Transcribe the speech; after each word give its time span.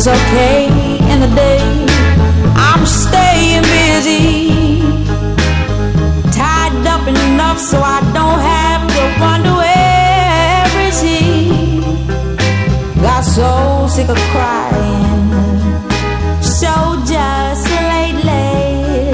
It's 0.00 0.06
okay 0.06 0.68
in 1.10 1.18
the 1.18 1.26
day. 1.34 1.58
I'm 2.54 2.86
staying 2.86 3.62
busy. 3.62 4.80
Tied 6.30 6.86
up 6.86 7.04
enough 7.08 7.58
so 7.58 7.82
I 7.82 7.98
don't 8.14 8.38
have 8.38 8.86
to 8.94 9.02
wonder 9.20 9.54
where 9.58 10.86
is 10.86 11.02
he. 11.02 11.80
Got 13.02 13.24
so 13.24 13.88
sick 13.90 14.08
of 14.08 14.18
crying. 14.30 15.32
So 16.42 16.70
just 17.04 17.66
lately. 17.90 19.10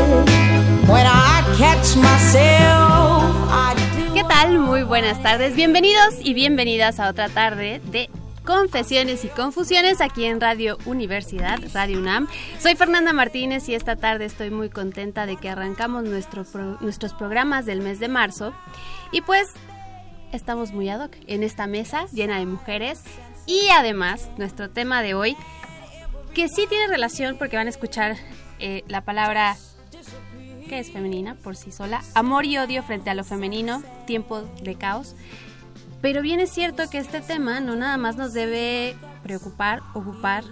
When 0.84 1.06
I 1.06 1.40
catch 1.56 1.96
myself, 1.96 3.32
I 3.48 3.74
do. 3.96 4.12
¿Qué? 4.12 4.58
Muy 4.58 4.82
buenas 4.82 5.22
tardes. 5.22 5.56
Bienvenidos 5.56 6.16
y 6.22 6.34
bienvenidas 6.34 7.00
a 7.00 7.08
otra 7.08 7.30
tarde 7.30 7.80
de 7.90 8.10
Confesiones 8.44 9.24
y 9.24 9.28
Confusiones 9.28 10.02
aquí 10.02 10.26
en 10.26 10.38
Radio 10.38 10.76
Universidad, 10.84 11.58
Radio 11.72 11.98
UNAM. 11.98 12.28
Soy 12.58 12.76
Fernanda 12.76 13.14
Martínez 13.14 13.66
y 13.70 13.74
esta 13.74 13.96
tarde 13.96 14.26
estoy 14.26 14.50
muy 14.50 14.68
contenta 14.68 15.24
de 15.24 15.36
que 15.36 15.48
arrancamos 15.48 16.04
nuestro 16.04 16.44
nuestros 16.80 17.14
programas 17.14 17.64
del 17.64 17.80
mes 17.80 18.00
de 18.00 18.08
marzo. 18.08 18.52
Y 19.12 19.22
pues 19.22 19.48
estamos 20.30 20.72
muy 20.72 20.90
ad 20.90 21.06
hoc 21.06 21.16
en 21.26 21.42
esta 21.42 21.66
mesa 21.66 22.06
llena 22.12 22.38
de 22.38 22.44
mujeres. 22.44 23.02
Y 23.46 23.68
además, 23.70 24.28
nuestro 24.36 24.68
tema 24.68 25.00
de 25.00 25.14
hoy, 25.14 25.36
que 26.34 26.48
sí 26.48 26.66
tiene 26.68 26.86
relación 26.86 27.38
porque 27.38 27.56
van 27.56 27.66
a 27.66 27.70
escuchar 27.70 28.16
eh, 28.58 28.84
la 28.88 29.00
palabra 29.00 29.56
que 30.68 30.78
es 30.78 30.90
femenina 30.90 31.34
por 31.36 31.56
sí 31.56 31.72
sola, 31.72 32.02
amor 32.14 32.44
y 32.44 32.58
odio 32.58 32.82
frente 32.82 33.08
a 33.08 33.14
lo 33.14 33.24
femenino, 33.24 33.82
tiempo 34.06 34.42
de 34.62 34.74
caos. 34.74 35.14
Pero 36.04 36.20
bien 36.20 36.38
es 36.38 36.50
cierto 36.50 36.90
que 36.90 36.98
este 36.98 37.22
tema 37.22 37.60
no 37.60 37.76
nada 37.76 37.96
más 37.96 38.18
nos 38.18 38.34
debe 38.34 38.94
preocupar, 39.22 39.80
ocupar 39.94 40.44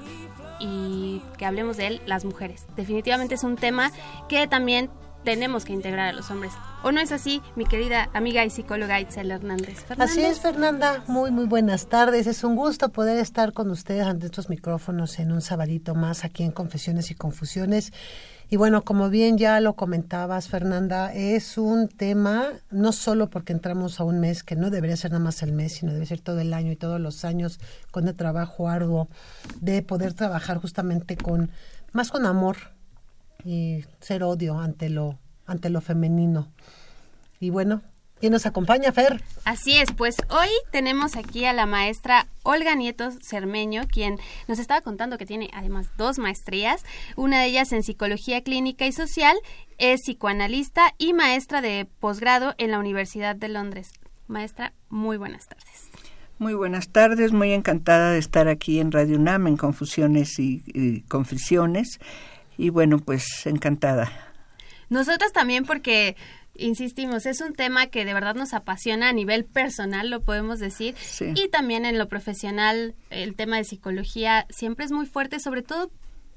y 0.58 1.20
que 1.36 1.44
hablemos 1.44 1.76
de 1.76 1.88
él 1.88 2.00
las 2.06 2.24
mujeres. 2.24 2.64
Definitivamente 2.74 3.34
es 3.34 3.44
un 3.44 3.56
tema 3.56 3.92
que 4.30 4.46
también 4.46 4.88
tenemos 5.24 5.66
que 5.66 5.74
integrar 5.74 6.08
a 6.08 6.12
los 6.14 6.30
hombres. 6.30 6.54
¿O 6.82 6.90
no 6.90 7.02
es 7.02 7.12
así, 7.12 7.42
mi 7.54 7.66
querida 7.66 8.08
amiga 8.14 8.46
y 8.46 8.48
psicóloga 8.48 8.98
Itzel 8.98 9.30
Hernández? 9.30 9.84
Así 9.98 10.22
es, 10.22 10.40
Fernanda. 10.40 11.04
Muy, 11.06 11.30
muy 11.30 11.44
buenas 11.44 11.86
tardes. 11.86 12.26
Es 12.26 12.44
un 12.44 12.56
gusto 12.56 12.88
poder 12.88 13.18
estar 13.18 13.52
con 13.52 13.70
ustedes 13.70 14.06
ante 14.06 14.24
estos 14.24 14.48
micrófonos 14.48 15.18
en 15.18 15.32
un 15.32 15.42
sabadito 15.42 15.94
más 15.94 16.24
aquí 16.24 16.44
en 16.44 16.52
Confesiones 16.52 17.10
y 17.10 17.14
Confusiones. 17.14 17.92
Y 18.52 18.56
bueno, 18.56 18.84
como 18.84 19.08
bien 19.08 19.38
ya 19.38 19.58
lo 19.60 19.76
comentabas, 19.76 20.48
Fernanda, 20.48 21.10
es 21.14 21.56
un 21.56 21.88
tema 21.88 22.50
no 22.70 22.92
solo 22.92 23.30
porque 23.30 23.54
entramos 23.54 23.98
a 23.98 24.04
un 24.04 24.20
mes, 24.20 24.42
que 24.42 24.56
no 24.56 24.68
debería 24.68 24.94
ser 24.98 25.12
nada 25.12 25.24
más 25.24 25.42
el 25.42 25.52
mes, 25.52 25.72
sino 25.72 25.94
debe 25.94 26.04
ser 26.04 26.20
todo 26.20 26.38
el 26.38 26.52
año 26.52 26.70
y 26.70 26.76
todos 26.76 27.00
los 27.00 27.24
años 27.24 27.60
con 27.90 28.08
el 28.08 28.14
trabajo 28.14 28.68
arduo 28.68 29.08
de 29.62 29.80
poder 29.80 30.12
trabajar 30.12 30.58
justamente 30.58 31.16
con 31.16 31.48
más 31.92 32.10
con 32.10 32.26
amor 32.26 32.58
y 33.42 33.86
ser 34.00 34.22
odio 34.22 34.60
ante 34.60 34.90
lo 34.90 35.18
ante 35.46 35.70
lo 35.70 35.80
femenino. 35.80 36.52
Y 37.40 37.48
bueno, 37.48 37.80
¿Quién 38.22 38.34
nos 38.34 38.46
acompaña, 38.46 38.92
Fer? 38.92 39.20
Así 39.44 39.78
es, 39.78 39.90
pues 39.96 40.14
hoy 40.30 40.46
tenemos 40.70 41.16
aquí 41.16 41.44
a 41.44 41.52
la 41.52 41.66
maestra 41.66 42.28
Olga 42.44 42.76
Nieto 42.76 43.10
Cermeño, 43.20 43.82
quien 43.90 44.20
nos 44.46 44.60
estaba 44.60 44.80
contando 44.80 45.18
que 45.18 45.26
tiene 45.26 45.50
además 45.52 45.88
dos 45.96 46.20
maestrías, 46.20 46.84
una 47.16 47.40
de 47.40 47.46
ellas 47.46 47.72
en 47.72 47.82
psicología 47.82 48.40
clínica 48.44 48.86
y 48.86 48.92
social, 48.92 49.36
es 49.76 50.02
psicoanalista 50.02 50.94
y 50.98 51.14
maestra 51.14 51.62
de 51.62 51.88
posgrado 51.98 52.54
en 52.58 52.70
la 52.70 52.78
Universidad 52.78 53.34
de 53.34 53.48
Londres. 53.48 53.90
Maestra, 54.28 54.72
muy 54.88 55.16
buenas 55.16 55.48
tardes. 55.48 55.90
Muy 56.38 56.54
buenas 56.54 56.90
tardes, 56.90 57.32
muy 57.32 57.52
encantada 57.52 58.12
de 58.12 58.20
estar 58.20 58.46
aquí 58.46 58.78
en 58.78 58.92
Radio 58.92 59.16
UNAM 59.16 59.48
en 59.48 59.56
Confusiones 59.56 60.38
y, 60.38 60.62
y 60.66 61.00
Confusiones. 61.08 61.98
Y 62.56 62.70
bueno, 62.70 63.00
pues 63.00 63.46
encantada. 63.46 64.12
Nosotros 64.90 65.32
también 65.32 65.64
porque 65.64 66.16
insistimos, 66.54 67.26
es 67.26 67.40
un 67.40 67.54
tema 67.54 67.86
que 67.86 68.04
de 68.04 68.14
verdad 68.14 68.34
nos 68.34 68.54
apasiona 68.54 69.08
a 69.08 69.12
nivel 69.12 69.44
personal, 69.44 70.10
lo 70.10 70.22
podemos 70.22 70.58
decir, 70.58 70.94
y 71.34 71.48
también 71.48 71.84
en 71.84 71.98
lo 71.98 72.08
profesional, 72.08 72.94
el 73.10 73.34
tema 73.34 73.56
de 73.56 73.64
psicología 73.64 74.46
siempre 74.50 74.84
es 74.84 74.92
muy 74.92 75.06
fuerte, 75.06 75.40
sobre 75.40 75.62
todo 75.62 75.90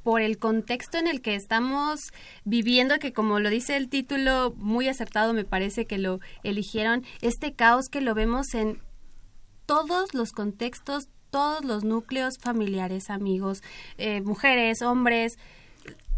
por 0.04 0.22
el 0.22 0.38
contexto 0.38 1.00
en 1.00 1.08
el 1.08 1.22
que 1.22 1.34
estamos 1.34 2.12
viviendo, 2.44 3.00
que 3.00 3.12
como 3.12 3.40
lo 3.40 3.50
dice 3.50 3.76
el 3.76 3.90
título, 3.90 4.54
muy 4.56 4.88
acertado 4.88 5.34
me 5.34 5.46
parece 5.46 5.88
que 5.88 5.98
lo 5.98 6.20
eligieron, 6.44 7.04
este 7.22 7.54
caos 7.54 7.90
que 7.90 8.02
lo 8.02 8.14
vemos 8.14 8.54
en 8.54 8.80
todos 9.66 10.14
los 10.14 10.32
contextos, 10.32 11.10
todos 11.32 11.66
los 11.66 11.84
núcleos 11.84 12.38
familiares, 12.38 13.10
amigos, 13.10 13.64
eh, 13.98 14.22
mujeres, 14.22 14.84
hombres, 14.84 15.38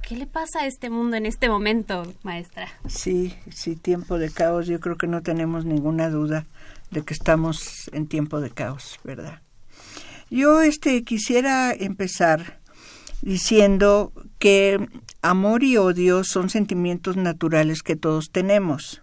¿Qué 0.08 0.16
le 0.16 0.26
pasa 0.26 0.62
a 0.62 0.68
este 0.68 0.90
mundo 0.90 1.18
en 1.18 1.26
este 1.26 1.50
momento, 1.50 2.14
maestra? 2.24 2.70
Sí, 2.88 3.34
sí, 3.54 3.76
tiempo 3.76 4.18
de 4.18 4.32
caos. 4.32 4.66
Yo 4.66 4.80
creo 4.80 4.96
que 4.96 5.06
no 5.06 5.22
tenemos 5.22 5.66
ninguna 5.66 6.10
duda 6.10 6.46
de 6.92 7.02
que 7.02 7.14
estamos 7.14 7.90
en 7.92 8.08
tiempo 8.08 8.40
de 8.40 8.50
caos, 8.50 9.02
¿verdad? 9.04 9.42
Yo 10.30 10.62
este 10.62 11.04
quisiera 11.04 11.74
empezar 11.74 12.62
diciendo 13.22 14.14
que 14.40 14.80
amor 15.22 15.64
y 15.64 15.76
odio 15.76 16.24
son 16.24 16.50
sentimientos 16.50 17.18
naturales 17.18 17.84
que 17.84 17.98
todos 17.98 18.30
tenemos 18.32 19.02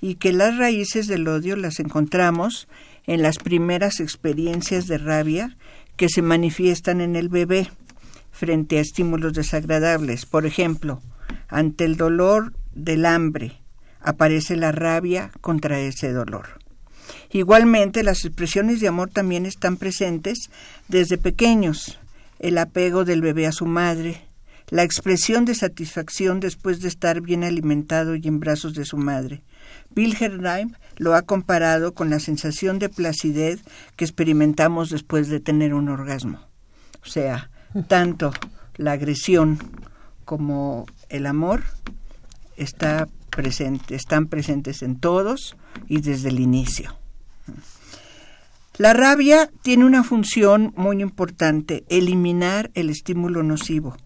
y 0.00 0.14
que 0.14 0.32
las 0.32 0.56
raíces 0.56 1.08
del 1.08 1.28
odio 1.28 1.56
las 1.56 1.78
encontramos 1.78 2.68
en 3.06 3.20
las 3.20 3.36
primeras 3.36 4.00
experiencias 4.00 4.86
de 4.86 4.96
rabia 4.96 5.58
que 5.96 6.08
se 6.08 6.22
manifiestan 6.22 7.02
en 7.02 7.16
el 7.16 7.28
bebé 7.28 7.68
frente 8.32 8.78
a 8.78 8.80
estímulos 8.80 9.34
desagradables. 9.34 10.26
Por 10.26 10.46
ejemplo, 10.46 11.00
ante 11.48 11.84
el 11.84 11.96
dolor 11.96 12.54
del 12.74 13.06
hambre 13.06 13.60
aparece 14.00 14.56
la 14.56 14.72
rabia 14.72 15.30
contra 15.40 15.78
ese 15.78 16.12
dolor. 16.12 16.58
Igualmente, 17.30 18.02
las 18.02 18.24
expresiones 18.24 18.80
de 18.80 18.88
amor 18.88 19.10
también 19.10 19.46
están 19.46 19.76
presentes 19.76 20.50
desde 20.88 21.18
pequeños. 21.18 21.98
El 22.38 22.58
apego 22.58 23.04
del 23.04 23.22
bebé 23.22 23.46
a 23.46 23.52
su 23.52 23.66
madre, 23.66 24.26
la 24.68 24.82
expresión 24.82 25.44
de 25.44 25.54
satisfacción 25.54 26.40
después 26.40 26.80
de 26.80 26.88
estar 26.88 27.20
bien 27.20 27.44
alimentado 27.44 28.16
y 28.16 28.26
en 28.26 28.40
brazos 28.40 28.74
de 28.74 28.84
su 28.84 28.96
madre. 28.96 29.42
Wilhelm 29.94 30.74
lo 30.96 31.14
ha 31.14 31.22
comparado 31.22 31.94
con 31.94 32.10
la 32.10 32.18
sensación 32.18 32.78
de 32.78 32.88
placidez 32.88 33.60
que 33.96 34.04
experimentamos 34.04 34.90
después 34.90 35.28
de 35.28 35.40
tener 35.40 35.74
un 35.74 35.88
orgasmo. 35.88 36.40
O 37.02 37.06
sea, 37.06 37.50
tanto 37.88 38.32
la 38.76 38.92
agresión 38.92 39.58
como 40.24 40.86
el 41.08 41.26
amor 41.26 41.62
está 42.56 43.08
presente, 43.30 43.94
están 43.94 44.26
presentes 44.26 44.82
en 44.82 44.98
todos 44.98 45.56
y 45.88 46.00
desde 46.00 46.28
el 46.28 46.40
inicio. 46.40 46.96
La 48.78 48.94
rabia 48.94 49.50
tiene 49.62 49.84
una 49.84 50.02
función 50.02 50.72
muy 50.76 51.02
importante, 51.02 51.84
eliminar 51.88 52.70
el 52.74 52.88
estímulo 52.88 53.42
nocivo. 53.42 53.96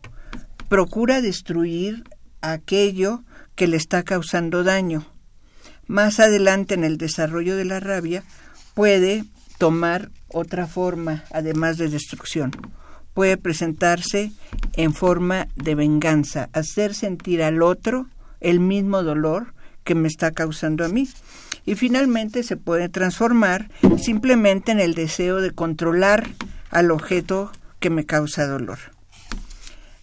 Procura 0.68 1.20
destruir 1.20 2.04
aquello 2.40 3.22
que 3.54 3.68
le 3.68 3.76
está 3.76 4.02
causando 4.02 4.64
daño. 4.64 5.06
Más 5.86 6.18
adelante 6.18 6.74
en 6.74 6.82
el 6.82 6.98
desarrollo 6.98 7.56
de 7.56 7.64
la 7.64 7.78
rabia 7.78 8.24
puede 8.74 9.24
tomar 9.58 10.10
otra 10.28 10.66
forma, 10.66 11.24
además 11.30 11.78
de 11.78 11.88
destrucción. 11.88 12.50
Puede 13.16 13.38
presentarse 13.38 14.30
en 14.74 14.92
forma 14.92 15.48
de 15.56 15.74
venganza, 15.74 16.50
hacer 16.52 16.92
sentir 16.92 17.42
al 17.42 17.62
otro 17.62 18.08
el 18.40 18.60
mismo 18.60 19.02
dolor 19.02 19.54
que 19.84 19.94
me 19.94 20.06
está 20.06 20.32
causando 20.32 20.84
a 20.84 20.90
mí. 20.90 21.08
Y 21.64 21.76
finalmente 21.76 22.42
se 22.42 22.58
puede 22.58 22.90
transformar 22.90 23.70
simplemente 23.96 24.72
en 24.72 24.80
el 24.80 24.92
deseo 24.92 25.40
de 25.40 25.50
controlar 25.52 26.28
al 26.68 26.90
objeto 26.90 27.50
que 27.80 27.88
me 27.88 28.04
causa 28.04 28.46
dolor. 28.46 28.80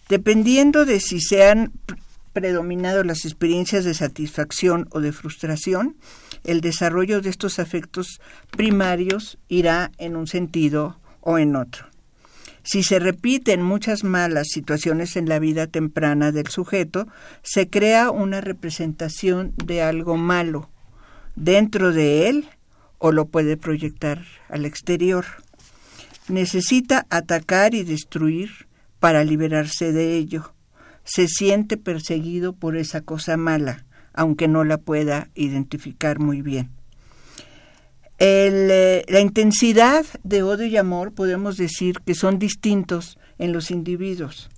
Dependiendo 0.08 0.84
de 0.84 0.98
si 0.98 1.20
se 1.20 1.48
han 1.48 1.70
predominado 2.32 3.04
las 3.04 3.24
experiencias 3.24 3.84
de 3.84 3.94
satisfacción 3.94 4.88
o 4.90 4.98
de 4.98 5.12
frustración, 5.12 5.94
el 6.42 6.60
desarrollo 6.60 7.20
de 7.20 7.30
estos 7.30 7.60
afectos 7.60 8.20
primarios 8.50 9.38
irá 9.46 9.92
en 9.98 10.16
un 10.16 10.26
sentido 10.26 10.98
o 11.20 11.38
en 11.38 11.54
otro. 11.54 11.93
Si 12.64 12.82
se 12.82 12.98
repiten 12.98 13.62
muchas 13.62 14.04
malas 14.04 14.48
situaciones 14.50 15.16
en 15.16 15.28
la 15.28 15.38
vida 15.38 15.66
temprana 15.66 16.32
del 16.32 16.48
sujeto, 16.48 17.06
se 17.42 17.68
crea 17.68 18.10
una 18.10 18.40
representación 18.40 19.52
de 19.62 19.82
algo 19.82 20.16
malo 20.16 20.70
dentro 21.36 21.92
de 21.92 22.28
él 22.28 22.48
o 22.98 23.12
lo 23.12 23.26
puede 23.26 23.58
proyectar 23.58 24.24
al 24.48 24.64
exterior. 24.64 25.26
Necesita 26.28 27.06
atacar 27.10 27.74
y 27.74 27.84
destruir 27.84 28.66
para 28.98 29.24
liberarse 29.24 29.92
de 29.92 30.16
ello. 30.16 30.54
Se 31.04 31.28
siente 31.28 31.76
perseguido 31.76 32.54
por 32.54 32.78
esa 32.78 33.02
cosa 33.02 33.36
mala, 33.36 33.84
aunque 34.14 34.48
no 34.48 34.64
la 34.64 34.78
pueda 34.78 35.28
identificar 35.34 36.18
muy 36.18 36.40
bien. 36.40 36.70
Eh, 38.26 39.04
la 39.06 39.20
intensidad 39.20 40.06
de 40.22 40.42
odio 40.42 40.64
y 40.64 40.78
amor 40.78 41.12
podemos 41.12 41.58
decir 41.58 42.00
que 42.06 42.14
son 42.14 42.38
distintos 42.38 43.18
en 43.38 43.52
los 43.52 43.70
individuos, 43.70 44.48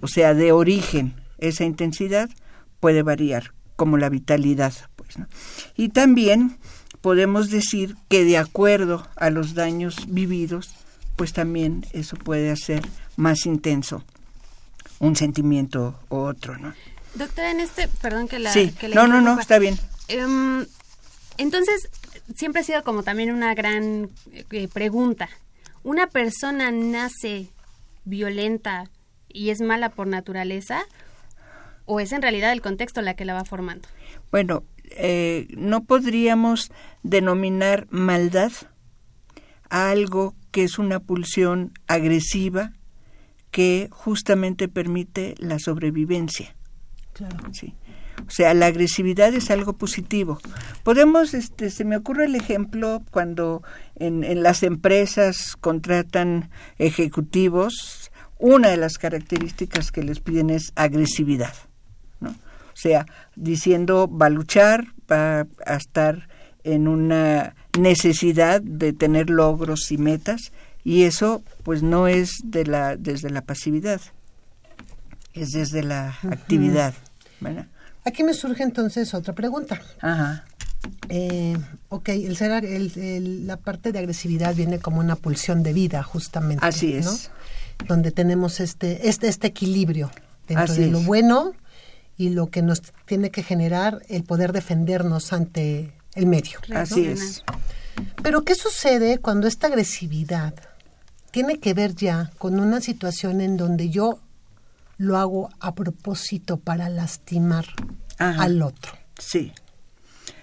o 0.00 0.06
sea, 0.06 0.32
de 0.32 0.52
origen. 0.52 1.14
Esa 1.38 1.64
intensidad 1.64 2.30
puede 2.78 3.02
variar, 3.02 3.52
como 3.74 3.98
la 3.98 4.08
vitalidad. 4.08 4.72
Pues, 4.94 5.08
Y 5.74 5.88
también 5.88 6.56
podemos 7.00 7.50
decir 7.50 7.96
que 8.08 8.24
de 8.24 8.38
acuerdo 8.38 9.08
a 9.16 9.30
los 9.30 9.54
daños 9.54 9.96
vividos, 10.06 10.72
pues 11.16 11.32
también 11.32 11.84
eso 11.92 12.16
puede 12.16 12.52
hacer 12.52 12.82
más 13.16 13.44
intenso 13.44 14.04
un 15.00 15.16
sentimiento 15.16 15.98
u 16.10 16.16
otro, 16.18 16.56
¿no? 16.58 16.74
Doctora, 17.16 17.50
en 17.50 17.58
este, 17.58 17.88
perdón 17.88 18.28
que 18.28 18.38
la... 18.38 18.52
Sí, 18.52 18.70
que 18.70 18.86
la 18.86 18.94
no, 18.94 19.08
no, 19.08 19.20
no, 19.20 19.40
está 19.40 19.58
bien. 19.58 19.76
Em, 20.06 20.64
entonces, 21.38 21.88
siempre 22.34 22.60
ha 22.60 22.64
sido 22.64 22.82
como 22.84 23.02
también 23.02 23.32
una 23.32 23.54
gran 23.54 24.10
eh, 24.50 24.68
pregunta. 24.68 25.28
¿Una 25.82 26.06
persona 26.06 26.70
nace 26.70 27.48
violenta 28.04 28.90
y 29.28 29.50
es 29.50 29.60
mala 29.60 29.90
por 29.90 30.06
naturaleza? 30.06 30.82
¿O 31.84 32.00
es 32.00 32.12
en 32.12 32.22
realidad 32.22 32.52
el 32.52 32.60
contexto 32.60 33.02
la 33.02 33.14
que 33.14 33.24
la 33.24 33.34
va 33.34 33.44
formando? 33.44 33.88
Bueno, 34.30 34.64
eh, 34.90 35.48
no 35.56 35.84
podríamos 35.84 36.70
denominar 37.02 37.86
maldad 37.90 38.52
a 39.70 39.90
algo 39.90 40.34
que 40.50 40.64
es 40.64 40.78
una 40.78 41.00
pulsión 41.00 41.72
agresiva 41.86 42.72
que 43.50 43.88
justamente 43.90 44.68
permite 44.68 45.34
la 45.38 45.58
sobrevivencia. 45.58 46.54
Claro. 47.12 47.36
Sí. 47.52 47.74
O 48.26 48.30
sea, 48.30 48.54
la 48.54 48.66
agresividad 48.66 49.34
es 49.34 49.50
algo 49.50 49.74
positivo. 49.74 50.38
Podemos, 50.82 51.34
este, 51.34 51.70
se 51.70 51.84
me 51.84 51.96
ocurre 51.96 52.26
el 52.26 52.34
ejemplo 52.34 53.02
cuando 53.10 53.62
en, 53.96 54.24
en 54.24 54.42
las 54.42 54.62
empresas 54.62 55.56
contratan 55.60 56.50
ejecutivos, 56.78 58.10
una 58.38 58.68
de 58.68 58.76
las 58.76 58.98
características 58.98 59.92
que 59.92 60.02
les 60.02 60.20
piden 60.20 60.50
es 60.50 60.72
agresividad. 60.74 61.54
¿no? 62.20 62.30
O 62.30 62.76
sea, 62.76 63.06
diciendo 63.36 64.08
va 64.08 64.26
a 64.26 64.30
luchar, 64.30 64.86
va 65.10 65.46
a 65.66 65.76
estar 65.76 66.28
en 66.64 66.88
una 66.88 67.54
necesidad 67.78 68.60
de 68.60 68.92
tener 68.92 69.30
logros 69.30 69.90
y 69.90 69.98
metas 69.98 70.52
y 70.84 71.04
eso 71.04 71.42
pues 71.62 71.82
no 71.82 72.08
es 72.08 72.40
de 72.44 72.66
la 72.66 72.96
desde 72.96 73.30
la 73.30 73.42
pasividad 73.42 74.00
es 75.32 75.50
desde 75.50 75.82
la 75.82 76.16
actividad 76.22 76.94
¿verdad? 77.40 77.66
Aquí 78.04 78.22
me 78.24 78.34
surge 78.34 78.62
entonces 78.62 79.14
otra 79.14 79.34
pregunta. 79.34 79.80
Ajá. 80.00 80.44
Eh, 81.08 81.56
ok, 81.88 82.08
el 82.08 82.36
ser, 82.36 82.64
el- 82.64 82.92
el- 82.98 83.46
la 83.46 83.56
parte 83.56 83.92
de 83.92 83.98
agresividad 84.00 84.54
viene 84.54 84.78
como 84.80 84.98
una 85.00 85.14
pulsión 85.16 85.62
de 85.62 85.72
vida, 85.72 86.02
justamente. 86.02 86.64
Así 86.66 86.94
es. 86.94 87.04
¿no? 87.06 87.86
Donde 87.86 88.10
tenemos 88.10 88.60
este, 88.60 89.08
este, 89.08 89.28
este 89.28 89.46
equilibrio 89.48 90.10
Así 90.54 90.82
de 90.82 90.86
lo 90.90 90.98
es. 91.00 91.06
bueno 91.06 91.52
y 92.16 92.30
lo 92.30 92.48
que 92.48 92.62
nos 92.62 92.82
tiene 93.06 93.30
que 93.30 93.42
generar 93.42 94.02
el 94.08 94.24
poder 94.24 94.52
defendernos 94.52 95.32
ante 95.32 95.92
el 96.14 96.26
medio. 96.26 96.58
Así 96.74 97.06
es. 97.06 97.42
Pero 98.22 98.42
¿qué 98.42 98.54
sucede 98.54 99.18
cuando 99.18 99.46
esta 99.46 99.68
agresividad 99.68 100.54
tiene 101.30 101.58
que 101.60 101.72
ver 101.74 101.94
ya 101.94 102.30
con 102.38 102.58
una 102.60 102.80
situación 102.80 103.40
en 103.40 103.56
donde 103.56 103.88
yo 103.88 104.18
lo 105.02 105.16
hago 105.16 105.50
a 105.58 105.74
propósito 105.74 106.58
para 106.58 106.88
lastimar 106.88 107.66
Ajá. 108.18 108.44
al 108.44 108.62
otro? 108.62 108.92
Sí. 109.18 109.52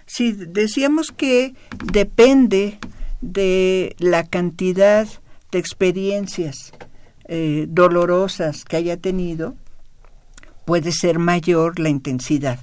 Sí, 0.05 0.33
decíamos 0.33 1.11
que 1.11 1.55
depende 1.93 2.77
de 3.21 3.95
la 3.99 4.25
cantidad 4.27 5.07
de 5.51 5.59
experiencias 5.59 6.73
eh, 7.25 7.67
dolorosas 7.69 8.65
que 8.65 8.75
haya 8.75 8.97
tenido, 8.97 9.55
puede 10.65 10.91
ser 10.91 11.19
mayor 11.19 11.79
la 11.79 11.89
intensidad. 11.89 12.59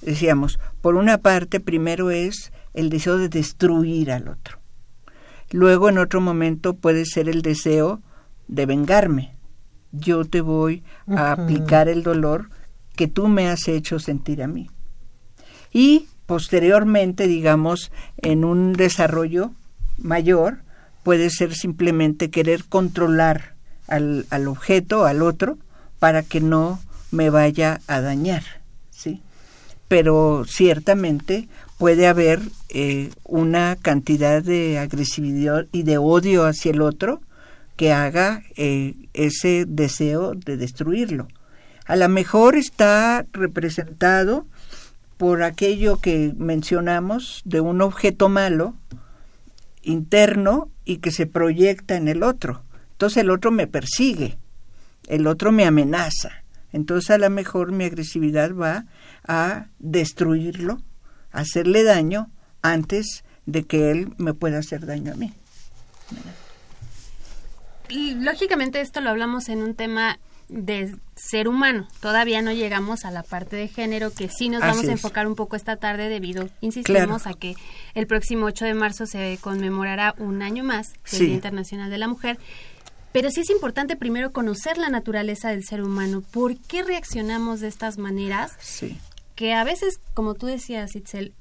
Decíamos, 0.00 0.58
por 0.80 0.96
una 0.96 1.18
parte, 1.18 1.60
primero 1.60 2.10
es 2.10 2.50
el 2.74 2.90
deseo 2.90 3.18
de 3.18 3.28
destruir 3.28 4.10
al 4.10 4.26
otro. 4.28 4.58
Luego, 5.50 5.88
en 5.88 5.98
otro 5.98 6.20
momento, 6.20 6.74
puede 6.74 7.04
ser 7.04 7.28
el 7.28 7.42
deseo 7.42 8.00
de 8.48 8.66
vengarme. 8.66 9.39
Yo 9.92 10.24
te 10.24 10.40
voy 10.40 10.82
a 11.08 11.32
aplicar 11.32 11.88
el 11.88 12.02
dolor 12.02 12.50
que 12.96 13.08
tú 13.08 13.28
me 13.28 13.48
has 13.48 13.66
hecho 13.68 13.98
sentir 13.98 14.42
a 14.42 14.46
mí. 14.46 14.70
Y 15.72 16.06
posteriormente, 16.26 17.26
digamos, 17.26 17.90
en 18.18 18.44
un 18.44 18.72
desarrollo 18.72 19.52
mayor, 19.98 20.58
puede 21.02 21.30
ser 21.30 21.54
simplemente 21.54 22.30
querer 22.30 22.64
controlar 22.64 23.54
al, 23.88 24.26
al 24.30 24.48
objeto, 24.48 25.06
al 25.06 25.22
otro, 25.22 25.58
para 25.98 26.22
que 26.22 26.40
no 26.40 26.80
me 27.10 27.30
vaya 27.30 27.80
a 27.86 28.00
dañar, 28.00 28.42
¿sí? 28.90 29.22
Pero 29.88 30.44
ciertamente 30.46 31.48
puede 31.78 32.06
haber 32.06 32.40
eh, 32.68 33.10
una 33.24 33.76
cantidad 33.76 34.42
de 34.42 34.78
agresividad 34.78 35.66
y 35.72 35.82
de 35.82 35.98
odio 35.98 36.44
hacia 36.44 36.72
el 36.72 36.82
otro 36.82 37.20
que 37.80 37.94
haga 37.94 38.42
eh, 38.56 38.94
ese 39.14 39.64
deseo 39.66 40.34
de 40.34 40.58
destruirlo. 40.58 41.28
A 41.86 41.96
lo 41.96 42.10
mejor 42.10 42.56
está 42.56 43.24
representado 43.32 44.46
por 45.16 45.42
aquello 45.42 45.98
que 45.98 46.34
mencionamos 46.36 47.40
de 47.46 47.62
un 47.62 47.80
objeto 47.80 48.28
malo 48.28 48.74
interno 49.80 50.68
y 50.84 50.98
que 50.98 51.10
se 51.10 51.24
proyecta 51.24 51.96
en 51.96 52.08
el 52.08 52.22
otro. 52.22 52.64
Entonces 52.92 53.22
el 53.22 53.30
otro 53.30 53.50
me 53.50 53.66
persigue, 53.66 54.36
el 55.08 55.26
otro 55.26 55.50
me 55.50 55.64
amenaza. 55.64 56.32
Entonces 56.74 57.12
a 57.12 57.16
lo 57.16 57.30
mejor 57.30 57.72
mi 57.72 57.84
agresividad 57.84 58.54
va 58.54 58.84
a 59.26 59.68
destruirlo, 59.78 60.82
hacerle 61.32 61.82
daño 61.82 62.30
antes 62.60 63.24
de 63.46 63.64
que 63.64 63.90
él 63.90 64.12
me 64.18 64.34
pueda 64.34 64.58
hacer 64.58 64.84
daño 64.84 65.14
a 65.14 65.16
mí. 65.16 65.32
Y, 67.90 68.14
Lógicamente 68.14 68.80
esto 68.80 69.00
lo 69.00 69.10
hablamos 69.10 69.48
en 69.48 69.62
un 69.62 69.74
tema 69.74 70.18
de 70.48 70.96
ser 71.14 71.46
humano. 71.48 71.86
Todavía 72.00 72.42
no 72.42 72.50
llegamos 72.52 73.04
a 73.04 73.10
la 73.10 73.22
parte 73.22 73.54
de 73.56 73.68
género 73.68 74.10
que 74.12 74.28
sí 74.28 74.48
nos 74.48 74.62
Así 74.62 74.70
vamos 74.70 74.84
a 74.84 74.86
es. 74.88 74.92
enfocar 74.92 75.26
un 75.28 75.36
poco 75.36 75.54
esta 75.56 75.76
tarde 75.76 76.08
debido, 76.08 76.48
insistimos, 76.60 77.22
Claro. 77.22 77.36
a 77.36 77.38
que 77.38 77.54
el 77.94 78.06
próximo 78.08 78.46
8 78.46 78.64
de 78.64 78.74
marzo 78.74 79.06
se 79.06 79.38
conmemorará 79.40 80.14
un 80.18 80.42
año 80.42 80.64
más 80.64 80.92
del 80.92 81.00
Sí. 81.04 81.24
Día 81.26 81.34
Internacional 81.34 81.88
de 81.90 81.98
la 81.98 82.08
Mujer. 82.08 82.38
Pero 83.12 83.30
sí 83.30 83.40
es 83.40 83.50
importante 83.50 83.96
primero 83.96 84.32
conocer 84.32 84.78
la 84.78 84.88
naturaleza 84.88 85.50
del 85.50 85.64
ser 85.64 85.82
humano. 85.82 86.22
¿Por 86.32 86.56
qué 86.56 86.82
reaccionamos 86.82 87.60
de 87.60 87.68
estas 87.68 87.98
maneras? 87.98 88.52
Sí. 88.60 88.98
que 89.36 89.54
a 89.54 89.64
veces, 89.64 90.00
como 90.12 90.34
tú 90.34 90.44
decías, 90.46 90.94
Itzel, 90.94 91.32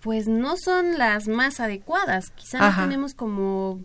pues 0.00 0.28
no 0.28 0.54
son 0.56 0.96
las 0.96 1.26
más 1.26 1.58
adecuadas. 1.58 2.30
Quizá 2.30 2.64
Ajá. 2.68 2.82
no 2.82 2.88
tenemos 2.88 3.14
como 3.14 3.80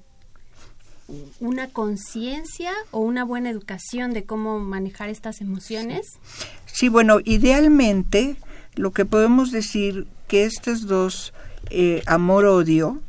una 1.40 1.68
conciencia 1.70 2.72
o 2.92 3.00
una 3.00 3.24
buena 3.24 3.50
educación 3.50 4.14
de 4.14 4.26
cómo 4.26 4.60
manejar 4.60 5.10
estas 5.10 5.42
emociones. 5.42 6.06
Sí, 6.66 6.90
bueno, 6.90 7.20
idealmente 7.24 8.36
lo 8.76 8.92
que 8.92 9.06
podemos 9.06 9.52
decir 9.52 10.08
que 10.28 10.44
estos 10.44 10.88
dos, 10.88 11.34
eh, 11.70 12.04
amor-odio, 12.06 13.02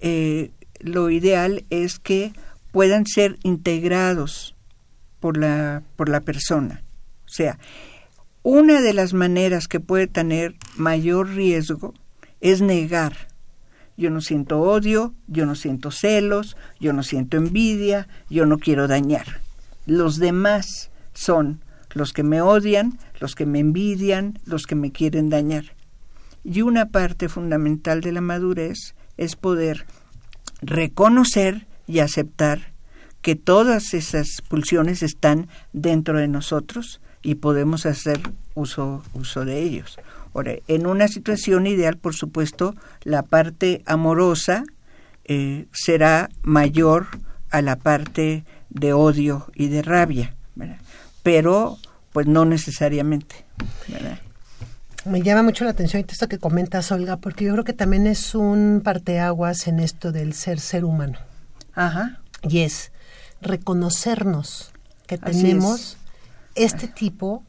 eh, 0.00 0.50
lo 0.80 1.10
ideal 1.10 1.64
es 1.70 1.98
que 1.98 2.32
puedan 2.72 3.06
ser 3.06 3.38
integrados 3.42 4.54
por 5.20 5.36
la, 5.36 5.82
por 5.96 6.08
la 6.08 6.20
persona. 6.20 6.82
O 7.26 7.30
sea, 7.30 7.58
una 8.42 8.80
de 8.80 8.94
las 8.94 9.14
maneras 9.14 9.68
que 9.68 9.80
puede 9.80 10.06
tener 10.06 10.54
mayor 10.76 11.28
riesgo 11.30 11.94
es 12.40 12.60
negar. 12.60 13.28
Yo 13.98 14.10
no 14.10 14.20
siento 14.20 14.60
odio, 14.60 15.12
yo 15.26 15.44
no 15.44 15.56
siento 15.56 15.90
celos, 15.90 16.56
yo 16.78 16.92
no 16.92 17.02
siento 17.02 17.36
envidia, 17.36 18.06
yo 18.30 18.46
no 18.46 18.58
quiero 18.58 18.86
dañar. 18.86 19.40
Los 19.86 20.18
demás 20.18 20.92
son 21.14 21.60
los 21.94 22.12
que 22.12 22.22
me 22.22 22.40
odian, 22.40 22.96
los 23.18 23.34
que 23.34 23.44
me 23.44 23.58
envidian, 23.58 24.38
los 24.44 24.68
que 24.68 24.76
me 24.76 24.92
quieren 24.92 25.30
dañar. 25.30 25.64
Y 26.44 26.62
una 26.62 26.86
parte 26.90 27.28
fundamental 27.28 28.00
de 28.00 28.12
la 28.12 28.20
madurez 28.20 28.94
es 29.16 29.34
poder 29.34 29.84
reconocer 30.62 31.66
y 31.88 31.98
aceptar 31.98 32.72
que 33.20 33.34
todas 33.34 33.94
esas 33.94 34.42
pulsiones 34.48 35.02
están 35.02 35.48
dentro 35.72 36.18
de 36.18 36.28
nosotros 36.28 37.00
y 37.20 37.34
podemos 37.34 37.84
hacer 37.84 38.20
uso, 38.54 39.02
uso 39.12 39.44
de 39.44 39.60
ellos. 39.60 39.98
Ahora, 40.34 40.52
en 40.68 40.86
una 40.86 41.08
situación 41.08 41.66
ideal, 41.66 41.96
por 41.96 42.14
supuesto, 42.14 42.74
la 43.02 43.22
parte 43.22 43.82
amorosa 43.86 44.64
eh, 45.24 45.66
será 45.72 46.30
mayor 46.42 47.06
a 47.50 47.62
la 47.62 47.76
parte 47.76 48.44
de 48.70 48.92
odio 48.92 49.50
y 49.54 49.68
de 49.68 49.82
rabia, 49.82 50.34
pero 51.22 51.78
pues 52.12 52.26
no 52.26 52.44
necesariamente. 52.44 53.44
Me 55.04 55.22
llama 55.22 55.42
mucho 55.42 55.64
la 55.64 55.70
atención 55.70 56.04
esto 56.06 56.28
que 56.28 56.38
comentas, 56.38 56.90
Olga, 56.92 57.16
porque 57.16 57.44
yo 57.44 57.52
creo 57.52 57.64
que 57.64 57.72
también 57.72 58.06
es 58.06 58.34
un 58.34 58.82
parteaguas 58.84 59.66
en 59.66 59.80
esto 59.80 60.12
del 60.12 60.34
ser 60.34 60.60
ser 60.60 60.84
humano. 60.84 61.18
Ajá. 61.74 62.20
Y 62.42 62.60
es 62.60 62.92
reconocernos 63.40 64.72
que 65.06 65.16
tenemos 65.16 65.96
este 66.54 66.88
tipo 66.88 67.42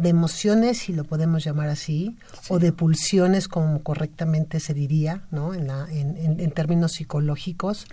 de 0.00 0.08
emociones, 0.08 0.78
si 0.78 0.92
lo 0.92 1.04
podemos 1.04 1.44
llamar 1.44 1.68
así, 1.68 2.16
o 2.48 2.58
de 2.58 2.72
pulsiones, 2.72 3.48
como 3.48 3.82
correctamente 3.82 4.60
se 4.60 4.74
diría, 4.74 5.22
¿no? 5.30 5.54
En, 5.54 5.66
la, 5.66 5.86
en, 5.90 6.40
en, 6.40 6.50
términos 6.50 6.92
psicológicos, 6.92 7.86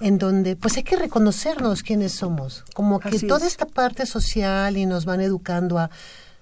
en 0.00 0.18
donde 0.18 0.56
pues 0.56 0.76
hay 0.76 0.82
que 0.82 0.96
reconocernos 0.96 1.82
quiénes 1.82 2.12
somos, 2.12 2.64
como 2.74 3.00
que 3.00 3.18
toda 3.20 3.46
esta 3.46 3.66
parte 3.66 4.06
social 4.06 4.76
y 4.76 4.86
nos 4.86 5.04
van 5.04 5.20
educando 5.20 5.78
a 5.78 5.90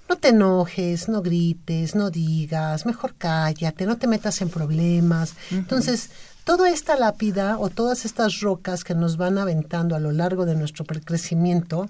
no 0.08 0.16
te 0.16 0.28
enojes, 0.28 1.08
no 1.08 1.22
grites, 1.22 1.94
no 1.94 2.10
digas, 2.10 2.84
mejor 2.86 3.14
cállate, 3.16 3.86
no 3.86 3.96
te 3.96 4.06
metas 4.06 4.42
en 4.42 4.50
problemas. 4.50 5.34
Entonces, 5.50 6.10
toda 6.44 6.68
esta 6.70 6.96
lápida 6.96 7.58
o 7.58 7.70
todas 7.70 8.04
estas 8.04 8.40
rocas 8.40 8.84
que 8.84 8.94
nos 8.94 9.16
van 9.16 9.38
aventando 9.38 9.96
a 9.96 10.00
lo 10.00 10.12
largo 10.12 10.44
de 10.44 10.56
nuestro 10.56 10.84
crecimiento, 10.84 11.88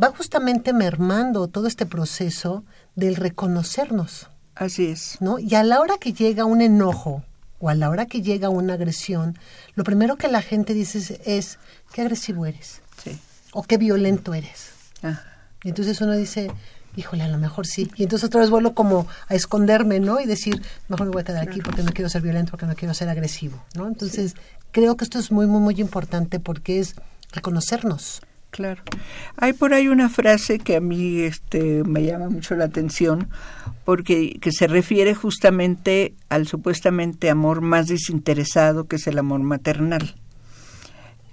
va 0.00 0.08
justamente 0.08 0.72
mermando 0.72 1.48
todo 1.48 1.66
este 1.66 1.86
proceso 1.86 2.64
del 2.94 3.16
reconocernos. 3.16 4.28
Así 4.54 4.86
es. 4.86 5.16
¿No? 5.20 5.38
Y 5.38 5.54
a 5.54 5.62
la 5.62 5.80
hora 5.80 5.98
que 5.98 6.12
llega 6.12 6.44
un 6.44 6.60
enojo 6.60 7.24
o 7.58 7.68
a 7.68 7.74
la 7.74 7.90
hora 7.90 8.06
que 8.06 8.22
llega 8.22 8.48
una 8.48 8.74
agresión, 8.74 9.38
lo 9.74 9.84
primero 9.84 10.16
que 10.16 10.28
la 10.28 10.42
gente 10.42 10.74
dice 10.74 11.20
es, 11.24 11.58
qué 11.92 12.02
agresivo 12.02 12.46
eres. 12.46 12.80
Sí. 13.02 13.18
O 13.52 13.62
qué 13.62 13.78
violento 13.78 14.34
eres. 14.34 14.70
Ah. 15.02 15.20
Y 15.62 15.68
entonces 15.68 16.00
uno 16.00 16.16
dice, 16.16 16.50
híjole, 16.96 17.22
a 17.22 17.28
lo 17.28 17.38
mejor 17.38 17.66
sí. 17.66 17.90
Y 17.96 18.02
entonces 18.02 18.26
otra 18.26 18.40
vez 18.40 18.50
vuelvo 18.50 18.74
como 18.74 19.06
a 19.28 19.34
esconderme, 19.34 20.00
¿no? 20.00 20.20
Y 20.20 20.26
decir, 20.26 20.62
mejor 20.88 21.06
me 21.06 21.12
voy 21.12 21.22
a 21.22 21.24
quedar 21.24 21.48
aquí 21.48 21.60
porque 21.60 21.82
no 21.82 21.92
quiero 21.92 22.08
ser 22.08 22.22
violento, 22.22 22.50
porque 22.50 22.66
no 22.66 22.74
quiero 22.74 22.94
ser 22.94 23.08
agresivo, 23.08 23.62
¿no? 23.74 23.86
Entonces, 23.86 24.34
creo 24.72 24.96
que 24.96 25.04
esto 25.04 25.18
es 25.18 25.30
muy, 25.30 25.46
muy, 25.46 25.60
muy 25.60 25.80
importante 25.80 26.40
porque 26.40 26.80
es 26.80 26.96
reconocernos. 27.32 28.22
Claro. 28.52 28.82
Hay 29.38 29.54
por 29.54 29.72
ahí 29.72 29.88
una 29.88 30.10
frase 30.10 30.58
que 30.58 30.76
a 30.76 30.80
mí 30.80 31.20
este, 31.20 31.82
me 31.84 32.04
llama 32.04 32.28
mucho 32.28 32.54
la 32.54 32.66
atención 32.66 33.30
porque 33.86 34.38
que 34.42 34.52
se 34.52 34.66
refiere 34.66 35.14
justamente 35.14 36.14
al 36.28 36.46
supuestamente 36.46 37.30
amor 37.30 37.62
más 37.62 37.86
desinteresado 37.86 38.84
que 38.84 38.96
es 38.96 39.06
el 39.06 39.18
amor 39.18 39.40
maternal. 39.40 40.16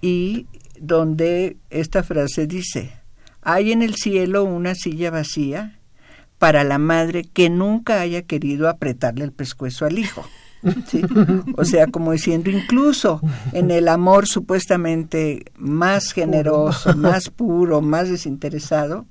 Y 0.02 0.48
donde 0.80 1.58
esta 1.70 2.04
frase 2.04 2.48
dice, 2.48 2.94
hay 3.42 3.74
en 3.74 3.82
el 3.82 3.96
cielo 3.96 4.46
una 4.46 4.74
silla 4.74 5.12
vacía 5.12 5.78
para 6.38 6.64
la 6.64 6.78
madre 6.78 7.24
que 7.26 7.50
nunca 7.50 8.00
haya 8.00 8.22
querido 8.22 8.70
apretarle 8.70 9.26
el 9.26 9.34
pescuezo 9.34 9.86
al 9.86 10.00
hijo. 10.00 10.26
O 11.56 11.66
sea, 11.66 11.88
como 11.88 12.12
diciendo, 12.12 12.50
incluso 12.50 13.22
en 13.54 13.72
el 13.72 13.88
amor 13.88 14.28
supuestamente 14.28 15.46
más 15.58 16.12
generoso, 16.12 16.96
más 16.96 17.30
puro, 17.30 17.82
más 17.82 18.10
desinteresado, 18.10 19.06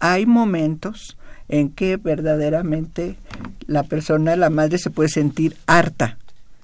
hay 0.00 0.26
momentos 0.26 1.16
en 1.48 1.70
que 1.70 1.96
verdaderamente 1.96 3.16
la 3.66 3.82
persona, 3.82 4.36
la 4.36 4.50
madre, 4.50 4.78
se 4.78 4.90
puede 4.90 5.08
sentir 5.08 5.56
harta 5.66 6.16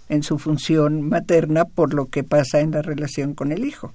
en 0.08 0.22
su 0.22 0.38
función 0.38 1.02
materna 1.08 1.64
por 1.64 1.92
lo 1.92 2.06
que 2.06 2.22
pasa 2.22 2.60
en 2.60 2.70
la 2.70 2.82
relación 2.82 3.34
con 3.34 3.52
el 3.52 3.64
hijo. 3.64 3.92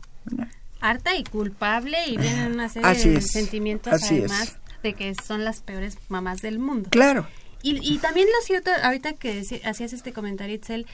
Harta 0.82 1.16
y 1.16 1.24
culpable 1.24 1.98
y 2.08 2.18
vienen 2.18 2.54
una 2.54 2.70
serie 2.70 3.14
de 3.14 3.22
sentimientos 3.22 3.94
además 3.94 4.58
de 4.84 4.94
que 4.94 5.14
son 5.16 5.46
las 5.46 5.62
peores 5.62 5.98
mamás 6.10 6.40
del 6.40 6.60
mundo. 6.60 6.90
Claro. 6.90 7.28
Y, 7.64 7.98
también 8.00 8.28
lo 8.28 8.46
cierto, 8.46 8.72
ahorita 8.84 9.14
que 9.14 9.44
hacías 9.64 9.94
este 9.94 10.14
comentario, 10.14 10.56
Itzel, 10.56 10.88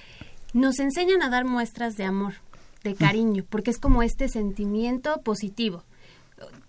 nos 0.53 0.79
enseñan 0.79 1.21
a 1.21 1.29
dar 1.29 1.45
muestras 1.45 1.95
de 1.95 2.03
amor, 2.03 2.35
de 2.83 2.95
cariño, 2.95 3.45
porque 3.49 3.71
es 3.71 3.77
como 3.77 4.03
este 4.03 4.27
sentimiento 4.27 5.21
positivo. 5.21 5.83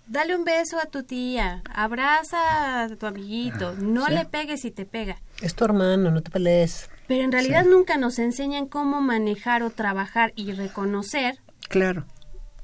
Dale 0.06 0.34
un 0.34 0.44
beso 0.44 0.78
a 0.78 0.86
tu 0.86 1.02
tía, 1.02 1.62
abraza 1.74 2.84
a 2.84 2.88
tu 2.96 3.06
amiguito, 3.06 3.74
no 3.74 4.08
le 4.08 4.24
pegues 4.24 4.62
si 4.62 4.70
te 4.70 4.86
pega. 4.86 5.18
Es 5.42 5.54
tu 5.54 5.64
hermano, 5.64 6.10
no 6.10 6.22
te 6.22 6.30
pelees. 6.30 6.88
Pero 7.06 7.24
en 7.24 7.32
realidad 7.32 7.64
nunca 7.64 7.96
nos 7.96 8.18
enseñan 8.18 8.66
cómo 8.66 9.00
manejar 9.00 9.62
o 9.62 9.70
trabajar 9.70 10.32
y 10.34 10.52
reconocer 10.52 11.38
claro. 11.68 12.06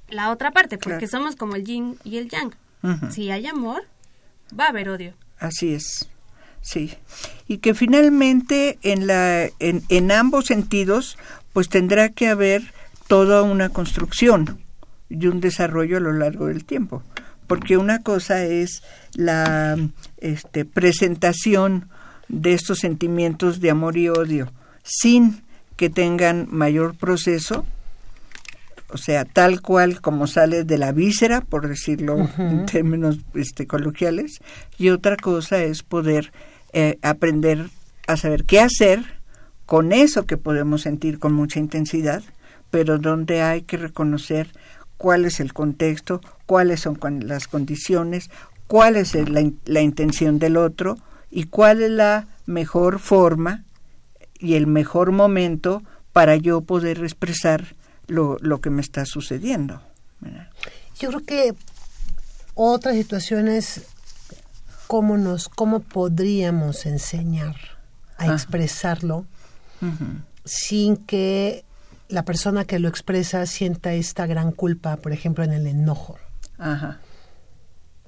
la 0.08 0.30
otra 0.30 0.52
parte, 0.52 0.78
porque 0.78 1.06
somos 1.06 1.36
como 1.36 1.56
el 1.56 1.64
yin 1.64 1.98
y 2.04 2.18
el 2.18 2.28
yang. 2.28 2.54
Si 3.10 3.30
hay 3.30 3.46
amor, 3.46 3.82
va 4.58 4.66
a 4.66 4.68
haber 4.68 4.90
odio. 4.90 5.14
Así 5.38 5.72
es. 5.72 6.08
Sí, 6.64 6.94
y 7.46 7.58
que 7.58 7.74
finalmente 7.74 8.78
en, 8.80 9.06
la, 9.06 9.44
en, 9.58 9.82
en 9.90 10.10
ambos 10.10 10.46
sentidos 10.46 11.18
pues 11.52 11.68
tendrá 11.68 12.08
que 12.08 12.28
haber 12.28 12.62
toda 13.06 13.42
una 13.42 13.68
construcción 13.68 14.58
y 15.10 15.26
un 15.26 15.40
desarrollo 15.40 15.98
a 15.98 16.00
lo 16.00 16.14
largo 16.14 16.46
del 16.46 16.64
tiempo, 16.64 17.02
porque 17.46 17.76
una 17.76 18.02
cosa 18.02 18.44
es 18.44 18.82
la 19.12 19.76
este, 20.18 20.64
presentación 20.64 21.90
de 22.28 22.54
estos 22.54 22.78
sentimientos 22.78 23.60
de 23.60 23.70
amor 23.70 23.98
y 23.98 24.08
odio 24.08 24.50
sin 24.82 25.42
que 25.76 25.90
tengan 25.90 26.48
mayor 26.50 26.96
proceso, 26.96 27.66
o 28.88 28.96
sea, 28.96 29.26
tal 29.26 29.60
cual 29.60 30.00
como 30.00 30.26
sale 30.26 30.64
de 30.64 30.78
la 30.78 30.92
víscera, 30.92 31.42
por 31.42 31.68
decirlo 31.68 32.28
en 32.38 32.64
términos 32.64 33.18
este, 33.34 33.66
coloquiales, 33.66 34.40
y 34.78 34.88
otra 34.88 35.16
cosa 35.16 35.62
es 35.62 35.82
poder 35.82 36.32
eh, 36.76 36.98
aprender 37.02 37.70
a 38.08 38.16
saber 38.16 38.44
qué 38.44 38.58
hacer 38.58 39.04
con 39.64 39.92
eso 39.92 40.26
que 40.26 40.36
podemos 40.36 40.82
sentir 40.82 41.20
con 41.20 41.32
mucha 41.32 41.60
intensidad, 41.60 42.24
pero 42.72 42.98
donde 42.98 43.42
hay 43.42 43.62
que 43.62 43.76
reconocer 43.76 44.50
cuál 44.96 45.24
es 45.24 45.38
el 45.38 45.52
contexto, 45.52 46.20
cuáles 46.46 46.80
son 46.80 46.98
las 47.22 47.46
condiciones, 47.46 48.28
cuál 48.66 48.96
es 48.96 49.14
la, 49.14 49.48
la 49.66 49.80
intención 49.82 50.40
del 50.40 50.56
otro 50.56 50.98
y 51.30 51.44
cuál 51.44 51.80
es 51.80 51.92
la 51.92 52.26
mejor 52.44 52.98
forma 52.98 53.62
y 54.40 54.54
el 54.54 54.66
mejor 54.66 55.12
momento 55.12 55.80
para 56.12 56.34
yo 56.34 56.62
poder 56.62 57.04
expresar 57.04 57.76
lo, 58.08 58.36
lo 58.40 58.60
que 58.60 58.70
me 58.70 58.82
está 58.82 59.06
sucediendo. 59.06 59.80
Yo 60.98 61.10
creo 61.10 61.24
que 61.24 61.54
otras 62.54 62.96
situaciones 62.96 63.86
cómo 64.94 65.18
nos, 65.18 65.48
cómo 65.48 65.80
podríamos 65.80 66.86
enseñar 66.86 67.56
a 68.16 68.32
expresarlo 68.32 69.26
sin 70.44 70.96
que 70.96 71.64
la 72.08 72.24
persona 72.24 72.64
que 72.64 72.78
lo 72.78 72.86
expresa 72.86 73.44
sienta 73.46 73.92
esta 73.92 74.24
gran 74.28 74.52
culpa, 74.52 74.96
por 74.98 75.10
ejemplo, 75.10 75.42
en 75.42 75.52
el 75.52 75.66
enojo. 75.66 76.16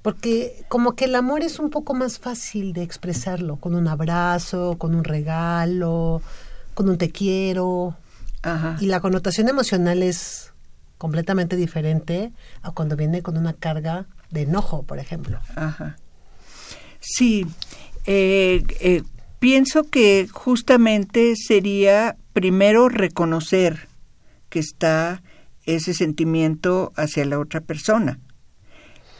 Porque 0.01 0.63
como 0.69 0.95
que 0.95 1.03
el 1.03 1.15
amor 1.15 1.41
es 1.41 1.59
un 1.59 1.71
poco 1.71 1.93
más 1.93 2.19
fácil 2.19 2.71
de 2.71 2.83
expresarlo, 2.83 3.57
con 3.57 3.75
un 3.75 3.89
abrazo, 3.89 4.77
con 4.77 4.95
un 4.95 5.03
regalo, 5.03 6.21
con 6.73 6.87
un 6.87 6.97
te 6.97 7.11
quiero. 7.11 7.97
Y 8.79 8.85
la 8.85 9.01
connotación 9.01 9.49
emocional 9.49 10.03
es 10.03 10.53
completamente 10.97 11.57
diferente 11.57 12.31
a 12.61 12.71
cuando 12.71 12.95
viene 12.95 13.23
con 13.23 13.35
una 13.35 13.51
carga 13.51 14.05
de 14.31 14.43
enojo, 14.43 14.83
por 14.83 14.99
ejemplo. 14.99 15.41
Ajá. 15.57 15.97
Sí, 17.09 17.45
eh, 18.05 18.63
eh, 18.81 19.03
pienso 19.39 19.85
que 19.85 20.27
justamente 20.29 21.35
sería 21.37 22.17
primero 22.33 22.89
reconocer 22.89 23.87
que 24.49 24.59
está 24.59 25.23
ese 25.63 25.93
sentimiento 25.93 26.91
hacia 26.97 27.23
la 27.23 27.39
otra 27.39 27.61
persona. 27.61 28.19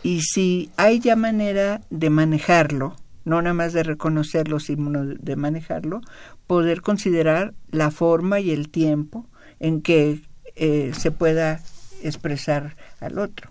Y 0.03 0.22
si 0.22 0.70
hay 0.75 1.00
ya 1.00 1.15
manera 1.15 1.82
de 1.89 2.10
manejarlo, 2.10 2.98
no 3.24 3.41
nada 3.41 3.53
más 3.53 3.72
de 3.72 3.84
reconocerlo, 3.84 4.60
sino 4.60 5.06
de 5.06 5.36
manejarlo, 5.38 6.01
poder 6.46 6.82
considerar 6.82 7.53
la 7.72 7.89
forma 7.89 8.41
y 8.41 8.51
el 8.51 8.67
tiempo 8.67 9.25
en 9.62 9.82
que 9.82 10.22
eh, 10.58 10.91
se 10.94 11.12
pueda 11.12 11.62
expresar 12.03 12.75
al 13.00 13.17
otro. 13.17 13.50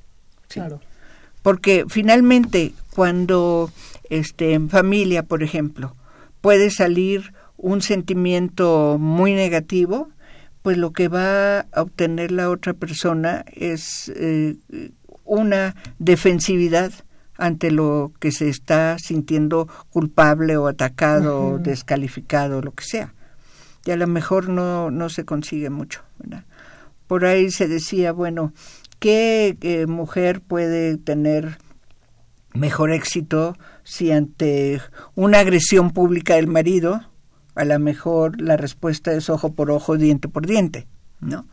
Claro. 0.49 0.81
Porque 1.43 1.85
finalmente, 1.88 2.75
cuando 2.90 3.71
este, 4.11 4.55
en 4.55 4.69
familia, 4.69 5.23
por 5.23 5.43
ejemplo, 5.43 5.97
puede 6.41 6.71
salir 6.71 7.33
un 7.57 7.83
sentimiento 7.83 8.97
muy 8.99 9.33
negativo, 9.35 10.09
pues 10.63 10.77
lo 10.77 10.93
que 10.93 11.09
va 11.09 11.61
a 11.61 11.83
obtener 11.83 12.33
la 12.33 12.51
otra 12.51 12.75
persona 12.75 13.45
es 13.55 14.13
eh, 14.17 14.57
una 15.25 15.75
defensividad 15.99 16.93
ante 17.39 17.71
lo 17.71 18.13
que 18.19 18.33
se 18.33 18.49
está 18.49 18.97
sintiendo 18.99 19.69
culpable 19.91 20.57
o 20.57 20.69
atacado 20.69 21.45
o 21.45 21.59
descalificado, 21.59 22.63
lo 22.63 22.73
que 22.73 22.85
sea. 22.85 23.15
Y 23.85 23.91
a 23.91 23.97
lo 23.97 24.07
mejor 24.07 24.49
no, 24.49 24.91
no 24.91 25.09
se 25.09 25.25
consigue 25.25 25.71
mucho. 25.71 26.03
Por 27.07 27.25
ahí 27.25 27.51
se 27.51 27.69
decía, 27.69 28.13
bueno, 28.13 28.53
¿qué 28.99 29.57
eh, 29.61 29.87
mujer 29.87 30.41
puede 30.41 30.97
tener 30.97 31.59
mejor 32.55 32.91
éxito 32.91 33.57
si 33.87 34.11
ante 34.11 34.81
una 35.14 35.38
agresión 35.38 35.93
pública 35.93 36.35
del 36.35 36.49
marido, 36.49 37.02
a 37.55 37.64
lo 37.64 37.78
mejor 37.78 38.40
la 38.40 38.57
respuesta 38.57 39.12
es 39.12 39.31
ojo 39.31 39.52
por 39.52 39.71
ojo, 39.71 39.97
diente 39.97 40.26
por 40.28 40.45
diente, 40.45 40.88
¿no? 41.21 41.47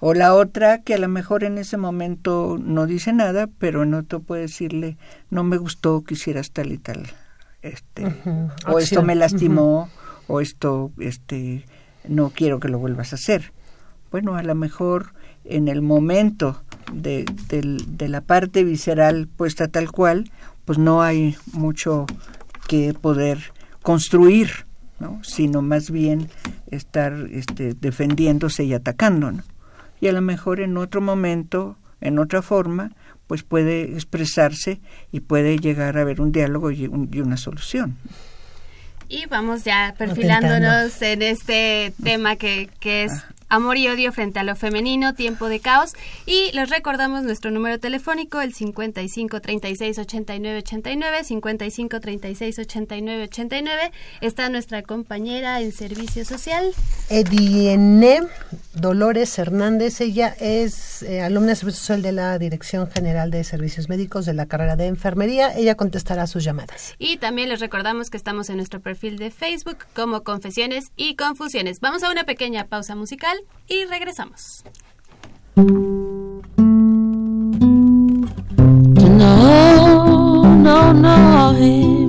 O 0.00 0.14
la 0.14 0.34
otra 0.34 0.80
que 0.80 0.94
a 0.94 0.98
lo 0.98 1.08
mejor 1.08 1.44
en 1.44 1.58
ese 1.58 1.76
momento 1.76 2.56
no 2.58 2.86
dice 2.86 3.12
nada, 3.12 3.46
pero 3.58 3.82
en 3.82 3.92
otro 3.92 4.20
puede 4.20 4.42
decirle, 4.42 4.96
no 5.28 5.44
me 5.44 5.58
gustó, 5.58 6.02
quisieras 6.02 6.50
tal 6.50 6.72
y 6.72 6.78
tal, 6.78 7.08
este, 7.60 8.06
o 8.66 8.78
esto 8.78 9.02
me 9.02 9.14
lastimó, 9.14 9.90
o 10.28 10.40
esto, 10.40 10.92
este, 10.98 11.66
no 12.08 12.30
quiero 12.30 12.58
que 12.58 12.68
lo 12.68 12.78
vuelvas 12.78 13.12
a 13.12 13.16
hacer. 13.16 13.52
Bueno, 14.10 14.36
a 14.36 14.42
lo 14.42 14.54
mejor 14.54 15.12
en 15.44 15.68
el 15.68 15.82
momento 15.82 16.62
de, 16.90 17.26
de 17.50 18.08
la 18.08 18.22
parte 18.22 18.64
visceral 18.64 19.28
puesta 19.28 19.68
tal 19.68 19.92
cual, 19.92 20.30
pues 20.66 20.78
no 20.78 21.00
hay 21.00 21.36
mucho 21.52 22.04
que 22.68 22.92
poder 22.92 23.38
construir, 23.82 24.66
¿no? 24.98 25.20
sino 25.22 25.62
más 25.62 25.90
bien 25.90 26.28
estar 26.70 27.14
este, 27.30 27.74
defendiéndose 27.74 28.64
y 28.64 28.74
atacando. 28.74 29.32
¿no? 29.32 29.42
Y 30.00 30.08
a 30.08 30.12
lo 30.12 30.20
mejor 30.20 30.60
en 30.60 30.76
otro 30.76 31.00
momento, 31.00 31.78
en 32.00 32.18
otra 32.18 32.42
forma, 32.42 32.90
pues 33.26 33.42
puede 33.42 33.94
expresarse 33.94 34.80
y 35.12 35.20
puede 35.20 35.58
llegar 35.58 35.96
a 35.96 36.02
haber 36.02 36.20
un 36.20 36.32
diálogo 36.32 36.70
y, 36.70 36.86
una 36.86 37.36
solución. 37.36 37.96
Y 39.08 39.26
vamos 39.26 39.62
ya 39.62 39.94
perfilándonos 39.96 41.00
en 41.00 41.22
este 41.22 41.92
tema 42.02 42.34
que, 42.34 42.68
que 42.80 43.04
es 43.04 43.12
Amor 43.48 43.76
y 43.76 43.88
odio 43.88 44.12
frente 44.12 44.40
a 44.40 44.42
lo 44.42 44.56
femenino, 44.56 45.14
tiempo 45.14 45.48
de 45.48 45.60
caos. 45.60 45.92
Y 46.26 46.50
les 46.52 46.68
recordamos 46.68 47.22
nuestro 47.22 47.50
número 47.50 47.78
telefónico, 47.78 48.40
el 48.40 48.52
55 48.52 49.40
36 49.40 49.98
89 49.98 50.58
89, 50.58 51.24
55 51.24 52.00
36 52.00 52.58
89 52.58 53.22
89. 53.24 53.92
Está 54.20 54.48
nuestra 54.48 54.82
compañera 54.82 55.60
en 55.60 55.70
servicio 55.70 56.24
social. 56.24 56.72
Ediene 57.08 58.22
Dolores 58.76 59.38
Hernández, 59.38 60.00
ella 60.02 60.36
es 60.38 61.02
eh, 61.02 61.22
alumna 61.22 61.48
de 61.48 61.56
servicio 61.56 61.80
social 61.80 62.02
de 62.02 62.12
la 62.12 62.38
Dirección 62.38 62.90
General 62.90 63.30
de 63.30 63.42
Servicios 63.42 63.88
Médicos 63.88 64.26
de 64.26 64.34
la 64.34 64.44
carrera 64.46 64.76
de 64.76 64.86
enfermería. 64.86 65.56
Ella 65.56 65.76
contestará 65.76 66.26
sus 66.26 66.44
llamadas. 66.44 66.94
Y 66.98 67.16
también 67.16 67.48
les 67.48 67.60
recordamos 67.60 68.10
que 68.10 68.18
estamos 68.18 68.50
en 68.50 68.56
nuestro 68.56 68.80
perfil 68.80 69.16
de 69.16 69.30
Facebook 69.30 69.78
como 69.94 70.22
Confesiones 70.24 70.92
y 70.94 71.16
Confusiones. 71.16 71.80
Vamos 71.80 72.02
a 72.02 72.10
una 72.10 72.24
pequeña 72.24 72.66
pausa 72.66 72.94
musical 72.94 73.38
y 73.66 73.86
regresamos. 73.86 74.62
No, 79.16 80.44
no, 80.54 80.92
no 80.92 82.05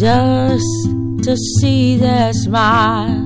Just 0.00 0.86
to 1.24 1.36
see 1.36 1.98
that 1.98 2.34
smile 2.34 3.20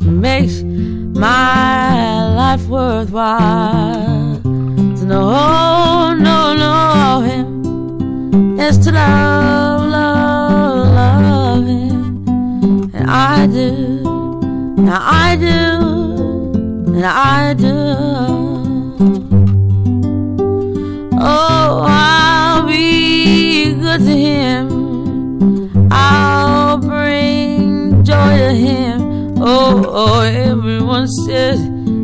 makes 0.00 0.62
my 0.62 2.32
life 2.32 2.64
worthwhile. 2.68 4.40
To 4.40 5.04
know, 5.04 5.32
oh, 5.34 6.14
no, 6.16 6.54
no 6.54 7.22
him 7.26 8.56
is 8.60 8.78
to 8.84 8.92
love, 8.92 9.88
love, 9.90 10.94
love 10.94 11.66
him. 11.66 12.90
And 12.94 13.10
I 13.10 13.48
do, 13.48 14.04
and 14.78 14.90
I 14.90 15.34
do, 15.34 15.50
and 16.94 17.04
I 17.04 17.54
do. 17.54 17.74
Oh, 21.20 21.84
I'll 21.84 22.64
be 22.64 23.74
good 23.74 23.98
to 24.02 24.16
him. 24.16 24.81
I'll 25.94 26.78
bring 26.78 28.02
joy 28.02 28.36
to 28.38 28.54
him. 28.54 29.34
Oh, 29.38 29.84
oh 29.86 30.20
everyone 30.20 31.06
says 31.26 31.60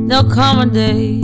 there'll 0.08 0.30
come 0.30 0.60
a 0.60 0.66
day 0.66 1.20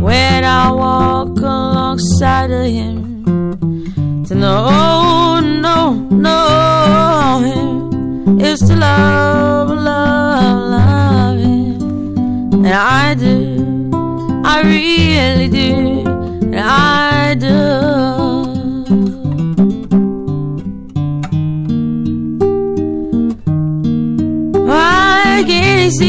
when 0.00 0.44
I'll 0.44 0.76
walk 0.76 1.38
alongside 1.38 2.50
of 2.50 2.66
him 2.66 4.24
to 4.24 4.34
know, 4.34 4.66
oh, 4.68 5.40
no, 5.40 5.94
no, 6.28 7.40
him 7.44 8.40
is 8.40 8.60
to 8.60 8.76
love, 8.76 9.70
love, 9.70 10.70
love 10.70 11.38
him. 11.38 12.64
And 12.64 12.68
I 12.68 13.14
do, 13.14 13.90
I 14.44 14.62
really 14.62 15.48
do, 15.48 16.06
and 16.06 16.60
I 16.60 17.34
do. 17.34 18.19
See 25.90 26.06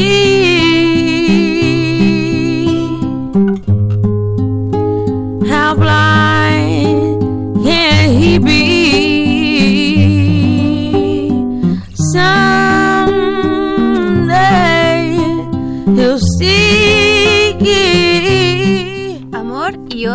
how 5.48 5.74
blind 5.74 7.20
can 7.64 8.10
he 8.20 8.38
be? 8.38 8.71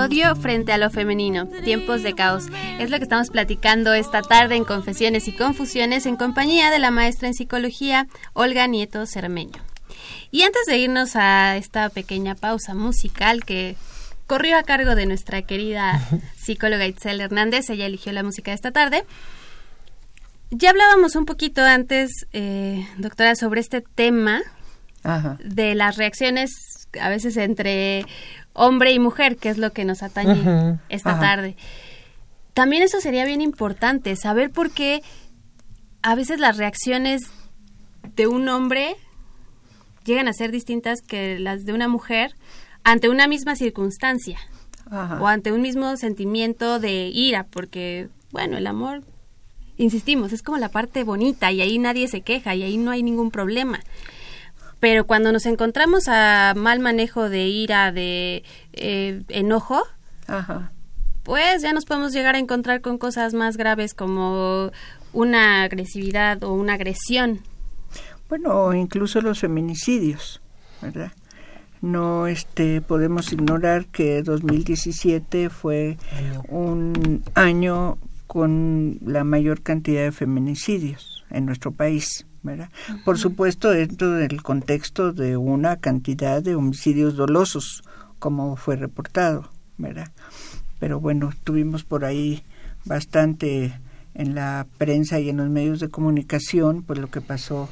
Odio 0.07 0.33
frente 0.37 0.71
a 0.71 0.77
lo 0.77 0.89
femenino, 0.89 1.47
tiempos 1.65 2.01
de 2.01 2.13
caos. 2.13 2.45
Es 2.79 2.89
lo 2.89 2.97
que 2.97 3.03
estamos 3.03 3.29
platicando 3.29 3.93
esta 3.93 4.21
tarde 4.21 4.55
en 4.55 4.63
Confesiones 4.63 5.27
y 5.27 5.33
Confusiones 5.33 6.05
en 6.05 6.15
compañía 6.15 6.71
de 6.71 6.79
la 6.79 6.91
maestra 6.91 7.27
en 7.27 7.33
psicología 7.33 8.07
Olga 8.31 8.67
Nieto 8.67 9.05
Cermeño. 9.05 9.61
Y 10.31 10.43
antes 10.43 10.65
de 10.65 10.77
irnos 10.77 11.17
a 11.17 11.57
esta 11.57 11.89
pequeña 11.89 12.35
pausa 12.35 12.73
musical 12.73 13.43
que 13.43 13.75
corrió 14.27 14.57
a 14.57 14.63
cargo 14.63 14.95
de 14.95 15.07
nuestra 15.07 15.41
querida 15.41 15.99
psicóloga 16.37 16.87
Itzel 16.87 17.19
Hernández, 17.19 17.69
ella 17.69 17.85
eligió 17.85 18.13
la 18.13 18.23
música 18.23 18.51
de 18.51 18.55
esta 18.55 18.71
tarde. 18.71 19.03
Ya 20.51 20.69
hablábamos 20.69 21.17
un 21.17 21.25
poquito 21.25 21.61
antes, 21.63 22.11
eh, 22.31 22.87
doctora, 22.97 23.35
sobre 23.35 23.59
este 23.59 23.81
tema 23.81 24.41
de 25.43 25.75
las 25.75 25.97
reacciones 25.97 26.77
a 26.99 27.09
veces 27.09 27.37
entre 27.37 28.05
hombre 28.57 28.91
y 28.91 28.99
mujer, 28.99 29.37
que 29.37 29.49
es 29.49 29.57
lo 29.57 29.71
que 29.71 29.85
nos 29.85 30.03
atañe 30.03 30.79
esta 30.89 31.19
tarde. 31.19 31.55
También 32.53 32.81
eso 32.81 32.99
sería 32.99 33.23
bien 33.23 33.39
importante, 33.39 34.15
saber 34.15 34.51
por 34.51 34.71
qué 34.71 35.03
a 36.01 36.15
veces 36.15 36.39
las 36.39 36.57
reacciones 36.57 37.21
de 38.15 38.27
un 38.27 38.49
hombre 38.49 38.95
llegan 40.05 40.27
a 40.27 40.33
ser 40.33 40.51
distintas 40.51 41.01
que 41.01 41.37
las 41.37 41.65
de 41.65 41.73
una 41.73 41.87
mujer 41.87 42.33
ante 42.83 43.09
una 43.09 43.27
misma 43.27 43.55
circunstancia 43.55 44.39
o 44.89 45.27
ante 45.27 45.51
un 45.51 45.61
mismo 45.61 45.95
sentimiento 45.97 46.79
de 46.79 47.09
ira, 47.13 47.43
porque, 47.43 48.07
bueno, 48.31 48.57
el 48.57 48.65
amor, 48.65 49.03
insistimos, 49.77 50.33
es 50.33 50.41
como 50.41 50.57
la 50.57 50.69
parte 50.69 51.03
bonita 51.03 51.51
y 51.51 51.61
ahí 51.61 51.77
nadie 51.77 52.07
se 52.07 52.21
queja 52.21 52.55
y 52.55 52.63
ahí 52.63 52.77
no 52.77 52.89
hay 52.89 53.03
ningún 53.03 53.29
problema. 53.29 53.81
Pero 54.79 55.07
cuando 55.07 55.31
nos 55.31 55.45
encontramos 55.45 56.07
a 56.07 56.53
mal 56.55 56.79
manejo 56.79 57.29
de 57.29 57.47
ira, 57.47 57.91
de 57.91 58.43
eh, 58.73 59.23
enojo, 59.29 59.83
Ajá. 60.27 60.71
pues 61.23 61.61
ya 61.61 61.73
nos 61.73 61.85
podemos 61.85 62.13
llegar 62.13 62.35
a 62.35 62.39
encontrar 62.39 62.81
con 62.81 62.97
cosas 62.97 63.33
más 63.33 63.57
graves 63.57 63.93
como 63.93 64.71
una 65.13 65.63
agresividad 65.63 66.43
o 66.43 66.53
una 66.53 66.73
agresión. 66.73 67.41
Bueno, 68.29 68.65
o 68.65 68.73
incluso 68.73 69.21
los 69.21 69.39
feminicidios, 69.39 70.41
¿verdad? 70.81 71.11
No 71.81 72.27
este 72.27 72.81
podemos 72.81 73.31
ignorar 73.31 73.85
que 73.85 74.23
2017 74.23 75.49
fue 75.49 75.97
un 76.49 77.23
año 77.35 77.97
con 78.25 78.99
la 79.05 79.23
mayor 79.23 79.61
cantidad 79.61 80.03
de 80.03 80.11
feminicidios 80.11 81.23
en 81.29 81.45
nuestro 81.45 81.71
país, 81.71 82.25
¿verdad? 82.47 82.69
Por 83.05 83.19
supuesto, 83.19 83.69
dentro 83.69 84.11
del 84.11 84.41
contexto 84.41 85.13
de 85.13 85.37
una 85.37 85.75
cantidad 85.77 86.41
de 86.41 86.55
homicidios 86.55 87.15
dolosos, 87.15 87.83
como 88.17 88.55
fue 88.55 88.75
reportado, 88.75 89.49
¿verdad? 89.77 90.11
Pero 90.79 90.99
bueno, 90.99 91.31
tuvimos 91.43 91.83
por 91.83 92.03
ahí 92.05 92.41
bastante 92.85 93.73
en 94.15 94.33
la 94.33 94.65
prensa 94.79 95.19
y 95.19 95.29
en 95.29 95.37
los 95.37 95.49
medios 95.49 95.79
de 95.79 95.89
comunicación, 95.89 96.81
pues 96.83 96.97
lo 96.99 97.09
que 97.11 97.21
pasó 97.21 97.69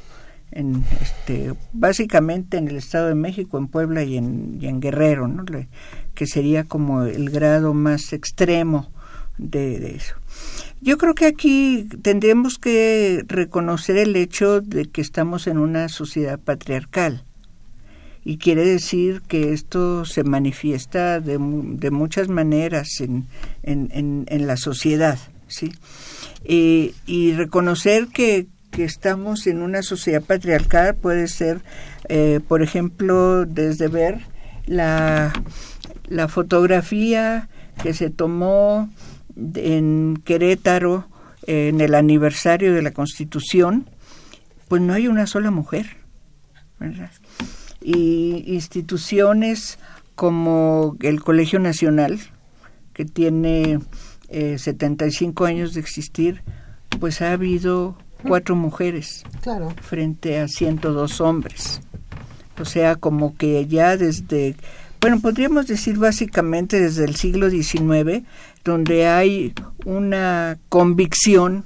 en 0.52 0.84
este 1.00 1.54
básicamente 1.72 2.56
en 2.56 2.68
el 2.68 2.76
Estado 2.76 3.08
de 3.08 3.16
México, 3.16 3.58
en 3.58 3.66
Puebla 3.66 4.04
y 4.04 4.16
en, 4.16 4.58
y 4.60 4.66
en 4.68 4.80
Guerrero, 4.80 5.26
¿no? 5.26 5.42
Le- 5.42 5.68
que 6.14 6.26
sería 6.26 6.64
como 6.64 7.02
el 7.02 7.30
grado 7.30 7.74
más 7.74 8.12
extremo 8.12 8.88
de, 9.38 9.80
de 9.80 9.96
eso. 9.96 10.14
Yo 10.80 10.98
creo 10.98 11.14
que 11.14 11.26
aquí 11.26 11.88
tendremos 12.02 12.58
que 12.58 13.24
reconocer 13.26 13.96
el 13.96 14.14
hecho 14.14 14.60
de 14.60 14.86
que 14.86 15.00
estamos 15.00 15.46
en 15.46 15.58
una 15.58 15.88
sociedad 15.88 16.38
patriarcal 16.38 17.24
y 18.24 18.38
quiere 18.38 18.64
decir 18.64 19.22
que 19.28 19.52
esto 19.52 20.04
se 20.04 20.24
manifiesta 20.24 21.20
de, 21.20 21.38
de 21.38 21.90
muchas 21.90 22.28
maneras 22.28 23.00
en, 23.00 23.26
en, 23.62 23.88
en, 23.92 24.26
en 24.28 24.46
la 24.46 24.56
sociedad, 24.56 25.18
¿sí? 25.46 25.72
Eh, 26.44 26.92
y 27.06 27.32
reconocer 27.34 28.08
que, 28.08 28.46
que 28.72 28.84
estamos 28.84 29.46
en 29.46 29.62
una 29.62 29.82
sociedad 29.82 30.22
patriarcal 30.22 30.96
puede 30.96 31.28
ser, 31.28 31.60
eh, 32.08 32.40
por 32.46 32.62
ejemplo, 32.62 33.46
desde 33.46 33.88
ver 33.88 34.20
la, 34.66 35.32
la 36.08 36.28
fotografía 36.28 37.48
que 37.80 37.94
se 37.94 38.10
tomó 38.10 38.90
en 39.54 40.20
Querétaro 40.24 41.06
en 41.46 41.80
el 41.80 41.94
aniversario 41.94 42.74
de 42.74 42.82
la 42.82 42.90
Constitución, 42.92 43.88
pues 44.68 44.82
no 44.82 44.94
hay 44.94 45.06
una 45.06 45.26
sola 45.26 45.50
mujer, 45.50 45.86
¿verdad? 46.80 47.10
Y 47.80 48.42
instituciones 48.46 49.78
como 50.16 50.96
el 51.02 51.22
Colegio 51.22 51.60
Nacional, 51.60 52.18
que 52.94 53.04
tiene 53.04 53.78
eh, 54.28 54.58
75 54.58 55.44
años 55.44 55.74
de 55.74 55.80
existir, 55.80 56.42
pues 56.98 57.22
ha 57.22 57.32
habido 57.32 57.96
cuatro 58.26 58.56
mujeres 58.56 59.22
Claro. 59.42 59.72
frente 59.82 60.40
a 60.40 60.48
102 60.48 61.20
hombres. 61.20 61.80
O 62.58 62.64
sea, 62.64 62.96
como 62.96 63.36
que 63.36 63.66
ya 63.66 63.96
desde, 63.98 64.56
bueno, 65.00 65.20
podríamos 65.20 65.66
decir 65.66 65.98
básicamente 65.98 66.80
desde 66.80 67.04
el 67.04 67.14
siglo 67.14 67.50
XIX, 67.50 68.24
donde 68.66 69.06
hay 69.06 69.54
una 69.84 70.58
convicción 70.68 71.64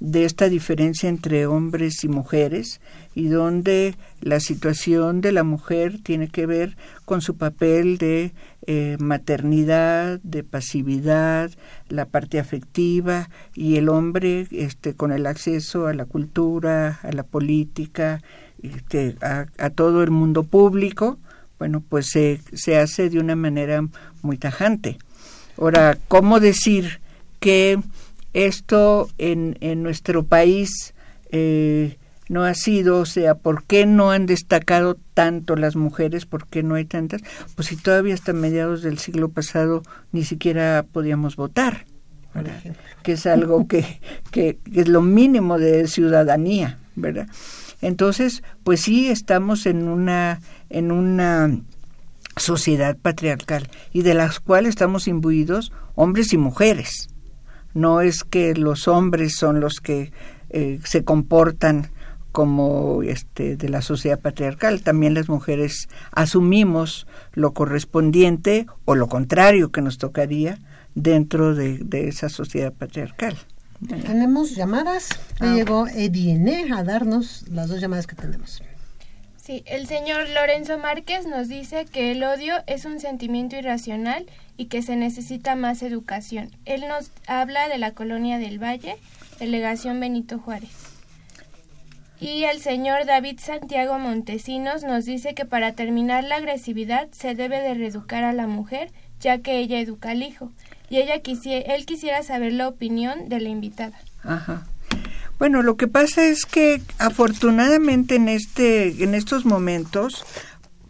de 0.00 0.24
esta 0.24 0.48
diferencia 0.48 1.08
entre 1.08 1.46
hombres 1.46 2.02
y 2.02 2.08
mujeres 2.08 2.80
y 3.14 3.28
donde 3.28 3.94
la 4.20 4.40
situación 4.40 5.20
de 5.20 5.30
la 5.30 5.44
mujer 5.44 6.00
tiene 6.02 6.28
que 6.28 6.46
ver 6.46 6.76
con 7.04 7.20
su 7.20 7.36
papel 7.36 7.98
de 7.98 8.32
eh, 8.66 8.96
maternidad, 8.98 10.18
de 10.24 10.42
pasividad, 10.42 11.52
la 11.88 12.06
parte 12.06 12.40
afectiva 12.40 13.30
y 13.54 13.76
el 13.76 13.88
hombre 13.88 14.48
este, 14.50 14.94
con 14.94 15.12
el 15.12 15.26
acceso 15.26 15.86
a 15.86 15.94
la 15.94 16.04
cultura, 16.04 16.98
a 17.04 17.12
la 17.12 17.22
política, 17.22 18.22
este, 18.60 19.14
a, 19.20 19.46
a 19.58 19.70
todo 19.70 20.02
el 20.02 20.10
mundo 20.10 20.42
público, 20.42 21.18
bueno, 21.60 21.80
pues 21.88 22.08
se, 22.08 22.40
se 22.54 22.76
hace 22.76 23.08
de 23.08 23.20
una 23.20 23.36
manera 23.36 23.86
muy 24.22 24.36
tajante. 24.36 24.98
Ahora, 25.60 25.98
¿cómo 26.08 26.40
decir 26.40 27.00
que 27.38 27.78
esto 28.32 29.08
en, 29.18 29.58
en 29.60 29.82
nuestro 29.82 30.24
país 30.24 30.94
eh, 31.30 31.98
no 32.30 32.44
ha 32.44 32.54
sido, 32.54 33.00
o 33.00 33.06
sea, 33.06 33.34
¿por 33.34 33.64
qué 33.64 33.84
no 33.84 34.10
han 34.10 34.24
destacado 34.24 34.96
tanto 35.14 35.56
las 35.56 35.76
mujeres? 35.76 36.24
¿Por 36.24 36.46
qué 36.46 36.62
no 36.62 36.76
hay 36.76 36.86
tantas? 36.86 37.22
Pues 37.56 37.68
si 37.68 37.76
todavía 37.76 38.14
hasta 38.14 38.32
mediados 38.32 38.82
del 38.82 38.98
siglo 38.98 39.28
pasado 39.28 39.82
ni 40.12 40.24
siquiera 40.24 40.86
podíamos 40.90 41.36
votar, 41.36 41.84
¿verdad? 42.34 42.54
que 43.02 43.12
es 43.12 43.26
algo 43.26 43.68
que, 43.68 44.00
que, 44.30 44.58
que 44.72 44.80
es 44.80 44.88
lo 44.88 45.02
mínimo 45.02 45.58
de 45.58 45.88
ciudadanía, 45.88 46.78
¿verdad? 46.96 47.26
Entonces, 47.82 48.42
pues 48.64 48.80
sí 48.80 49.08
estamos 49.08 49.66
en 49.66 49.88
una 49.88 50.40
en 50.68 50.92
una 50.92 51.50
sociedad 52.40 52.96
patriarcal 52.96 53.68
y 53.92 54.02
de 54.02 54.14
las 54.14 54.40
cuales 54.40 54.70
estamos 54.70 55.06
imbuidos 55.06 55.72
hombres 55.94 56.32
y 56.32 56.38
mujeres. 56.38 57.08
No 57.74 58.00
es 58.00 58.24
que 58.24 58.54
los 58.54 58.88
hombres 58.88 59.36
son 59.36 59.60
los 59.60 59.80
que 59.80 60.12
eh, 60.48 60.80
se 60.84 61.04
comportan 61.04 61.90
como 62.32 63.02
este 63.02 63.56
de 63.56 63.68
la 63.68 63.82
sociedad 63.82 64.20
patriarcal, 64.20 64.82
también 64.82 65.14
las 65.14 65.28
mujeres 65.28 65.88
asumimos 66.12 67.06
lo 67.32 67.52
correspondiente 67.52 68.66
o 68.84 68.94
lo 68.94 69.08
contrario 69.08 69.72
que 69.72 69.82
nos 69.82 69.98
tocaría 69.98 70.58
dentro 70.94 71.54
de, 71.54 71.78
de 71.78 72.08
esa 72.08 72.28
sociedad 72.28 72.72
patriarcal. 72.72 73.36
Tenemos 73.88 74.54
llamadas. 74.54 75.08
Ah. 75.40 75.54
llegó 75.54 75.86
Ediene 75.88 76.72
a 76.72 76.84
darnos 76.84 77.44
las 77.48 77.68
dos 77.68 77.80
llamadas 77.80 78.06
que 78.06 78.14
tenemos. 78.14 78.62
Sí, 79.50 79.64
el 79.66 79.88
señor 79.88 80.28
Lorenzo 80.28 80.78
Márquez 80.78 81.26
nos 81.26 81.48
dice 81.48 81.84
que 81.84 82.12
el 82.12 82.22
odio 82.22 82.54
es 82.68 82.84
un 82.84 83.00
sentimiento 83.00 83.56
irracional 83.56 84.24
y 84.56 84.66
que 84.66 84.80
se 84.80 84.94
necesita 84.94 85.56
más 85.56 85.82
educación. 85.82 86.52
Él 86.66 86.86
nos 86.86 87.10
habla 87.26 87.68
de 87.68 87.76
la 87.78 87.90
colonia 87.90 88.38
del 88.38 88.62
Valle, 88.62 88.96
delegación 89.40 89.98
Benito 89.98 90.38
Juárez. 90.38 90.70
Y 92.20 92.44
el 92.44 92.60
señor 92.60 93.06
David 93.06 93.40
Santiago 93.40 93.98
Montesinos 93.98 94.84
nos 94.84 95.04
dice 95.04 95.34
que 95.34 95.44
para 95.44 95.72
terminar 95.72 96.22
la 96.22 96.36
agresividad 96.36 97.08
se 97.10 97.34
debe 97.34 97.60
de 97.60 97.74
reeducar 97.74 98.22
a 98.22 98.32
la 98.32 98.46
mujer, 98.46 98.92
ya 99.18 99.38
que 99.38 99.58
ella 99.58 99.80
educa 99.80 100.12
al 100.12 100.22
hijo. 100.22 100.52
Y 100.90 100.98
ella 100.98 101.24
quisi- 101.24 101.64
él 101.66 101.86
quisiera 101.86 102.22
saber 102.22 102.52
la 102.52 102.68
opinión 102.68 103.28
de 103.28 103.40
la 103.40 103.48
invitada. 103.48 103.98
Ajá. 104.22 104.64
Bueno, 105.40 105.62
lo 105.62 105.78
que 105.78 105.88
pasa 105.88 106.26
es 106.26 106.44
que 106.44 106.82
afortunadamente 106.98 108.16
en 108.16 108.28
este, 108.28 109.02
en 109.02 109.14
estos 109.14 109.46
momentos, 109.46 110.22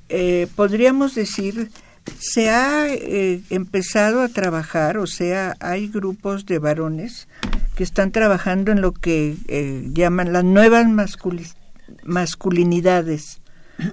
eh, 0.09 0.49
podríamos 0.57 1.15
decir, 1.15 1.71
se 2.19 2.51
ha 2.51 2.89
eh, 2.89 3.43
empezado 3.51 4.23
a 4.23 4.29
trabajar, 4.29 4.99
o 4.99 5.07
sea, 5.07 5.55
hay 5.61 5.87
grupos 5.87 6.47
de 6.47 6.59
varones 6.59 7.29
que 7.77 7.85
están 7.85 8.11
trabajando 8.11 8.73
en 8.73 8.81
lo 8.81 8.93
que 8.93 9.37
eh, 9.47 9.89
llaman 9.93 10.33
las 10.33 10.43
nuevas 10.43 10.85
masculi- 10.87 11.55
masculinidades, 12.03 13.41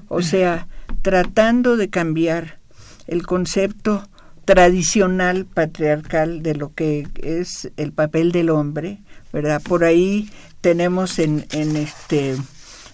o 0.07 0.23
sea, 0.23 0.67
tratando 1.03 1.77
de 1.77 1.91
cambiar 1.91 2.57
el 3.05 3.27
concepto 3.27 4.09
tradicional 4.45 5.45
patriarcal 5.45 6.41
de 6.41 6.55
lo 6.55 6.73
que 6.73 7.07
es 7.21 7.69
el 7.77 7.91
papel 7.91 8.31
del 8.31 8.49
hombre, 8.49 9.01
¿verdad? 9.37 9.61
Por 9.61 9.83
ahí 9.83 10.31
tenemos 10.61 11.19
en, 11.19 11.45
en 11.51 11.75
este 11.75 12.35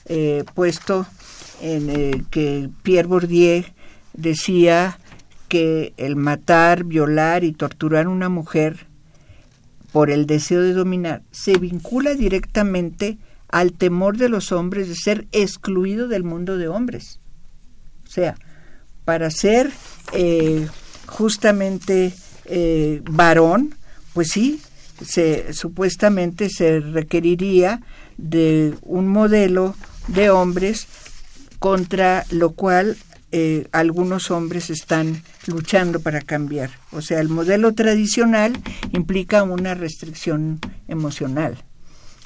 eh, 0.08 0.44
puesto 0.54 1.08
en 1.62 1.90
eh, 1.90 2.24
que 2.32 2.70
Pierre 2.82 3.08
Bourdieu 3.08 3.64
decía 4.12 5.00
que 5.48 5.94
el 5.96 6.18
matar, 6.18 6.84
violar 6.84 7.46
y 7.46 7.54
torturar 7.54 8.08
a 8.08 8.10
una 8.10 8.28
mujer 8.28 8.88
por 9.94 10.12
el 10.12 10.26
deseo 10.26 10.62
de 10.62 10.74
dominar 10.74 11.22
se 11.32 11.58
vincula 11.58 12.14
directamente 12.14 13.20
al 13.48 13.72
temor 13.72 14.18
de 14.18 14.28
los 14.28 14.52
hombres 14.52 14.90
de 14.90 14.96
ser 14.96 15.28
excluido 15.32 16.10
del 16.10 16.26
mundo 16.26 16.58
de 16.58 16.68
hombres. 16.68 17.22
O 18.06 18.12
sea, 18.12 18.36
para 19.06 19.32
ser 19.32 19.72
eh, 20.12 20.68
justamente 21.06 22.14
eh, 22.44 23.02
varón, 23.10 23.76
pues 24.14 24.28
sí, 24.32 24.60
se, 25.06 25.54
supuestamente 25.54 26.50
se 26.50 26.80
requeriría 26.80 27.82
de 28.18 28.76
un 28.82 29.08
modelo 29.08 29.76
de 30.08 30.30
hombres 30.30 30.88
contra 31.60 32.26
lo 32.30 32.52
cual 32.52 32.98
eh, 33.32 33.68
algunos 33.72 34.32
hombres 34.32 34.70
están 34.70 35.24
luchando 35.48 36.00
para 36.02 36.22
cambiar. 36.22 36.72
O 36.92 37.02
sea, 37.02 37.20
el 37.20 37.30
modelo 37.30 37.74
tradicional 37.74 38.54
implica 38.92 39.44
una 39.44 39.74
restricción 39.74 40.60
emocional. 40.88 41.58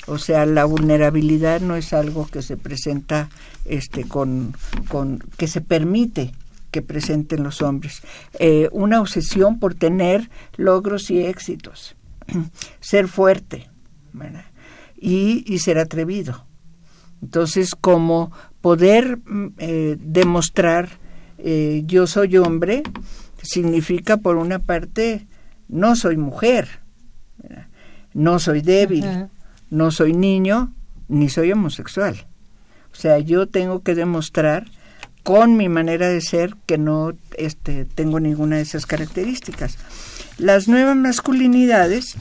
O 0.08 0.18
sea, 0.18 0.46
la 0.46 0.66
vulnerabilidad 0.66 1.60
no 1.62 1.76
es 1.76 1.92
algo 1.94 2.28
que 2.28 2.42
se 2.42 2.56
presenta 2.56 3.30
este, 3.66 4.06
con, 4.06 4.56
con 4.88 5.20
que 5.38 5.48
se 5.48 5.62
permite 5.62 6.32
que 6.72 6.82
presenten 6.82 7.44
los 7.44 7.62
hombres. 7.62 8.02
Eh, 8.40 8.70
una 8.72 9.02
obsesión 9.02 9.60
por 9.60 9.76
tener 9.76 10.30
logros 10.56 11.12
y 11.12 11.26
éxitos, 11.26 11.97
ser 12.80 13.08
fuerte 13.08 13.70
y, 14.96 15.44
y, 15.46 15.60
ser 15.60 15.78
atrevido. 15.78 16.46
Entonces, 17.22 17.76
como 17.76 18.32
poder 18.62 19.18
mm, 19.26 19.54
eh, 19.58 19.98
demostrar 20.00 20.90
eh, 21.38 21.84
yo 21.86 22.08
soy 22.08 22.38
hombre, 22.38 22.84
significa 23.42 24.18
por 24.18 24.38
una 24.38 24.60
parte, 24.60 25.28
no 25.68 25.96
soy 25.96 26.18
mujer, 26.18 26.80
no 28.14 28.40
soy 28.40 28.62
débil, 28.62 29.06
no 29.70 29.92
soy 29.92 30.14
niño, 30.14 30.74
ni 31.08 31.30
soy 31.30 31.52
homosexual. 31.52 32.28
O 32.92 32.96
sea, 32.96 33.20
yo 33.20 33.48
tengo 33.48 33.84
que 33.84 33.94
demostrar 33.94 34.66
con 35.24 35.58
mi 35.58 35.70
manera 35.70 36.08
de 36.08 36.22
ser 36.22 36.56
que 36.66 36.78
no 36.78 37.14
este, 37.38 37.86
tengo 37.86 38.20
ninguna 38.20 38.56
de 38.56 38.64
esas 38.64 38.86
características. 38.86 39.78
Las 40.38 40.68
nuevas 40.68 40.96
masculinidades 40.96 42.16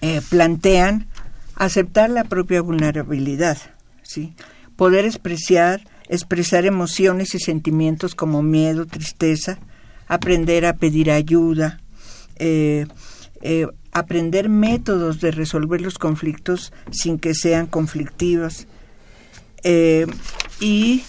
eh, 0.00 0.20
plantean 0.28 1.06
aceptar 1.54 2.10
la 2.10 2.24
propia 2.24 2.60
vulnerabilidad, 2.62 3.58
¿sí? 4.02 4.34
poder 4.76 5.04
expresar, 5.04 5.82
expresar 6.08 6.66
emociones 6.66 7.34
y 7.34 7.38
sentimientos 7.38 8.14
como 8.14 8.42
miedo, 8.42 8.86
tristeza, 8.86 9.58
aprender 10.08 10.66
a 10.66 10.74
pedir 10.74 11.10
ayuda, 11.10 11.80
eh, 12.36 12.86
eh, 13.42 13.66
aprender 13.92 14.48
métodos 14.48 15.20
de 15.20 15.30
resolver 15.30 15.80
los 15.80 15.98
conflictos 15.98 16.72
sin 16.90 17.18
que 17.18 17.34
sean 17.34 17.66
conflictivos 17.66 18.66
y 20.60 21.02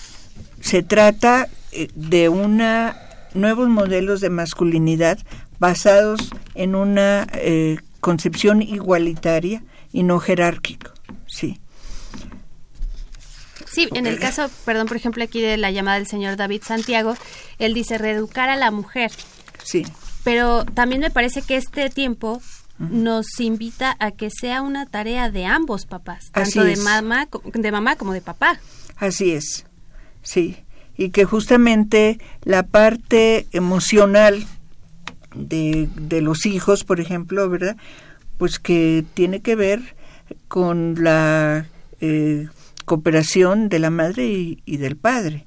se 0.62 0.84
trata 0.84 1.50
eh, 1.72 1.90
de 1.96 2.30
una 2.30 2.98
nuevos 3.34 3.70
modelos 3.70 4.22
de 4.22 4.30
masculinidad 4.30 5.20
basados 5.62 6.32
en 6.56 6.74
una 6.74 7.28
eh, 7.34 7.78
concepción 8.00 8.64
igualitaria 8.64 9.64
y 9.94 10.02
no 10.02 10.20
jerárquico, 10.20 10.92
sí. 11.28 11.62
Sí, 13.70 13.88
en 13.94 14.08
el 14.08 14.18
caso, 14.20 14.50
perdón, 14.66 14.88
por 14.88 14.98
ejemplo, 14.98 15.24
aquí 15.24 15.40
de 15.40 15.58
la 15.58 15.70
llamada 15.70 16.00
del 16.00 16.08
señor 16.08 16.36
David 16.36 16.64
Santiago, 16.66 17.16
él 17.60 17.76
dice 17.76 18.00
reeducar 18.00 18.50
a 18.50 18.56
la 18.56 18.72
mujer. 18.72 19.12
Sí. 19.64 19.86
Pero 20.24 20.66
también 20.66 21.00
me 21.00 21.12
parece 21.12 21.44
que 21.44 21.58
este 21.58 21.92
tiempo 21.92 22.42
nos 22.80 23.40
invita 23.40 23.96
a 24.00 24.10
que 24.10 24.30
sea 24.32 24.64
una 24.64 24.88
tarea 24.88 25.30
de 25.30 25.46
ambos 25.46 25.86
papás, 25.86 26.32
tanto 26.32 26.64
de 26.64 26.76
mamá, 26.78 27.30
de 27.54 27.72
mamá 27.72 27.98
como 27.98 28.14
de 28.14 28.22
papá. 28.22 28.60
Así 28.98 29.32
es. 29.32 29.68
Sí, 30.24 30.58
y 30.98 31.12
que 31.12 31.24
justamente 31.24 32.20
la 32.44 32.64
parte 32.64 33.46
emocional 33.52 34.48
de, 35.36 35.88
de 35.96 36.22
los 36.22 36.46
hijos, 36.46 36.84
por 36.84 37.00
ejemplo, 37.00 37.50
¿verdad? 37.50 37.78
Pues 38.38 38.60
que 38.60 39.06
tiene 39.14 39.42
que 39.42 39.56
ver 39.56 39.96
con 40.48 40.96
la 41.04 41.66
eh, 42.00 42.48
cooperación 42.86 43.70
de 43.70 43.80
la 43.80 43.90
madre 43.90 44.26
y, 44.66 44.78
del 44.78 44.98
padre. 44.98 45.46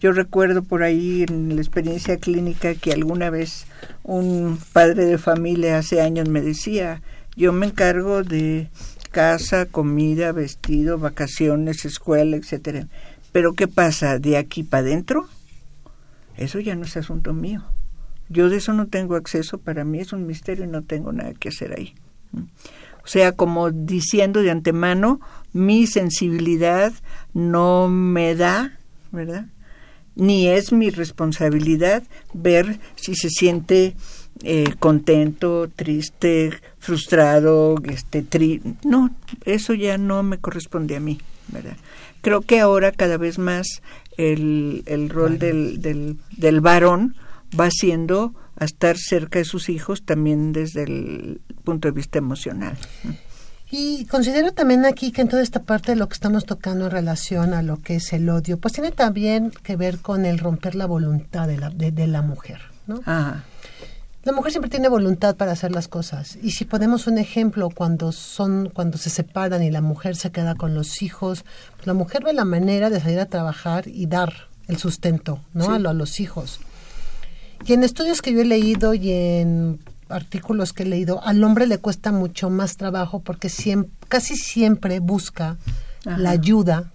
Yo 0.00 0.12
recuerdo 0.12 0.62
por 0.62 0.84
ahí 0.84 1.24
en 1.28 1.56
la 1.56 1.60
experiencia 1.60 2.18
clínica 2.18 2.74
que 2.76 2.92
alguna 2.92 3.30
vez 3.30 3.66
un 4.04 4.58
padre 4.72 5.06
de 5.06 5.18
familia 5.18 5.78
hace 5.78 6.00
años 6.00 6.28
me 6.28 6.40
decía, 6.40 7.02
yo 7.34 7.52
me 7.52 7.66
encargo 7.66 8.22
de 8.22 8.68
casa, 9.10 9.66
comida, 9.66 10.30
vestido, 10.30 10.98
vacaciones, 10.98 11.84
escuela, 11.84 12.36
etcétera. 12.36 12.86
Pero 13.32 13.54
¿qué 13.54 13.66
pasa? 13.66 14.18
¿De 14.20 14.36
aquí 14.36 14.62
para 14.62 14.82
adentro? 14.82 15.28
Eso 16.36 16.60
ya 16.60 16.76
no 16.76 16.84
es 16.84 16.96
asunto 16.96 17.34
mío. 17.34 17.64
Yo 18.28 18.48
de 18.48 18.56
eso 18.58 18.72
no 18.72 18.86
tengo 18.86 19.16
acceso, 19.16 19.58
para 19.58 19.84
mí 19.84 20.00
es 20.00 20.12
un 20.12 20.26
misterio 20.26 20.64
y 20.64 20.68
no 20.68 20.82
tengo 20.82 21.12
nada 21.12 21.32
que 21.34 21.48
hacer 21.48 21.74
ahí. 21.76 21.94
O 23.04 23.06
sea, 23.06 23.32
como 23.32 23.70
diciendo 23.70 24.42
de 24.42 24.50
antemano, 24.50 25.20
mi 25.52 25.86
sensibilidad 25.86 26.92
no 27.32 27.88
me 27.88 28.34
da, 28.34 28.78
¿verdad? 29.12 29.46
Ni 30.14 30.48
es 30.48 30.72
mi 30.72 30.90
responsabilidad 30.90 32.02
ver 32.34 32.80
si 32.96 33.14
se 33.14 33.30
siente 33.30 33.94
eh, 34.42 34.74
contento, 34.78 35.70
triste, 35.74 36.52
frustrado, 36.78 37.76
este, 37.84 38.22
tri 38.22 38.60
no, 38.84 39.10
eso 39.44 39.74
ya 39.74 39.96
no 39.96 40.22
me 40.22 40.38
corresponde 40.38 40.96
a 40.96 41.00
mí, 41.00 41.18
¿verdad? 41.48 41.76
creo 42.20 42.42
que 42.42 42.60
ahora 42.60 42.92
cada 42.92 43.16
vez 43.16 43.38
más 43.38 43.82
el, 44.16 44.82
el 44.86 45.08
rol 45.08 45.38
del, 45.38 45.80
del, 45.80 46.18
del 46.36 46.60
varón 46.60 47.16
va 47.58 47.70
siendo 47.70 48.34
a 48.56 48.64
estar 48.64 48.96
cerca 48.96 49.38
de 49.38 49.44
sus 49.44 49.68
hijos 49.68 50.04
también 50.04 50.52
desde 50.52 50.82
el 50.84 51.40
punto 51.64 51.88
de 51.88 51.92
vista 51.92 52.18
emocional. 52.18 52.76
Y 53.70 54.06
considero 54.06 54.52
también 54.52 54.86
aquí 54.86 55.12
que 55.12 55.20
en 55.20 55.28
toda 55.28 55.42
esta 55.42 55.62
parte 55.62 55.92
de 55.92 55.96
lo 55.96 56.08
que 56.08 56.14
estamos 56.14 56.46
tocando 56.46 56.86
en 56.86 56.90
relación 56.90 57.52
a 57.52 57.62
lo 57.62 57.76
que 57.82 57.96
es 57.96 58.12
el 58.12 58.28
odio, 58.30 58.58
pues 58.58 58.72
tiene 58.72 58.92
también 58.92 59.50
que 59.62 59.76
ver 59.76 59.98
con 59.98 60.24
el 60.24 60.38
romper 60.38 60.74
la 60.74 60.86
voluntad 60.86 61.46
de 61.46 61.58
la, 61.58 61.68
de, 61.70 61.92
de 61.92 62.06
la 62.06 62.22
mujer, 62.22 62.60
¿no? 62.86 63.00
Ajá. 63.04 63.44
La 64.24 64.32
mujer 64.32 64.50
siempre 64.50 64.70
tiene 64.70 64.88
voluntad 64.88 65.36
para 65.36 65.52
hacer 65.52 65.70
las 65.72 65.88
cosas 65.88 66.38
y 66.42 66.50
si 66.50 66.64
ponemos 66.64 67.06
un 67.06 67.16
ejemplo 67.16 67.70
cuando 67.70 68.12
son 68.12 68.68
cuando 68.68 68.98
se 68.98 69.08
separan 69.10 69.62
y 69.62 69.70
la 69.70 69.80
mujer 69.80 70.16
se 70.16 70.30
queda 70.30 70.54
con 70.54 70.74
los 70.74 71.00
hijos, 71.02 71.44
pues 71.76 71.86
la 71.86 71.94
mujer 71.94 72.24
ve 72.24 72.32
la 72.32 72.44
manera 72.44 72.90
de 72.90 73.00
salir 73.00 73.20
a 73.20 73.26
trabajar 73.26 73.86
y 73.86 74.06
dar 74.06 74.48
el 74.66 74.76
sustento, 74.76 75.40
¿no? 75.54 75.72
A, 75.72 75.78
los 75.78 76.20
hijos. 76.20 76.60
Y 77.66 77.72
en 77.72 77.84
estudios 77.84 78.22
que 78.22 78.32
yo 78.32 78.40
he 78.40 78.44
leído 78.44 78.94
y 78.94 79.10
en 79.12 79.80
artículos 80.08 80.72
que 80.72 80.84
he 80.84 80.86
leído, 80.86 81.22
al 81.24 81.42
hombre 81.44 81.66
le 81.66 81.78
cuesta 81.78 82.12
mucho 82.12 82.50
más 82.50 82.76
trabajo 82.76 83.20
porque 83.20 83.48
siempre, 83.48 83.92
casi 84.08 84.36
siempre 84.36 85.00
busca 85.00 85.56
la 86.04 86.30
ayuda 86.30 86.90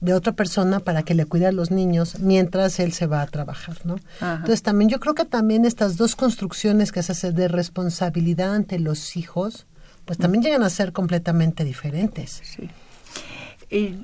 de 0.00 0.14
otra 0.14 0.32
persona 0.32 0.80
para 0.80 1.02
que 1.02 1.14
le 1.14 1.24
cuide 1.24 1.46
a 1.46 1.52
los 1.52 1.70
niños 1.70 2.20
mientras 2.20 2.78
él 2.78 2.92
se 2.92 3.06
va 3.06 3.22
a 3.22 3.26
trabajar, 3.26 3.78
¿no? 3.84 3.96
Entonces 4.20 4.62
también 4.62 4.90
yo 4.90 5.00
creo 5.00 5.14
que 5.14 5.24
también 5.24 5.64
estas 5.64 5.96
dos 5.96 6.16
construcciones 6.16 6.92
que 6.92 7.02
se 7.02 7.12
hace 7.12 7.32
de 7.32 7.48
responsabilidad 7.48 8.54
ante 8.54 8.78
los 8.78 9.16
hijos, 9.16 9.66
pues 10.04 10.18
también 10.18 10.44
llegan 10.44 10.62
a 10.62 10.70
ser 10.70 10.92
completamente 10.92 11.64
diferentes. 11.64 12.42
Sí. 12.44 12.70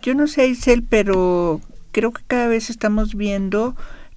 yo 0.03 0.15
no 0.15 0.27
sé, 0.27 0.49
Isel, 0.49 0.83
pero 0.83 1.61
creo 1.93 2.13
que 2.13 2.23
cada 2.27 2.49
vez 2.49 2.71
estamos 2.71 3.15
viendo 3.15 3.77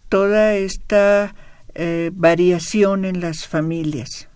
toda 0.10 0.54
esta 0.56 1.36
eh, 1.74 2.12
variación 2.14 3.06
en 3.06 3.22
las 3.22 3.48
familias. 3.48 4.30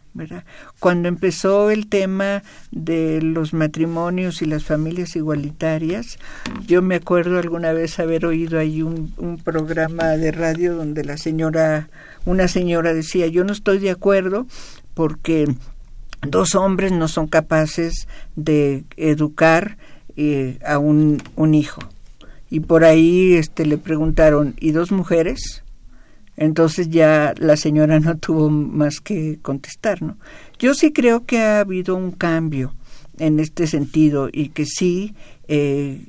Cuando 0.80 1.08
empezó 1.08 1.70
el 1.70 1.88
tema 1.88 2.44
de 2.72 3.22
los 3.22 3.54
matrimonios 3.54 4.42
y 4.42 4.46
las 4.46 4.66
familias 4.66 5.16
igualitarias, 5.16 6.18
yo 6.66 6.82
me 6.82 6.96
acuerdo 6.96 7.40
alguna 7.40 7.72
vez 7.72 8.00
haber 8.00 8.26
oído 8.26 8.60
ahí 8.60 8.82
un, 8.82 9.14
un 9.18 9.38
programa 9.38 10.18
de 10.18 10.32
radio 10.32 10.76
donde 10.76 11.06
la 11.06 11.18
señora, 11.18 11.90
una 12.26 12.48
señora 12.48 12.94
decía, 12.94 13.28
yo 13.28 13.44
no 13.44 13.54
estoy 13.54 13.80
de 13.80 13.92
acuerdo 13.92 14.46
porque 14.94 15.48
dos 16.28 16.56
hombres 16.56 16.92
no 16.92 17.08
son 17.08 17.28
capaces 17.28 18.08
de 18.36 18.84
educar 18.98 19.78
eh, 20.18 20.60
a 20.66 20.80
un 20.80 21.54
hijo. 21.54 21.82
Y 22.50 22.62
por 22.62 22.84
ahí 22.84 23.34
este, 23.34 23.66
le 23.66 23.78
preguntaron, 23.78 24.56
¿y 24.60 24.72
dos 24.72 24.92
mujeres? 24.92 25.64
Entonces 26.36 26.90
ya 26.90 27.34
la 27.38 27.58
señora 27.58 28.00
no 28.00 28.18
tuvo 28.18 28.50
más 28.50 29.02
que 29.02 29.40
contestar, 29.42 30.02
¿no? 30.02 30.18
Yo 30.58 30.74
sí 30.74 30.92
creo 30.92 31.26
que 31.26 31.40
ha 31.40 31.60
habido 31.60 31.96
un 31.96 32.12
cambio 32.12 32.74
en 33.18 33.40
este 33.40 33.68
sentido 33.68 34.30
y 34.32 34.50
que 34.50 34.66
sí, 34.66 35.14
eh, 35.48 36.06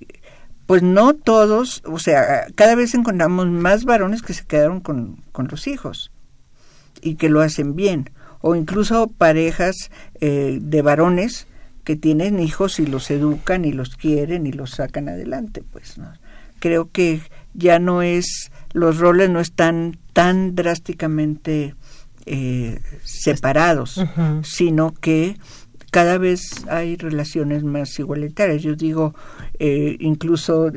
pues 0.67 0.83
no 0.83 1.15
todos, 1.15 1.83
o 1.85 1.99
sea, 1.99 2.47
cada 2.55 2.77
vez 2.77 2.95
encontramos 2.95 3.49
más 3.49 3.85
varones 3.85 4.23
que 4.23 4.33
se 4.33 4.45
quedaron 4.45 4.81
con, 4.81 5.17
con 5.33 5.49
los 5.49 5.67
hijos 5.67 6.13
y 7.03 7.17
que 7.17 7.29
lo 7.29 7.41
hacen 7.41 7.75
bien, 7.75 8.11
o 8.41 8.55
incluso 8.55 9.09
parejas 9.09 9.91
eh, 10.21 10.59
de 10.63 10.83
varones 10.83 11.49
que 11.83 11.97
tienen 11.97 12.39
hijos 12.39 12.79
y 12.79 12.87
los 12.87 13.11
educan 13.11 13.65
y 13.65 13.73
los 13.73 13.97
quieren 13.97 14.47
y 14.47 14.53
los 14.53 14.71
sacan 14.71 15.09
adelante, 15.09 15.65
pues, 15.73 15.99
¿no? 15.99 16.13
Creo 16.61 16.91
que 16.91 17.21
ya 17.55 17.79
no 17.79 18.03
es 18.03 18.51
los 18.73 18.99
roles 18.99 19.31
no 19.31 19.41
están 19.41 19.99
tan 20.13 20.55
drásticamente 20.55 21.75
eh, 22.27 22.81
separados, 23.03 24.01
sino 24.43 24.93
que 24.93 25.37
cada 25.91 26.19
vez 26.19 26.65
hay 26.69 26.97
relaciones 26.97 27.65
más 27.65 27.99
igualitarias. 27.99 28.63
Yo 28.63 28.75
digo, 28.77 29.15
eh, 29.59 29.97
incluso 29.99 30.71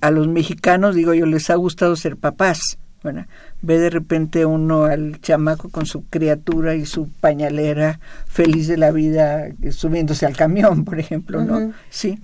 a 0.00 0.10
los, 0.10 0.28
mexicanos, 0.28 0.94
digo 0.94 1.12
yo, 1.14 1.26
les 1.26 1.50
ha 1.50 1.56
gustado 1.56 1.96
ser 1.96 2.16
papás, 2.16 2.78
¿verdad? 3.02 3.26
Ve 3.62 3.78
de 3.78 3.90
repente 3.90 4.46
uno 4.46 4.84
al 4.84 5.20
chamaco 5.20 5.70
con 5.70 5.86
su 5.86 6.04
criatura 6.04 6.76
y 6.76 6.86
su 6.86 7.08
pañalera 7.08 7.98
feliz 8.26 8.68
de 8.68 8.76
la 8.76 8.92
vida 8.92 9.48
eh, 9.48 9.72
subiéndose 9.72 10.26
al 10.26 10.36
camión, 10.36 10.84
por 10.84 11.00
ejemplo, 11.00 11.44
¿no? 11.44 11.72
Sí. 11.90 12.20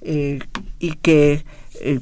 Eh, 0.00 0.38
y 0.78 0.92
que 0.92 1.44
eh, 1.80 2.00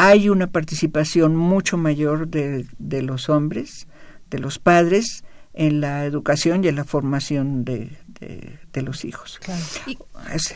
hay 0.00 0.28
una 0.28 0.46
participación 0.46 1.34
mucho 1.36 1.76
mayor 1.76 2.28
de, 2.28 2.66
de 2.78 3.02
los 3.02 3.28
hombres, 3.28 3.86
de 4.30 4.38
los 4.38 4.58
padres, 4.58 5.24
en 5.54 5.80
la 5.80 6.04
educación 6.04 6.62
y 6.64 6.68
en 6.68 6.76
la 6.76 6.84
formación 6.84 7.64
de, 7.64 7.96
de- 8.20 8.58
de 8.72 8.82
los 8.82 9.04
hijos. 9.04 9.40
Claro. 9.42 9.62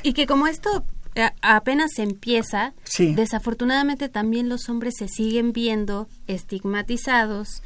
Y, 0.04 0.12
que 0.12 0.26
como 0.26 0.46
esto 0.46 0.84
eh, 1.16 1.30
apenas 1.42 1.98
empieza, 1.98 2.72
Sí. 2.84 3.14
desafortunadamente 3.14 4.08
también 4.08 4.48
los 4.48 4.68
hombres 4.68 4.94
se 4.98 5.08
siguen 5.08 5.52
viendo 5.52 6.08
estigmatizados, 6.28 7.62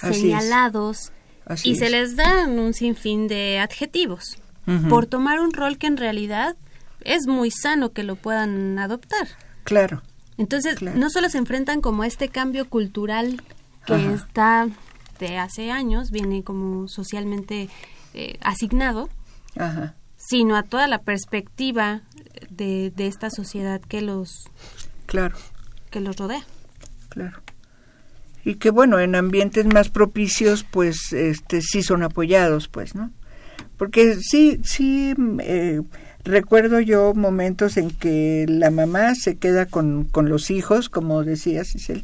Así 0.00 0.22
señalados 0.22 1.12
y 1.62 1.76
se 1.76 1.84
es. 1.86 1.90
les 1.92 2.16
dan 2.16 2.58
un 2.58 2.74
sinfín 2.74 3.28
de 3.28 3.58
adjetivos 3.60 4.38
por 4.88 5.04
tomar 5.06 5.40
un 5.40 5.52
rol 5.52 5.76
que 5.78 5.86
en 5.86 5.96
realidad 5.98 6.56
es 7.02 7.26
muy 7.26 7.50
sano 7.50 7.92
que 7.92 8.02
lo 8.02 8.16
puedan 8.16 8.78
adoptar. 8.78 9.28
Claro, 9.62 10.02
Entonces, 10.38 10.76
Claro. 10.76 10.98
no 10.98 11.10
solo 11.10 11.28
se 11.28 11.38
enfrentan 11.38 11.80
como 11.80 12.02
a 12.02 12.06
este 12.06 12.28
cambio 12.28 12.68
cultural 12.68 13.42
que 13.86 13.94
Ajá. 13.94 14.12
está 14.14 14.68
de 15.20 15.38
hace 15.38 15.70
años, 15.70 16.10
viene 16.10 16.42
como 16.42 16.88
socialmente 16.88 17.68
eh, 18.14 18.38
asignado, 18.40 19.08
ajá, 19.56 19.94
sino 20.16 20.56
a 20.56 20.62
toda 20.62 20.88
la 20.88 20.98
perspectiva 21.02 22.02
de, 22.50 22.90
de 22.96 23.06
esta 23.06 23.30
sociedad 23.30 23.80
que 23.80 24.00
los, 24.00 24.48
claro. 25.06 25.36
que 25.90 26.00
los 26.00 26.16
rodea. 26.16 26.44
claro. 27.08 27.40
Y 28.46 28.56
que 28.56 28.70
bueno, 28.70 28.98
en 28.98 29.14
ambientes 29.14 29.64
más 29.64 29.88
propicios, 29.88 30.64
pues, 30.70 31.14
este, 31.14 31.62
sí 31.62 31.82
son 31.82 32.02
apoyados, 32.02 32.68
pues, 32.68 32.94
¿no? 32.94 33.10
Porque 33.78 34.16
sí, 34.20 34.60
sí, 34.64 35.14
eh, 35.40 35.80
recuerdo 36.24 36.80
yo 36.80 37.14
momentos 37.14 37.76
en 37.76 37.90
que 37.90 38.46
la 38.48 38.70
mamá 38.70 39.14
se 39.14 39.36
queda 39.36 39.66
con, 39.66 40.04
con 40.04 40.28
los 40.28 40.50
hijos, 40.50 40.88
como 40.88 41.22
decía 41.22 41.64
Cicel, 41.64 42.02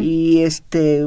y 0.00 0.42
este, 0.42 1.04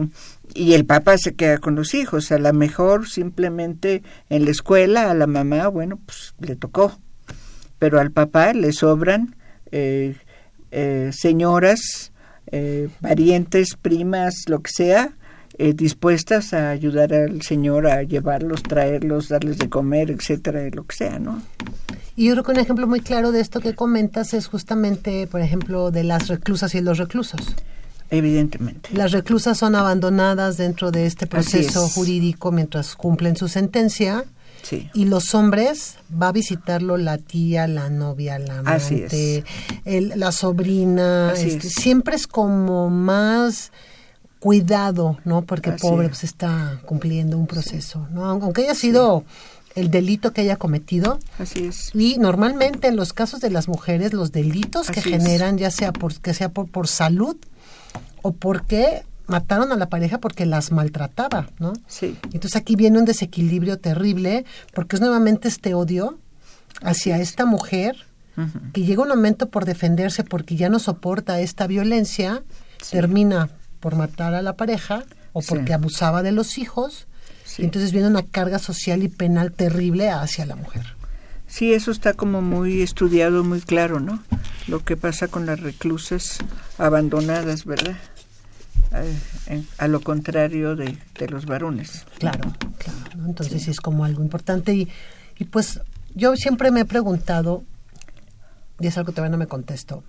y 0.54 0.74
el 0.74 0.86
papá 0.86 1.18
se 1.18 1.34
queda 1.34 1.58
con 1.58 1.76
los 1.76 1.94
hijos. 1.94 2.32
A 2.32 2.38
lo 2.38 2.54
mejor 2.54 3.08
simplemente 3.10 4.04
en 4.30 4.46
la 4.46 4.52
escuela 4.52 5.10
a 5.10 5.14
la 5.14 5.28
mamá, 5.28 5.68
bueno, 5.68 6.00
pues 6.06 6.34
le 6.40 6.56
tocó, 6.56 7.00
pero 7.80 8.00
al 8.00 8.12
papá 8.12 8.54
le 8.54 8.72
sobran 8.74 9.36
eh, 9.72 10.16
eh, 10.72 11.10
señoras, 11.14 12.12
eh, 12.52 12.90
parientes, 13.02 13.76
primas, 13.82 14.36
lo 14.48 14.62
que 14.62 14.72
sea, 14.72 15.16
eh, 15.58 15.74
dispuestas 15.74 16.54
a 16.54 16.70
ayudar 16.70 17.14
al 17.14 17.42
señor 17.42 17.88
a 17.88 18.04
llevarlos, 18.04 18.64
traerlos, 18.64 19.30
darles 19.30 19.58
de 19.58 19.70
comer, 19.70 20.12
etcétera, 20.12 20.62
lo 20.72 20.86
que 20.86 20.96
sea, 20.96 21.20
¿no? 21.20 21.42
Y 22.16 22.26
yo 22.28 22.34
creo 22.34 22.44
que 22.44 22.52
un 22.52 22.60
ejemplo 22.60 22.88
muy 22.88 23.00
claro 23.02 23.32
de 23.32 23.40
esto 23.42 23.60
que 23.62 23.74
comentas 23.76 24.34
es 24.34 24.48
justamente, 24.48 25.28
por 25.28 25.42
ejemplo, 25.42 25.92
de 25.92 26.04
las 26.04 26.28
reclusas 26.28 26.76
y 26.76 26.82
los 26.82 26.98
reclusos. 26.98 27.56
Evidentemente. 28.10 28.90
Las 28.94 29.12
reclusas 29.14 29.58
son 29.58 29.74
abandonadas 29.76 30.58
dentro 30.58 30.92
de 30.92 31.06
este 31.06 31.28
proceso 31.28 31.86
es. 31.86 31.94
jurídico 31.94 32.52
mientras 32.52 32.96
cumplen 32.96 33.38
su 33.38 33.48
sentencia 33.48 34.26
Sí. 34.64 34.90
y 34.94 35.06
los 35.06 35.34
hombres 35.34 35.96
va 36.22 36.28
a 36.28 36.32
visitarlo 36.34 36.98
la 36.98 37.18
tía, 37.18 37.68
la 37.68 37.90
novia, 37.90 38.38
la 38.38 38.60
amante, 38.60 39.44
el- 39.86 40.14
la 40.18 40.32
sobrina, 40.34 41.30
Así 41.32 41.52
este, 41.52 41.68
es. 41.68 41.74
siempre 41.74 42.16
es 42.16 42.28
como 42.28 42.90
más 42.90 43.72
cuidado, 44.42 45.20
¿no? 45.24 45.44
Porque 45.44 45.70
Así 45.70 45.82
pobre 45.88 46.08
es. 46.08 46.10
pues 46.10 46.24
está 46.26 46.80
cumpliendo 46.86 47.38
un 47.38 47.46
proceso, 47.46 48.08
¿no? 48.12 48.26
Aunque 48.26 48.64
haya 48.64 48.74
sido 48.76 49.24
el 49.76 49.92
delito 49.92 50.34
que 50.34 50.42
haya 50.42 50.58
cometido, 50.58 51.20
Así 51.38 51.68
es. 51.68 51.92
y 51.94 52.18
normalmente 52.18 52.88
en 52.88 52.96
los 52.96 53.14
casos 53.14 53.40
de 53.40 53.52
las 53.52 53.68
mujeres, 53.68 54.14
los 54.14 54.32
delitos 54.32 54.90
que 54.90 55.00
es. 55.00 55.06
generan, 55.06 55.60
ya 55.60 55.70
sea 55.70 55.94
por, 55.94 56.14
que 56.20 56.34
sea 56.34 56.50
por, 56.50 56.68
por 56.70 56.88
salud 56.88 57.38
o 58.24 58.34
porque 58.34 59.04
mataron 59.28 59.72
a 59.72 59.76
la 59.78 59.90
pareja 59.90 60.18
porque 60.18 60.48
las 60.48 60.72
maltrataba, 60.72 61.48
¿no? 61.60 61.74
Sí. 61.88 62.18
Entonces 62.34 62.56
aquí 62.56 62.76
viene 62.76 62.98
un 62.98 63.06
desequilibrio 63.06 63.78
terrible 63.78 64.44
porque 64.74 64.96
es 64.96 65.02
nuevamente 65.02 65.48
este 65.50 65.76
odio 65.76 66.18
hacia 66.82 67.20
esta 67.20 67.46
mujer 67.46 67.96
que 68.74 68.82
llega 68.82 69.04
un 69.04 69.10
momento 69.10 69.50
por 69.50 69.66
defenderse 69.66 70.24
porque 70.24 70.56
ya 70.56 70.68
no 70.68 70.80
soporta 70.80 71.40
esta 71.42 71.68
violencia, 71.68 72.42
termina 72.90 73.50
por 73.82 73.96
matar 73.98 74.34
a 74.34 74.42
la 74.42 74.54
pareja 74.56 75.04
o 75.34 75.42
Sí. 75.42 75.50
porque 75.50 75.74
abusaba 75.74 76.24
de 76.24 76.32
los 76.32 76.58
hijos. 76.58 77.08
Sí. 77.44 77.64
Y 77.64 77.66
entonces 77.66 77.92
viene 77.92 78.08
una 78.08 78.24
carga 78.24 78.60
social 78.60 79.04
y 79.04 79.10
penal 79.10 79.52
terrible 79.52 80.10
hacia 80.10 80.46
la 80.46 80.56
mujer. 80.56 80.96
Sí, 81.48 81.74
eso 81.74 81.92
está 81.92 82.14
como 82.14 82.42
muy 82.42 82.82
estudiado, 82.82 83.44
muy 83.44 83.60
claro, 83.60 84.00
¿no? 84.00 84.24
Lo 84.68 84.86
que 84.86 84.96
pasa 84.96 85.28
con 85.28 85.46
las 85.46 85.60
reclusas 85.60 86.38
abandonadas, 86.78 87.66
¿verdad? 87.66 87.98
A, 88.94 89.04
en- 89.52 89.68
a 89.78 89.88
lo 89.90 90.00
contrario 90.00 90.78
de, 90.78 90.98
de 91.20 91.28
los 91.28 91.46
varones. 91.46 92.06
Claro, 92.20 92.54
claro. 92.78 93.00
¿no? 93.18 93.26
Entonces 93.26 93.64
sí. 93.64 93.72
es 93.72 93.82
como 93.82 94.06
algo 94.06 94.24
importante. 94.24 94.74
Y, 94.74 94.88
y 95.38 95.44
pues 95.46 95.82
yo 96.16 96.36
siempre 96.38 96.72
me 96.72 96.82
he 96.82 96.86
preguntado, 96.86 97.64
y 98.80 98.88
es 98.88 98.98
algo 98.98 99.08
que 99.08 99.16
todavía 99.16 99.32
no 99.32 99.38
me 99.38 99.48
contesto, 99.48 100.04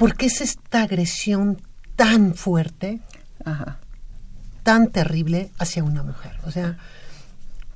¿por 0.00 0.16
qué 0.16 0.26
es 0.26 0.40
esta 0.40 0.82
agresión 0.82 1.60
tan 1.94 2.34
fuerte, 2.34 3.00
Ajá. 3.44 3.78
tan 4.64 4.88
terrible 4.90 5.50
hacia 5.58 5.84
una 5.84 6.02
mujer? 6.02 6.32
O 6.44 6.50
sea, 6.50 6.76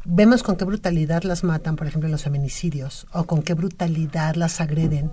vemos 0.04 0.42
con 0.42 0.56
qué 0.56 0.64
brutalidad 0.64 1.22
las 1.22 1.44
matan, 1.44 1.76
por 1.76 1.86
ejemplo, 1.86 2.08
en 2.08 2.12
los 2.12 2.22
feminicidios, 2.24 3.06
o 3.12 3.24
con 3.24 3.42
qué 3.42 3.54
brutalidad 3.54 4.34
las 4.34 4.60
agreden. 4.60 5.12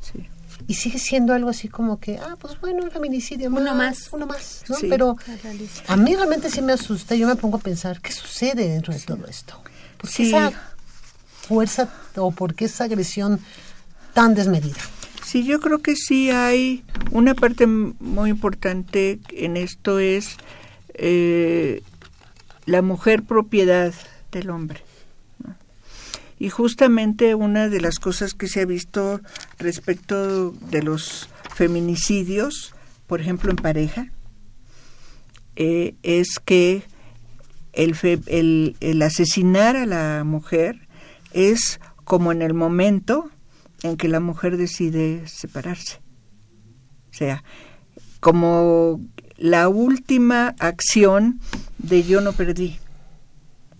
Sí. 0.00 0.26
Y 0.68 0.74
sigue 0.74 0.98
siendo 1.00 1.34
algo 1.34 1.50
así 1.50 1.66
como 1.68 1.98
que, 1.98 2.18
ah, 2.18 2.36
pues 2.40 2.60
bueno, 2.60 2.84
un 2.84 2.90
feminicidio 2.90 3.48
Uno 3.50 3.74
más. 3.74 4.08
Uno 4.12 4.26
más, 4.26 4.62
¿no? 4.68 4.76
Sí. 4.76 4.86
Pero 4.88 5.16
a 5.88 5.96
mí 5.96 6.14
realmente 6.14 6.48
sí 6.50 6.62
me 6.62 6.72
asusta. 6.72 7.14
Yo 7.16 7.26
me 7.26 7.34
pongo 7.36 7.56
a 7.56 7.60
pensar, 7.60 8.00
¿qué 8.00 8.12
sucede 8.12 8.68
dentro 8.68 8.94
de 8.94 9.00
todo 9.00 9.26
esto? 9.26 9.60
¿Por 9.98 10.08
qué 10.08 10.16
Sí. 10.16 10.28
esa 10.28 10.52
fuerza 11.48 11.88
o 12.16 12.30
por 12.30 12.54
qué 12.54 12.66
esa 12.66 12.84
agresión 12.84 13.40
tan 14.14 14.34
desmedida? 14.34 14.78
Sí, 15.32 15.44
yo 15.44 15.60
creo 15.60 15.78
que 15.78 15.96
sí 15.96 16.28
hay 16.28 16.84
una 17.10 17.34
parte 17.34 17.66
muy 17.66 18.28
importante 18.28 19.18
en 19.30 19.56
esto 19.56 19.98
es 19.98 20.36
eh, 20.92 21.82
la 22.66 22.82
mujer 22.82 23.22
propiedad 23.22 23.94
del 24.30 24.50
hombre. 24.50 24.82
Y 26.38 26.50
justamente 26.50 27.34
una 27.34 27.70
de 27.70 27.80
las 27.80 27.98
cosas 27.98 28.34
que 28.34 28.46
se 28.46 28.60
ha 28.60 28.66
visto 28.66 29.22
respecto 29.58 30.50
de 30.50 30.82
los 30.82 31.30
feminicidios, 31.54 32.74
por 33.06 33.22
ejemplo 33.22 33.48
en 33.48 33.56
pareja, 33.56 34.08
eh, 35.56 35.94
es 36.02 36.38
que 36.44 36.82
el, 37.72 37.94
fe- 37.94 38.20
el 38.28 39.00
asesinar 39.00 39.76
a 39.76 39.86
la 39.86 40.24
mujer 40.24 40.86
es 41.32 41.80
como 42.04 42.32
en 42.32 42.42
el 42.42 42.52
momento 42.52 43.30
en 43.82 43.96
que 43.96 44.08
la 44.08 44.20
mujer 44.20 44.56
decide 44.56 45.26
separarse. 45.26 45.98
O 47.10 47.14
sea, 47.14 47.42
como 48.20 49.00
la 49.36 49.68
última 49.68 50.54
acción 50.60 51.40
de 51.78 52.04
yo 52.04 52.20
no 52.20 52.32
perdí. 52.32 52.78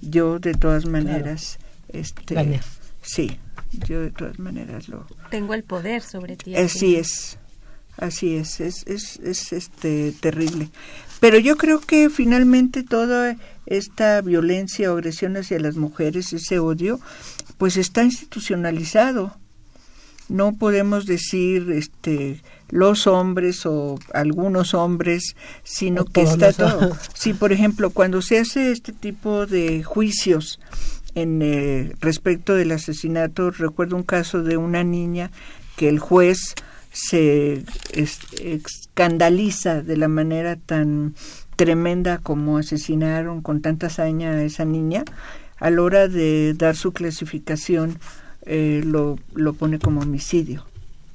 Yo 0.00 0.40
de 0.40 0.54
todas 0.54 0.84
maneras, 0.86 1.58
este, 1.88 2.34
Gané. 2.34 2.60
sí, 3.00 3.38
yo 3.86 4.00
de 4.00 4.10
todas 4.10 4.40
maneras 4.40 4.88
lo, 4.88 5.06
Tengo 5.30 5.54
el 5.54 5.62
poder 5.62 6.02
sobre 6.02 6.36
ti. 6.36 6.56
Así 6.56 6.78
final. 6.80 7.00
es, 7.02 7.38
así 7.96 8.34
es, 8.34 8.60
es, 8.60 8.84
es, 8.88 9.20
es, 9.20 9.52
este 9.52 10.12
terrible. 10.18 10.70
Pero 11.20 11.38
yo 11.38 11.56
creo 11.56 11.78
que 11.78 12.10
finalmente 12.10 12.82
toda 12.82 13.36
esta 13.66 14.20
violencia 14.22 14.90
o 14.92 14.96
agresión 14.96 15.36
hacia 15.36 15.60
las 15.60 15.76
mujeres, 15.76 16.32
ese 16.32 16.58
odio, 16.58 16.98
pues 17.58 17.76
está 17.76 18.02
institucionalizado. 18.02 19.36
No 20.32 20.54
podemos 20.54 21.06
decir 21.06 21.70
este 21.72 22.40
los 22.70 23.06
hombres 23.06 23.66
o 23.66 23.98
algunos 24.14 24.72
hombres, 24.72 25.36
sino 25.62 26.02
O 26.02 26.04
que 26.06 26.22
está 26.22 26.46
los- 26.46 26.56
todo. 26.56 26.96
Sí, 27.14 27.34
por 27.34 27.52
ejemplo, 27.52 27.90
cuando 27.90 28.22
se 28.22 28.38
hace 28.38 28.72
este 28.72 28.92
tipo 28.92 29.46
de 29.46 29.82
juicios 29.82 30.58
en 31.14 31.42
eh, 31.42 31.92
respecto 32.00 32.54
del 32.54 32.72
asesinato, 32.72 33.50
recuerdo 33.50 33.96
un 33.96 34.02
caso 34.04 34.42
de 34.42 34.56
una 34.56 34.84
niña 34.84 35.30
que 35.76 35.88
el 35.90 35.98
juez 35.98 36.54
se 36.92 37.64
es- 37.92 38.20
escandaliza 38.42 39.82
de 39.82 39.96
la 39.96 40.08
manera 40.08 40.56
tan 40.56 41.14
tremenda 41.56 42.18
como 42.18 42.58
asesinaron 42.58 43.42
con 43.42 43.60
tanta 43.60 43.86
hazaña 43.88 44.30
a 44.32 44.42
esa 44.42 44.64
niña, 44.64 45.04
a 45.58 45.70
la 45.70 45.82
hora 45.82 46.08
de 46.08 46.54
dar 46.54 46.76
su 46.76 46.92
clasificación 46.92 47.98
eh, 48.46 48.82
lo, 48.84 49.18
lo 49.34 49.52
pone 49.54 49.78
como 49.78 50.00
homicidio 50.00 50.64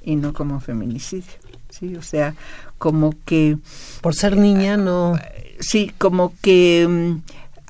y 0.03 0.15
no 0.15 0.34
como 0.34 0.59
feminicidio. 0.59 1.34
sí, 1.69 1.95
o 1.95 2.01
sea, 2.01 2.36
como 2.78 3.13
que 3.25 3.57
por 4.01 4.15
ser 4.15 4.38
niña 4.38 4.78
no. 4.78 5.19
sí, 5.59 5.91
como 5.97 6.34
que 6.41 6.88
mm, 6.88 7.21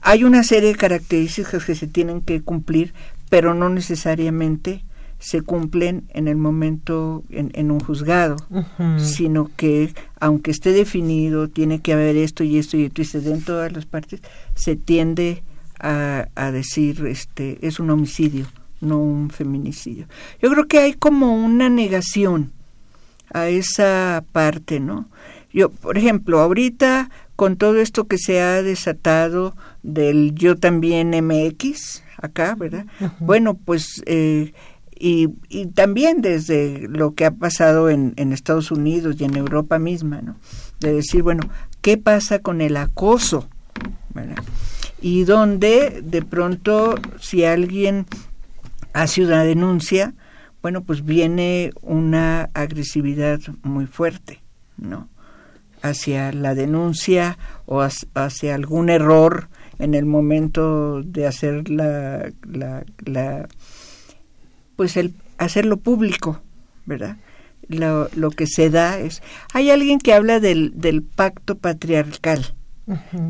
hay 0.01 0.23
una 0.23 0.43
serie 0.43 0.69
de 0.69 0.75
características 0.75 1.65
que 1.65 1.75
se 1.75 1.87
tienen 1.87 2.21
que 2.21 2.41
cumplir, 2.41 2.93
pero 3.29 3.53
no 3.53 3.69
necesariamente 3.69 4.83
se 5.19 5.41
cumplen 5.41 6.03
en 6.13 6.27
el 6.27 6.37
momento 6.37 7.23
en, 7.29 7.51
en 7.55 7.71
un 7.71 7.79
juzgado, 7.79 8.37
sino 8.99 9.49
que 9.55 9.93
aunque 10.19 10.51
esté 10.51 10.71
definido, 10.71 11.47
tiene 11.47 11.79
que 11.79 11.93
haber 11.93 12.15
esto 12.17 12.43
y 12.43 12.57
esto 12.57 12.77
y 12.77 12.85
esto 12.85 13.01
y 13.01 13.05
se 13.05 13.21
den 13.21 13.41
todas 13.41 13.71
las 13.71 13.85
partes, 13.85 14.21
se 14.53 14.75
tiende 14.75 15.43
a, 15.79 16.27
a 16.35 16.51
decir 16.51 17.05
este 17.07 17.57
es 17.65 17.79
un 17.79 17.89
homicidio, 17.89 18.45
no 18.82 18.99
un 18.99 19.30
feminicidio. 19.30 20.07
Yo 20.41 20.49
creo 20.51 20.67
que 20.67 20.80
hay 20.80 20.93
como 20.93 21.36
una 21.36 21.69
negación 21.69 22.51
a 23.34 23.47
esa 23.47 24.23
parte, 24.32 24.80
¿no? 24.80 25.09
Yo, 25.51 25.69
por 25.69 25.97
ejemplo, 25.97 26.39
ahorita 26.39 27.09
con 27.36 27.55
todo 27.57 27.78
esto 27.78 28.07
que 28.07 28.17
se 28.17 28.41
ha 28.41 28.61
desatado 28.61 29.55
del 29.84 30.34
yo 30.34 30.55
también 30.55 31.11
MX 31.11 32.03
acá, 32.17 32.55
¿verdad? 32.55 32.86
Bueno, 33.19 33.53
pues 33.55 34.01
eh, 34.05 34.53
y, 34.99 35.30
y 35.49 35.67
también 35.67 36.21
desde 36.21 36.88
lo 36.88 37.13
que 37.13 37.25
ha 37.25 37.32
pasado 37.32 37.89
en, 37.89 38.13
en 38.17 38.34
Estados 38.34 38.71
Unidos 38.71 39.17
y 39.19 39.25
en 39.25 39.36
Europa 39.36 39.78
misma, 39.78 40.21
¿no? 40.21 40.36
De 40.80 40.93
decir, 40.93 41.21
bueno, 41.21 41.49
¿qué 41.82 41.97
pasa 41.97 42.39
con 42.39 42.61
el 42.61 42.78
acoso? 42.78 43.47
¿verdad? 44.13 44.43
Y 45.01 45.23
donde 45.23 46.01
de 46.03 46.21
pronto 46.23 46.95
si 47.19 47.43
alguien 47.43 48.05
hace 49.01 49.23
una 49.23 49.43
denuncia, 49.43 50.13
bueno, 50.61 50.81
pues 50.83 51.05
viene 51.05 51.71
una 51.81 52.49
agresividad 52.53 53.39
muy 53.63 53.85
fuerte, 53.85 54.41
¿no? 54.77 55.07
Hacia 55.81 56.31
la 56.33 56.55
denuncia 56.55 57.37
o 57.65 57.81
hac- 57.81 58.07
hacia 58.15 58.55
algún 58.55 58.89
error 58.89 59.49
en 59.79 59.93
el 59.93 60.05
momento 60.05 61.03
de 61.03 61.27
hacer 61.27 61.69
la, 61.69 62.31
la, 62.51 62.83
la 63.05 63.47
pues 64.75 64.97
el 64.97 65.13
hacerlo 65.37 65.77
público, 65.77 66.41
¿verdad? 66.85 67.17
Lo, 67.67 68.09
lo 68.15 68.31
que 68.31 68.47
se 68.47 68.69
da 68.69 68.97
es 68.99 69.21
hay 69.53 69.69
alguien 69.69 69.99
que 69.99 70.13
habla 70.13 70.39
del, 70.39 70.71
del 70.75 71.03
pacto 71.03 71.55
patriarcal 71.57 72.55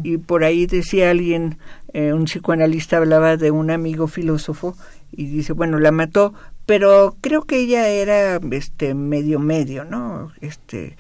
Y 0.04 0.18
por 0.18 0.44
ahí 0.44 0.68
decía 0.68 1.10
alguien 1.10 1.58
eh, 1.94 2.14
un 2.14 2.26
psicoanalista 2.26 2.98
hablaba 2.98 3.38
de 3.38 3.50
un 3.52 3.72
amigo 3.72 4.08
filósofo 4.08 4.78
y 5.12 5.26
dice 5.26 5.54
bueno 5.54 5.80
la 5.80 5.92
mató 5.92 6.34
pero 6.68 7.16
creo 7.22 7.42
que 7.44 7.60
ella 7.62 7.88
era 7.90 8.40
este 8.52 8.94
medio 8.94 9.40
medio 9.40 9.84
no 9.86 10.32
este 10.42 10.96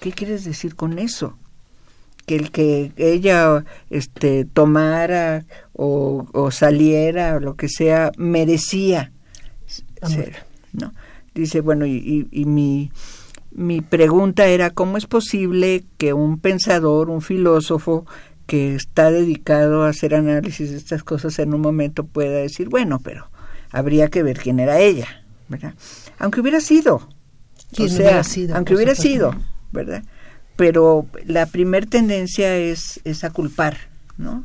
qué 0.00 0.10
quieres 0.10 0.44
decir 0.44 0.74
con 0.74 0.98
eso 0.98 1.36
que 2.24 2.34
el 2.36 2.50
que 2.50 2.90
ella 2.96 3.64
este 3.90 4.44
tomara 4.46 5.44
o, 5.74 6.26
o 6.32 6.50
saliera 6.50 7.36
o 7.36 7.40
lo 7.40 7.54
que 7.54 7.68
sea 7.68 8.10
merecía 8.16 9.12
ser, 10.08 10.44
no 10.72 10.92
dice 11.34 11.60
bueno 11.60 11.86
y, 11.86 11.92
y- 11.96 12.28
y 12.32 12.44
mi 12.46 12.90
mi 13.56 13.80
pregunta 13.80 14.46
era 14.46 14.68
cómo 14.68 14.98
es 14.98 15.06
posible 15.06 15.86
que 15.96 16.12
un 16.12 16.38
pensador 16.38 17.08
un 17.08 17.22
filósofo 17.22 18.04
que 18.46 18.74
está 18.74 19.10
dedicado 19.10 19.82
a 19.82 19.88
hacer 19.88 20.14
análisis 20.14 20.70
de 20.70 20.76
estas 20.76 21.02
cosas 21.02 21.38
en 21.38 21.54
un 21.54 21.62
momento 21.62 22.04
pueda 22.04 22.36
decir 22.36 22.68
bueno 22.68 23.00
pero 23.02 23.30
habría 23.70 24.08
que 24.08 24.22
ver 24.22 24.38
quién 24.38 24.60
era 24.60 24.78
ella 24.78 25.08
verdad 25.48 25.74
aunque 26.18 26.40
hubiera 26.40 26.60
sido. 26.60 27.08
¿Quién 27.72 27.88
o 27.88 27.92
sea, 27.92 27.98
hubiera 27.98 28.24
sido, 28.24 28.56
aunque 28.56 28.74
hubiera 28.74 28.94
sido 28.94 29.34
verdad 29.72 30.04
pero 30.56 31.06
la 31.24 31.46
primer 31.46 31.86
tendencia 31.86 32.54
es 32.56 33.00
es 33.04 33.24
a 33.24 33.30
culpar 33.30 33.78
no 34.18 34.44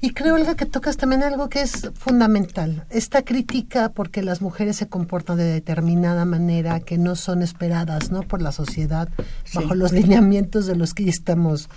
Y 0.00 0.10
creo, 0.10 0.34
Olga, 0.34 0.54
que 0.56 0.66
tocas 0.66 0.96
también 0.96 1.22
algo 1.22 1.48
que 1.48 1.62
es 1.62 1.90
fundamental. 1.94 2.84
Esta 2.90 3.22
crítica 3.22 3.88
porque 3.90 4.22
las 4.22 4.42
mujeres 4.42 4.76
se 4.76 4.88
comportan 4.88 5.38
de 5.38 5.44
determinada 5.44 6.24
manera 6.24 6.80
que 6.80 6.98
no 6.98 7.16
son 7.16 7.42
esperadas, 7.42 8.10
¿no? 8.10 8.22
Por 8.22 8.42
la 8.42 8.52
sociedad, 8.52 9.08
Sí. 9.44 9.58
bajo 9.58 9.74
los 9.74 9.92
lineamientos 9.92 10.66
de 10.66 10.76
los 10.76 10.92
que 10.92 11.08
estamos 11.08 11.68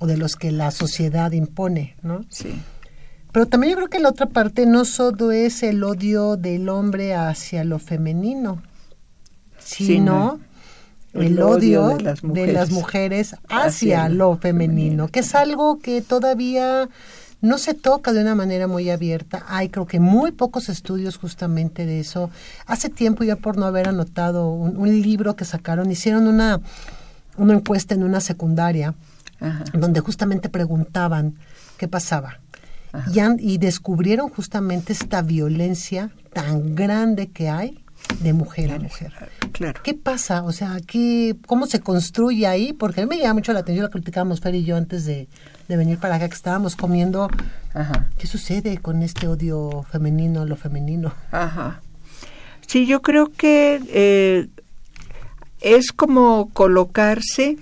o 0.00 0.06
de 0.06 0.16
los 0.16 0.36
que 0.36 0.50
la 0.50 0.70
sociedad 0.70 1.30
impone, 1.32 1.94
¿no? 2.02 2.24
sí 2.30 2.60
Pero 3.32 3.46
también 3.46 3.72
yo 3.72 3.76
creo 3.76 3.90
que 3.90 4.00
la 4.00 4.08
otra 4.08 4.26
parte 4.26 4.64
no 4.66 4.84
solo 4.84 5.30
es 5.30 5.62
el 5.62 5.84
odio 5.84 6.36
del 6.36 6.68
hombre 6.68 7.14
hacia 7.14 7.64
lo 7.64 7.78
femenino, 7.78 8.62
sino 9.58 10.40
el, 11.12 11.40
odio, 11.42 11.98
de, 12.22 12.52
las 12.52 12.70
mujeres, 12.70 13.34
hacia, 13.48 14.04
hacia 14.04 14.08
lo 14.08 14.36
femenino, 14.38 15.08
que 15.08 15.20
es 15.20 15.34
algo 15.34 15.78
que 15.80 16.00
todavía 16.00 16.88
no 17.40 17.56
se 17.58 17.74
toca 17.74 18.12
de 18.12 18.20
una 18.20 18.34
manera 18.34 18.66
muy 18.66 18.90
abierta. 18.90 19.44
Hay 19.48 19.68
creo 19.70 19.86
que 19.86 19.98
muy 20.00 20.30
pocos 20.32 20.68
estudios 20.68 21.16
justamente 21.16 21.86
de 21.86 22.00
eso. 22.00 22.30
Hace 22.66 22.88
tiempo 22.90 23.24
ya 23.24 23.36
por 23.36 23.56
no 23.56 23.64
haber 23.66 23.88
anotado 23.88 24.50
un, 24.50 24.76
un 24.76 25.00
libro 25.02 25.36
que 25.36 25.44
sacaron, 25.44 25.90
hicieron 25.90 26.26
una, 26.26 26.60
una 27.36 27.54
encuesta 27.54 27.94
en 27.94 28.02
una 28.02 28.20
secundaria 28.20 28.94
Ajá. 29.40 29.64
donde 29.72 30.00
justamente 30.00 30.48
preguntaban 30.50 31.36
qué 31.78 31.88
pasaba. 31.88 32.40
Ajá. 32.92 33.10
Y, 33.14 33.20
han- 33.20 33.38
y 33.40 33.58
descubrieron 33.58 34.28
justamente 34.28 34.92
esta 34.92 35.22
violencia 35.22 36.10
tan 36.32 36.74
grande 36.74 37.28
que 37.28 37.48
hay 37.48 37.82
de 38.20 38.32
mujer 38.32 38.70
a 38.72 38.78
mujer. 38.78 39.12
claro 39.52 39.80
¿Qué 39.82 39.94
pasa? 39.94 40.42
O 40.44 40.52
sea, 40.52 40.78
¿qué, 40.86 41.36
¿cómo 41.46 41.66
se 41.66 41.80
construye 41.80 42.46
ahí? 42.46 42.72
Porque 42.72 43.00
a 43.00 43.06
mí 43.06 43.16
me 43.16 43.20
llama 43.20 43.34
mucho 43.34 43.52
la 43.52 43.60
atención, 43.60 43.84
lo 43.84 43.90
criticábamos 43.90 44.40
Fer 44.40 44.54
y 44.54 44.64
yo 44.64 44.76
antes 44.76 45.04
de, 45.04 45.28
de 45.68 45.76
venir 45.76 45.98
para 45.98 46.16
acá, 46.16 46.28
que 46.28 46.34
estábamos 46.34 46.76
comiendo. 46.76 47.28
Ajá. 47.74 48.10
¿Qué 48.18 48.26
sucede 48.26 48.78
con 48.78 49.02
este 49.02 49.26
odio 49.26 49.84
femenino 49.90 50.42
a 50.42 50.44
lo 50.44 50.56
femenino? 50.56 51.14
Ajá. 51.30 51.80
Sí, 52.66 52.86
yo 52.86 53.02
creo 53.02 53.32
que 53.32 53.80
eh, 53.88 54.48
es 55.60 55.92
como 55.92 56.50
colocarse 56.52 57.56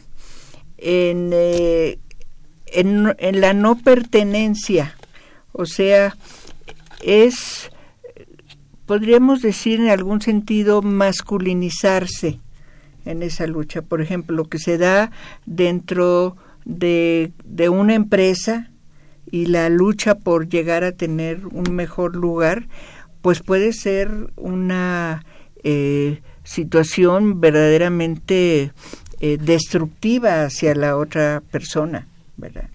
en, 0.77 1.31
eh, 1.33 1.99
en, 2.67 3.15
en 3.19 3.41
la 3.41 3.53
no 3.53 3.79
pertenencia. 3.79 4.97
O 5.53 5.67
sea, 5.67 6.17
es, 7.03 7.71
podríamos 8.89 9.43
decir 9.43 9.81
en 9.81 9.91
algún 9.91 10.23
sentido, 10.23 10.81
masculinizarse 10.81 12.41
en 13.05 13.23
esa 13.23 13.47
lucha. 13.47 13.83
Por 13.83 14.01
ejemplo, 14.01 14.35
lo 14.35 14.47
que 14.47 14.59
se 14.59 14.79
da 14.79 15.13
dentro 15.45 16.39
de, 16.65 17.33
una 17.71 17.95
empresa 17.95 18.71
y 19.31 19.45
la 19.47 19.69
lucha 19.69 20.15
por 20.15 20.49
llegar 20.49 20.85
a 20.85 20.93
tener 20.93 21.47
un 21.49 21.75
mejor 21.75 22.17
lugar, 22.17 22.67
pues 23.21 23.41
puede 23.43 23.75
ser 23.75 24.11
una 24.37 25.23
eh, 25.65 26.23
situación 26.43 27.43
verdaderamente 27.43 28.73
eh, 29.21 29.37
destructiva 29.39 30.45
hacia 30.45 30.75
la 30.75 30.97
otra 30.97 31.43
persona, 31.51 32.09
¿verdad? 32.39 32.71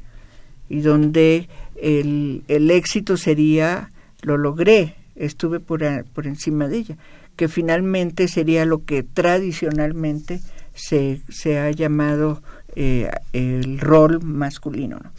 Y 0.70 0.82
donde 0.82 1.50
el, 1.82 2.44
el 2.48 2.70
éxito 2.70 3.18
sería, 3.18 3.90
lo 4.22 4.38
logré, 4.38 4.96
estuve 5.16 5.60
por, 5.60 5.84
por 6.14 6.28
encima 6.28 6.68
de 6.68 6.78
ella, 6.78 6.98
que 7.36 7.48
finalmente 7.48 8.28
sería 8.28 8.66
lo 8.66 8.86
que 8.86 9.04
tradicionalmente 9.04 10.40
se, 10.74 11.22
se 11.30 11.60
ha 11.60 11.72
llamado 11.72 12.42
eh, 12.76 13.10
el 13.34 13.80
rol 13.80 14.24
masculino. 14.24 15.00
¿no? 15.04 15.12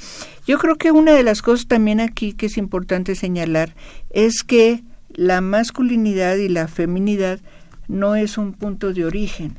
Yo 0.47 0.59
creo 0.59 0.77
que 0.77 0.91
una 0.91 1.13
de 1.13 1.23
las 1.23 1.41
cosas 1.41 1.69
también 1.69 2.01
aquí 2.01 2.33
que 2.33 2.47
es 2.47 2.57
importante 2.57 3.15
señalar 3.15 3.75
es 4.11 4.43
que 4.43 4.83
la 5.09 5.41
masculinidad 5.41 6.37
y 6.37 6.49
la 6.49 6.67
feminidad 6.67 7.41
no 7.87 8.17
es 8.17 8.39
un 8.39 8.53
punto 8.53 8.93
de 8.93 9.05
origen, 9.05 9.59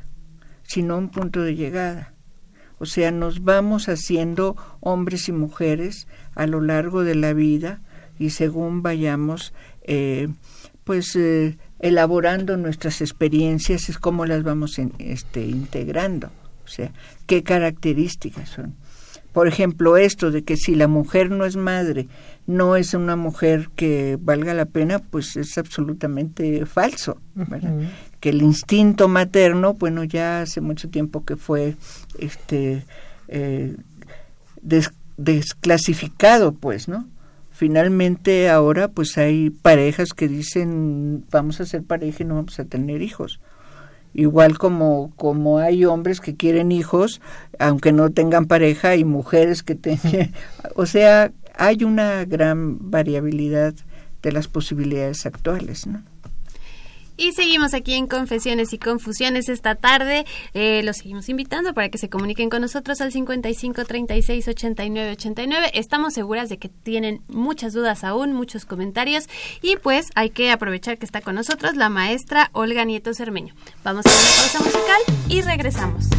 sino 0.64 0.98
un 0.98 1.10
punto 1.10 1.42
de 1.42 1.56
llegada. 1.56 2.14
O 2.78 2.86
sea, 2.86 3.12
nos 3.12 3.44
vamos 3.44 3.88
haciendo 3.88 4.58
hombres 4.82 5.30
y 5.30 5.32
mujeres 5.32 6.08
a 6.36 6.46
lo 6.48 6.60
largo 6.60 7.04
de 7.04 7.16
la 7.16 7.34
vida 7.34 7.80
y 8.20 8.32
según 8.32 8.82
vayamos, 8.82 9.54
eh, 9.86 10.28
pues, 10.84 11.16
eh, 11.16 11.58
elaborando 11.80 12.58
nuestras 12.58 13.02
experiencias, 13.02 13.90
es 13.90 13.98
como 13.98 14.26
las 14.26 14.44
vamos 14.44 14.78
en- 14.80 14.94
este, 15.00 15.46
integrando. 15.46 16.28
O 16.64 16.68
sea, 16.68 16.92
qué 17.28 17.44
características 17.44 18.50
son. 18.50 18.76
Por 19.34 19.48
ejemplo, 19.48 19.98
esto 19.98 20.32
de 20.32 20.44
que 20.44 20.56
si 20.58 20.76
la 20.76 20.88
mujer 20.88 21.30
no 21.30 21.46
es 21.46 21.58
madre, 21.58 22.08
no 22.48 22.76
es 22.78 22.94
una 22.94 23.16
mujer 23.18 23.70
que 23.76 24.18
valga 24.20 24.54
la 24.54 24.66
pena, 24.66 25.00
pues 25.00 25.36
es 25.36 25.58
absolutamente 25.58 26.66
falso. 26.66 27.18
que 28.22 28.30
el 28.30 28.42
instinto 28.42 29.08
materno, 29.08 29.74
bueno, 29.74 30.04
ya 30.06 30.42
hace 30.42 30.62
mucho 30.62 30.90
tiempo 30.90 31.26
que 31.26 31.36
fue 31.36 31.76
este 32.18 32.86
eh, 33.28 33.76
des- 34.62 34.92
desclasificado, 35.18 36.54
pues, 36.54 36.88
¿no? 36.88 37.08
Finalmente 37.56 38.50
ahora 38.50 38.90
pues 38.90 39.18
hay 39.18 39.50
parejas 39.50 40.10
que 40.14 40.28
dicen 40.28 41.24
vamos 41.32 41.62
a 41.62 41.66
ser 41.66 41.84
pareja 41.84 42.24
y 42.24 42.26
no 42.26 42.36
vamos 42.36 42.60
a 42.60 42.66
tener 42.66 43.02
hijos. 43.02 43.40
igual 44.14 44.58
como 44.58 45.14
como 45.16 45.60
hay 45.60 45.86
hombres 45.86 46.20
que 46.20 46.36
quieren 46.36 46.74
hijos 46.74 47.22
aunque 47.58 47.94
no 47.94 48.10
tengan 48.10 48.48
pareja 48.48 48.98
y 48.98 49.06
mujeres 49.06 49.64
que 49.64 49.76
tengan 49.76 50.34
o 50.76 50.86
sea 50.86 51.32
hay 51.58 51.86
una 51.86 52.26
gran 52.26 52.92
variabilidad 52.92 53.74
de 54.22 54.32
las 54.34 54.50
posibilidades 54.50 55.26
actuales 55.26 55.88
¿no? 55.88 56.04
Y 57.18 57.32
seguimos 57.32 57.74
aquí 57.74 57.94
en 57.94 58.08
Confesiones 58.08 58.74
y 58.74 58.78
Confusiones 58.78 59.50
esta 59.50 59.76
tarde. 59.76 60.26
Eh, 60.54 60.82
los 60.84 60.98
seguimos 60.98 61.30
invitando 61.30 61.74
para 61.74 61.90
que 61.90 61.98
se 61.98 62.10
comuniquen 62.10 62.50
con 62.50 62.62
nosotros 62.62 63.02
al 63.02 63.12
55 63.12 63.86
36 63.86 64.48
89 64.48 65.12
89. 65.12 65.72
Estamos 65.74 66.14
seguras 66.14 66.50
de 66.50 66.58
que 66.58 66.70
tienen 66.70 67.22
muchas 67.28 67.74
dudas 67.74 68.04
aún, 68.04 68.34
muchos 68.34 68.66
comentarios. 68.66 69.28
Y 69.62 69.78
pues 69.78 70.08
hay 70.16 70.30
que 70.30 70.52
aprovechar 70.52 70.98
que 70.98 71.06
está 71.06 71.22
con 71.22 71.36
nosotros 71.36 71.76
la 71.76 71.90
maestra 71.90 72.50
Olga 72.54 72.84
Nieto 72.84 73.14
Cermeño. 73.14 73.54
Vamos 73.84 74.06
a 74.06 74.10
una 74.10 74.20
pausa 74.20 74.60
musical 74.60 75.02
y 75.30 75.42
regresamos. 75.42 76.10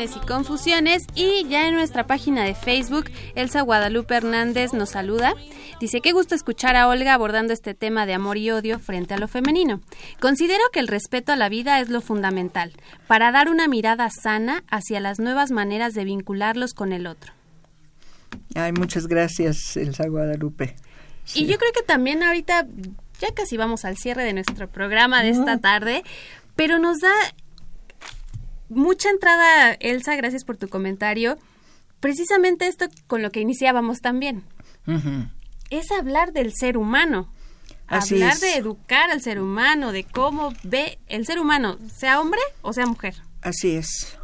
Y 0.00 0.26
Confusiones 0.26 1.06
y 1.16 1.44
ya 1.48 1.66
en 1.66 1.74
nuestra 1.74 2.06
página 2.06 2.44
de 2.44 2.54
Facebook, 2.54 3.10
Elsa 3.34 3.62
Guadalupe 3.62 4.14
Hernández 4.14 4.72
nos 4.72 4.90
saluda. 4.90 5.34
Dice, 5.80 6.00
qué 6.00 6.12
gusto 6.12 6.36
escuchar 6.36 6.76
a 6.76 6.86
Olga 6.86 7.14
abordando 7.14 7.52
este 7.52 7.74
tema 7.74 8.06
de 8.06 8.14
amor 8.14 8.36
y 8.36 8.52
odio 8.52 8.78
frente 8.78 9.14
a 9.14 9.18
lo 9.18 9.26
femenino. 9.26 9.80
Considero 10.20 10.62
que 10.72 10.78
el 10.78 10.86
respeto 10.86 11.32
a 11.32 11.36
la 11.36 11.48
vida 11.48 11.80
es 11.80 11.88
lo 11.88 12.00
fundamental, 12.00 12.74
para 13.08 13.32
dar 13.32 13.48
una 13.48 13.66
mirada 13.66 14.08
sana 14.10 14.62
hacia 14.70 15.00
las 15.00 15.18
nuevas 15.18 15.50
maneras 15.50 15.94
de 15.94 16.04
vincularlos 16.04 16.74
con 16.74 16.92
el 16.92 17.08
otro. 17.08 17.32
Ay, 18.54 18.70
muchas 18.70 19.08
gracias, 19.08 19.76
Elsa 19.76 20.06
Guadalupe. 20.06 20.76
Y 21.34 21.46
yo 21.46 21.58
creo 21.58 21.72
que 21.72 21.82
también 21.82 22.22
ahorita 22.22 22.68
ya 23.18 23.34
casi 23.34 23.56
vamos 23.56 23.84
al 23.84 23.96
cierre 23.96 24.22
de 24.22 24.32
nuestro 24.32 24.68
programa 24.68 25.24
de 25.24 25.30
esta 25.30 25.58
tarde, 25.58 26.04
pero 26.54 26.78
nos 26.78 27.00
da 27.00 27.12
mucha 28.68 29.10
entrada, 29.10 29.72
Elsa, 29.80 30.16
gracias 30.16 30.44
por 30.44 30.56
tu 30.56 30.68
comentario. 30.68 31.38
Precisamente 32.00 32.68
esto 32.68 32.86
con 33.06 33.22
lo 33.22 33.30
que 33.30 33.40
iniciábamos 33.40 34.00
también. 34.00 34.44
Es 35.70 35.90
hablar 35.90 36.32
del 36.32 36.52
ser 36.54 36.78
humano. 36.78 37.30
Así 37.86 38.14
hablar 38.16 38.34
es. 38.34 38.40
de 38.40 38.56
educar 38.56 39.10
al 39.10 39.22
ser 39.22 39.40
humano, 39.40 39.92
de 39.92 40.04
cómo 40.04 40.52
ve 40.62 40.98
el 41.08 41.24
ser 41.26 41.40
humano, 41.40 41.78
sea 41.96 42.20
hombre 42.20 42.40
o 42.60 42.72
sea 42.72 42.86
mujer. 42.86 43.14
Así 43.40 43.76
es. 43.76 44.18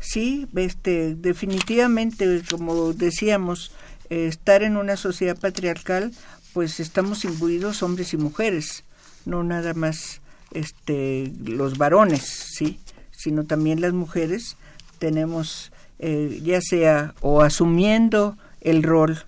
Sí, 0.00 0.48
este, 0.56 1.14
definitivamente, 1.14 2.42
como 2.50 2.92
decíamos, 2.92 3.72
eh, 4.10 4.26
estar 4.26 4.62
en 4.62 4.76
una 4.76 4.96
sociedad 4.96 5.38
patriarcal, 5.38 6.12
pues 6.52 6.80
estamos 6.80 7.24
imbuidos 7.24 7.82
hombres 7.82 8.12
y 8.14 8.16
mujeres, 8.16 8.84
no 9.24 9.44
nada 9.44 9.74
más 9.74 10.20
este, 10.52 11.32
los 11.44 11.78
varones, 11.78 12.22
sí, 12.22 12.80
sino 13.18 13.44
también 13.44 13.80
las 13.80 13.92
mujeres 13.92 14.56
tenemos, 15.00 15.72
eh, 15.98 16.40
ya 16.44 16.60
sea 16.60 17.14
o 17.20 17.42
asumiendo 17.42 18.38
el 18.60 18.84
rol 18.84 19.18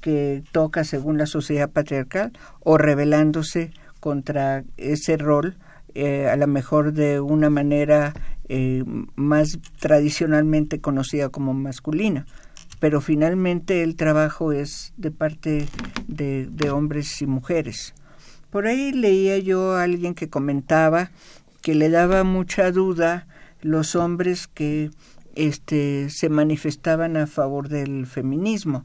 que 0.00 0.44
toca 0.52 0.84
según 0.84 1.18
la 1.18 1.26
sociedad 1.26 1.68
patriarcal 1.68 2.32
o 2.60 2.78
rebelándose 2.78 3.72
contra 3.98 4.62
ese 4.76 5.16
rol 5.16 5.56
eh, 5.94 6.28
a 6.28 6.36
lo 6.36 6.46
mejor 6.46 6.92
de 6.92 7.20
una 7.20 7.50
manera 7.50 8.14
eh, 8.48 8.84
más 9.16 9.58
tradicionalmente 9.80 10.80
conocida 10.80 11.28
como 11.28 11.52
masculina. 11.52 12.26
Pero 12.78 13.00
finalmente 13.00 13.82
el 13.82 13.96
trabajo 13.96 14.52
es 14.52 14.92
de 14.96 15.10
parte 15.10 15.66
de, 16.06 16.46
de 16.48 16.70
hombres 16.70 17.20
y 17.22 17.26
mujeres. 17.26 17.92
Por 18.50 18.68
ahí 18.68 18.92
leía 18.92 19.38
yo 19.38 19.72
a 19.72 19.82
alguien 19.82 20.14
que 20.14 20.28
comentaba 20.28 21.10
que 21.60 21.74
le 21.74 21.90
daba 21.90 22.24
mucha 22.24 22.70
duda 22.72 23.26
los 23.62 23.96
hombres 23.96 24.46
que 24.46 24.90
este 25.34 26.10
se 26.10 26.28
manifestaban 26.28 27.16
a 27.16 27.26
favor 27.26 27.68
del 27.68 28.06
feminismo. 28.06 28.84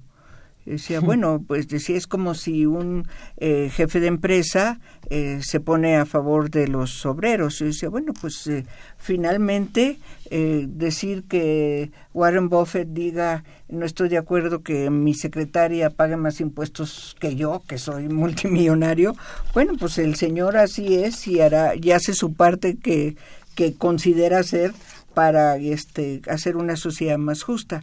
Decía 0.66 1.00
bueno 1.00 1.42
pues 1.48 1.70
decía 1.70 1.96
es 1.96 2.08
como 2.08 2.36
si 2.36 2.66
un 2.66 3.08
eh, 3.38 3.70
jefe 3.72 4.02
de 4.02 4.08
empresa 4.08 4.82
eh, 5.10 5.40
se 5.42 5.62
pone 5.62 5.96
a 5.96 6.06
favor 6.06 6.50
de 6.50 6.68
los 6.68 7.06
obreros. 7.06 7.62
Y 7.62 7.66
decía 7.66 7.88
bueno 7.88 8.12
pues 8.20 8.46
eh, 8.48 8.66
finalmente 8.98 9.98
eh, 10.30 10.66
decir 10.68 11.24
que 11.24 11.92
Warren 12.14 12.50
Buffett 12.50 12.90
diga 12.90 13.46
no 13.70 13.86
estoy 13.86 14.10
de 14.10 14.18
acuerdo 14.18 14.62
que 14.62 14.90
mi 14.90 15.14
secretaria 15.14 15.90
pague 15.90 16.18
más 16.18 16.42
impuestos 16.42 17.16
que 17.18 17.38
yo 17.38 17.64
que 17.66 17.78
soy 17.78 18.10
multimillonario 18.10 19.16
bueno 19.54 19.74
pues 19.80 19.98
el 20.00 20.16
señor 20.16 20.58
así 20.58 20.96
es 20.96 21.28
y 21.28 21.40
hará 21.40 21.76
y 21.76 21.92
hace 21.92 22.14
su 22.14 22.34
parte 22.34 22.76
que 22.76 23.16
que 23.58 23.74
considera 23.74 24.38
hacer 24.38 24.72
para 25.16 25.58
este 25.58 26.22
hacer 26.30 26.58
una 26.58 26.76
sociedad 26.76 27.18
más 27.18 27.42
justa 27.42 27.82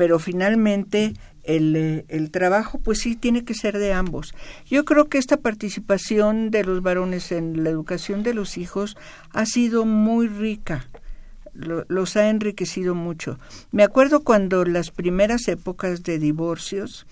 pero 0.00 0.18
finalmente 0.18 1.12
el, 1.44 1.76
eh, 1.76 2.06
el, 2.08 2.30
trabajo 2.30 2.78
pues 2.78 3.00
sí 3.00 3.16
tiene 3.16 3.44
que 3.44 3.52
ser 3.52 3.76
de 3.76 3.92
ambos. 3.92 4.34
Yo 4.64 4.86
creo 4.86 5.10
que 5.10 5.18
esta 5.18 5.36
participación 5.36 6.50
de 6.50 6.64
los 6.64 6.80
varones 6.80 7.32
en 7.32 7.62
la 7.62 7.68
educación 7.68 8.22
de 8.22 8.32
los 8.32 8.56
hijos 8.56 8.96
ha 9.34 9.44
sido 9.44 9.84
muy 9.84 10.26
rica, 10.26 10.86
Lo, 11.52 11.84
los 11.88 12.16
ha 12.16 12.30
enriquecido 12.30 12.94
mucho. 12.94 13.38
Me 13.72 13.82
acuerdo 13.82 14.20
cuando 14.20 14.64
las 14.64 14.90
primeras 14.90 15.46
épocas 15.48 16.02
de 16.02 16.18
divorcios 16.18 17.06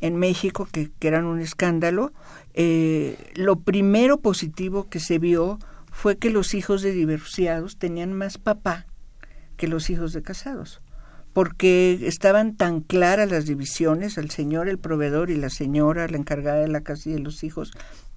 en 0.00 0.16
México, 0.16 0.66
que, 0.72 0.90
que 0.98 1.06
eran 1.06 1.26
un 1.26 1.38
escándalo, 1.38 2.12
eh, 2.54 3.16
lo 3.36 3.60
primero 3.60 4.18
positivo 4.18 4.88
que 4.88 4.98
se 4.98 5.20
vio 5.20 5.60
fue 6.02 6.18
que 6.18 6.30
los 6.30 6.54
hijos 6.54 6.82
de 6.82 6.90
divorciados 6.90 7.78
tenían 7.78 8.12
más 8.12 8.36
papá 8.36 8.86
que 9.56 9.68
los 9.68 9.88
hijos 9.88 10.12
de 10.12 10.20
casados, 10.20 10.82
porque 11.32 11.96
estaban 12.02 12.56
tan 12.56 12.80
claras 12.80 13.30
las 13.30 13.46
divisiones, 13.46 14.18
el 14.18 14.28
señor 14.30 14.68
el 14.68 14.80
proveedor 14.80 15.30
y 15.30 15.36
la 15.36 15.48
señora 15.48 16.08
la 16.08 16.16
encargada 16.16 16.58
de 16.58 16.66
la 16.66 16.80
casa 16.80 17.08
y 17.08 17.12
de 17.12 17.20
los 17.20 17.44
hijos, 17.44 17.70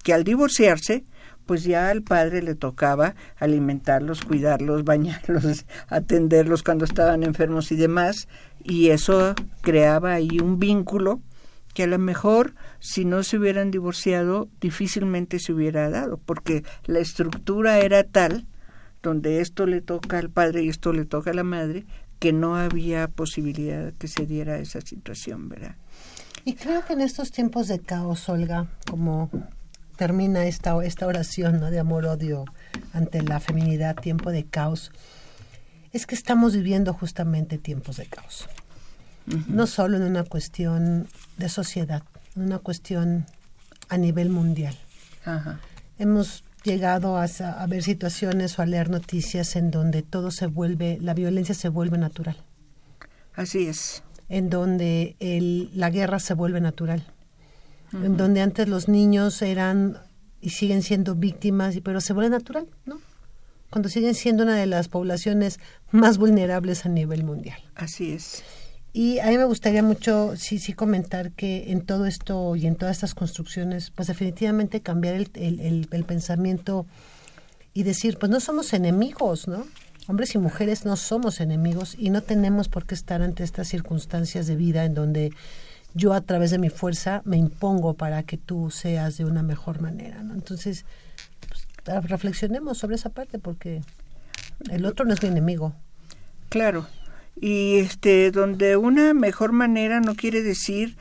que 0.03 0.15
al 0.15 0.23
divorciarse, 0.23 1.05
pues 1.45 1.63
ya 1.63 1.89
al 1.89 2.01
padre 2.01 2.41
le 2.41 2.55
tocaba 2.55 3.13
alimentarlos, 3.37 4.23
cuidarlos, 4.23 4.83
bañarlos, 4.83 5.67
atenderlos 5.87 6.63
cuando 6.63 6.85
estaban 6.85 7.21
enfermos 7.21 7.71
y 7.71 7.75
demás, 7.75 8.27
y 8.63 8.89
eso 8.89 9.35
creaba 9.61 10.13
ahí 10.13 10.39
un 10.41 10.57
vínculo 10.57 11.21
que 11.75 11.83
a 11.83 11.87
lo 11.87 11.99
mejor 11.99 12.55
si 12.79 13.03
no 13.03 13.21
se 13.21 13.37
hubieran 13.37 13.69
divorciado 13.69 14.47
difícilmente 14.61 15.39
se 15.39 15.51
hubiera 15.51 15.89
dado, 15.89 16.17
porque 16.17 16.63
la 16.85 16.99
estructura 16.99 17.79
era 17.79 18.03
tal 18.03 18.47
donde 19.03 19.41
esto 19.41 19.67
le 19.67 19.81
toca 19.81 20.17
al 20.17 20.31
padre 20.31 20.63
y 20.63 20.69
esto 20.69 20.93
le 20.93 21.05
toca 21.05 21.31
a 21.31 21.33
la 21.33 21.43
madre, 21.43 21.85
que 22.17 22.31
no 22.31 22.55
había 22.55 23.09
posibilidad 23.09 23.93
que 23.93 24.07
se 24.07 24.25
diera 24.25 24.57
esa 24.57 24.79
situación, 24.79 25.49
¿verdad? 25.49 25.75
Y 26.45 26.53
creo 26.53 26.83
que 26.85 26.93
en 26.93 27.01
estos 27.01 27.31
tiempos 27.31 27.67
de 27.67 27.79
caos, 27.79 28.29
Olga, 28.29 28.67
como 28.89 29.29
termina 29.97 30.45
esta, 30.45 30.81
esta 30.83 31.07
oración 31.07 31.59
¿no? 31.59 31.71
de 31.71 31.79
amor-odio 31.79 32.45
ante 32.93 33.21
la 33.21 33.41
feminidad, 33.41 33.97
tiempo 33.97 34.31
de 34.31 34.45
caos, 34.45 34.91
es 35.91 36.07
que 36.07 36.15
estamos 36.15 36.55
viviendo 36.55 36.93
justamente 36.93 37.57
tiempos 37.57 37.97
de 37.97 38.05
caos. 38.05 38.47
No 39.47 39.65
solo 39.67 39.97
en 39.97 40.03
una 40.03 40.23
cuestión 40.23 41.07
de 41.37 41.49
sociedad, 41.49 42.03
en 42.35 42.43
una 42.43 42.59
cuestión 42.59 43.25
a 43.89 43.97
nivel 43.97 44.29
mundial. 44.29 44.75
Hemos 45.97 46.43
llegado 46.63 47.17
a, 47.17 47.23
a, 47.23 47.67
ver 47.67 47.83
situaciones 47.83 48.57
o 48.57 48.61
a 48.61 48.65
leer 48.65 48.89
noticias 48.89 49.55
en 49.55 49.71
donde 49.71 50.01
todo 50.01 50.31
se 50.31 50.47
vuelve, 50.47 50.97
la 51.01 51.13
violencia 51.13 51.55
se 51.55 51.69
vuelve 51.69 51.97
natural. 51.97 52.37
Así 53.33 53.67
es. 53.67 54.03
En 54.29 54.49
donde 54.49 55.15
el, 55.19 55.69
la 55.73 55.89
guerra 55.89 56.19
se 56.19 56.33
vuelve 56.33 56.61
natural. 56.61 57.05
En 57.93 58.17
donde 58.17 58.41
antes 58.41 58.67
los 58.67 58.89
niños 58.89 59.41
eran 59.41 59.99
y 60.41 60.49
siguen 60.49 60.83
siendo 60.83 61.15
víctimas, 61.15 61.75
pero 61.83 62.01
se 62.01 62.11
vuelve 62.13 62.29
natural, 62.29 62.67
¿no? 62.85 62.99
Cuando 63.69 63.87
siguen 63.89 64.15
siendo 64.15 64.43
una 64.43 64.55
de 64.55 64.65
las 64.65 64.89
poblaciones 64.89 65.59
más 65.91 66.17
vulnerables 66.17 66.85
a 66.85 66.89
nivel 66.89 67.23
mundial. 67.23 67.59
Así 67.75 68.11
es. 68.11 68.43
Y 68.97 69.19
a 69.19 69.25
mí 69.25 69.37
me 69.37 69.43
gustaría 69.43 69.83
mucho, 69.83 70.37
sí, 70.37 70.57
sí, 70.57 70.71
comentar 70.71 71.33
que 71.33 71.73
en 71.73 71.81
todo 71.81 72.05
esto 72.05 72.55
y 72.55 72.65
en 72.65 72.77
todas 72.77 72.95
estas 72.95 73.13
construcciones, 73.13 73.91
pues 73.91 74.07
definitivamente 74.07 74.79
cambiar 74.79 75.15
el, 75.15 75.29
el, 75.33 75.89
el, 75.91 76.03
pensamiento 76.05 76.85
y 77.73 77.83
decir, 77.83 78.17
pues 78.17 78.29
no 78.29 78.39
somos 78.39 78.71
enemigos, 78.71 79.49
¿no? 79.49 79.67
Hombres 80.07 80.33
y 80.33 80.37
mujeres 80.37 80.85
no 80.85 80.95
somos 80.95 81.41
enemigos 81.41 81.97
y 81.99 82.09
no 82.09 82.21
tenemos 82.21 82.69
por 82.69 82.85
qué 82.85 82.95
estar 82.95 83.21
ante 83.21 83.43
estas 83.43 83.67
circunstancias 83.67 84.47
de 84.47 84.55
vida 84.55 84.85
en 84.85 84.93
donde 84.93 85.33
yo 85.93 86.13
a 86.13 86.21
través 86.21 86.51
de 86.51 86.57
mi 86.57 86.69
fuerza 86.69 87.21
me 87.25 87.35
impongo 87.35 87.95
para 87.95 88.23
que 88.23 88.37
tú 88.37 88.71
seas 88.71 89.17
de 89.17 89.25
una 89.25 89.43
mejor 89.43 89.81
manera, 89.81 90.23
¿no? 90.23 90.33
Entonces, 90.33 90.85
pues, 91.83 92.05
reflexionemos 92.05 92.77
sobre 92.77 92.95
esa 92.95 93.09
parte 93.09 93.39
porque 93.39 93.81
el 94.71 94.85
otro 94.85 95.03
no 95.03 95.13
es 95.13 95.21
mi 95.21 95.27
enemigo. 95.27 95.73
Claro, 96.47 96.87
y 97.35 97.77
este 97.77 98.31
donde 98.31 98.77
una 98.77 99.13
mejor 99.13 99.51
manera 99.51 99.99
no 99.99 100.15
quiere 100.15 100.41
decir 100.41 100.97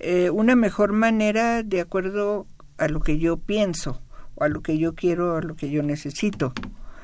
eh, 0.00 0.30
una 0.30 0.56
mejor 0.56 0.92
manera 0.92 1.62
de 1.62 1.80
acuerdo 1.80 2.46
a 2.78 2.88
lo 2.88 3.00
que 3.00 3.18
yo 3.18 3.36
pienso 3.36 4.00
o 4.34 4.44
a 4.44 4.48
lo 4.48 4.62
que 4.62 4.78
yo 4.78 4.94
quiero 4.94 5.34
o 5.34 5.36
a 5.36 5.42
lo 5.42 5.56
que 5.56 5.70
yo 5.70 5.82
necesito 5.82 6.52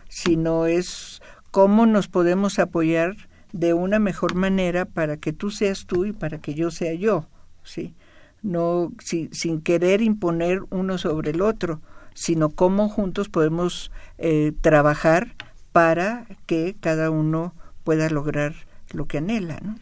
sino 0.08 0.66
es 0.66 1.20
cómo 1.50 1.86
nos 1.86 2.08
podemos 2.08 2.58
apoyar 2.58 3.16
de 3.52 3.74
una 3.74 3.98
mejor 3.98 4.34
manera 4.34 4.86
para 4.86 5.16
que 5.18 5.32
tú 5.32 5.50
seas 5.50 5.86
tú 5.86 6.06
y 6.06 6.12
para 6.12 6.38
que 6.38 6.54
yo 6.54 6.70
sea 6.70 6.94
yo 6.94 7.28
sí 7.62 7.94
no 8.42 8.92
sin 9.00 9.60
querer 9.60 10.00
imponer 10.00 10.62
uno 10.70 10.96
sobre 10.96 11.32
el 11.32 11.42
otro 11.42 11.82
sino 12.14 12.48
cómo 12.48 12.88
juntos 12.88 13.28
podemos 13.28 13.92
eh, 14.18 14.52
trabajar 14.62 15.36
para 15.72 16.26
que 16.46 16.74
cada 16.80 17.10
uno 17.10 17.54
pueda 17.84 18.08
lograr 18.08 18.54
lo 18.92 19.06
que 19.06 19.18
anhela, 19.18 19.58
¿no? 19.62 19.76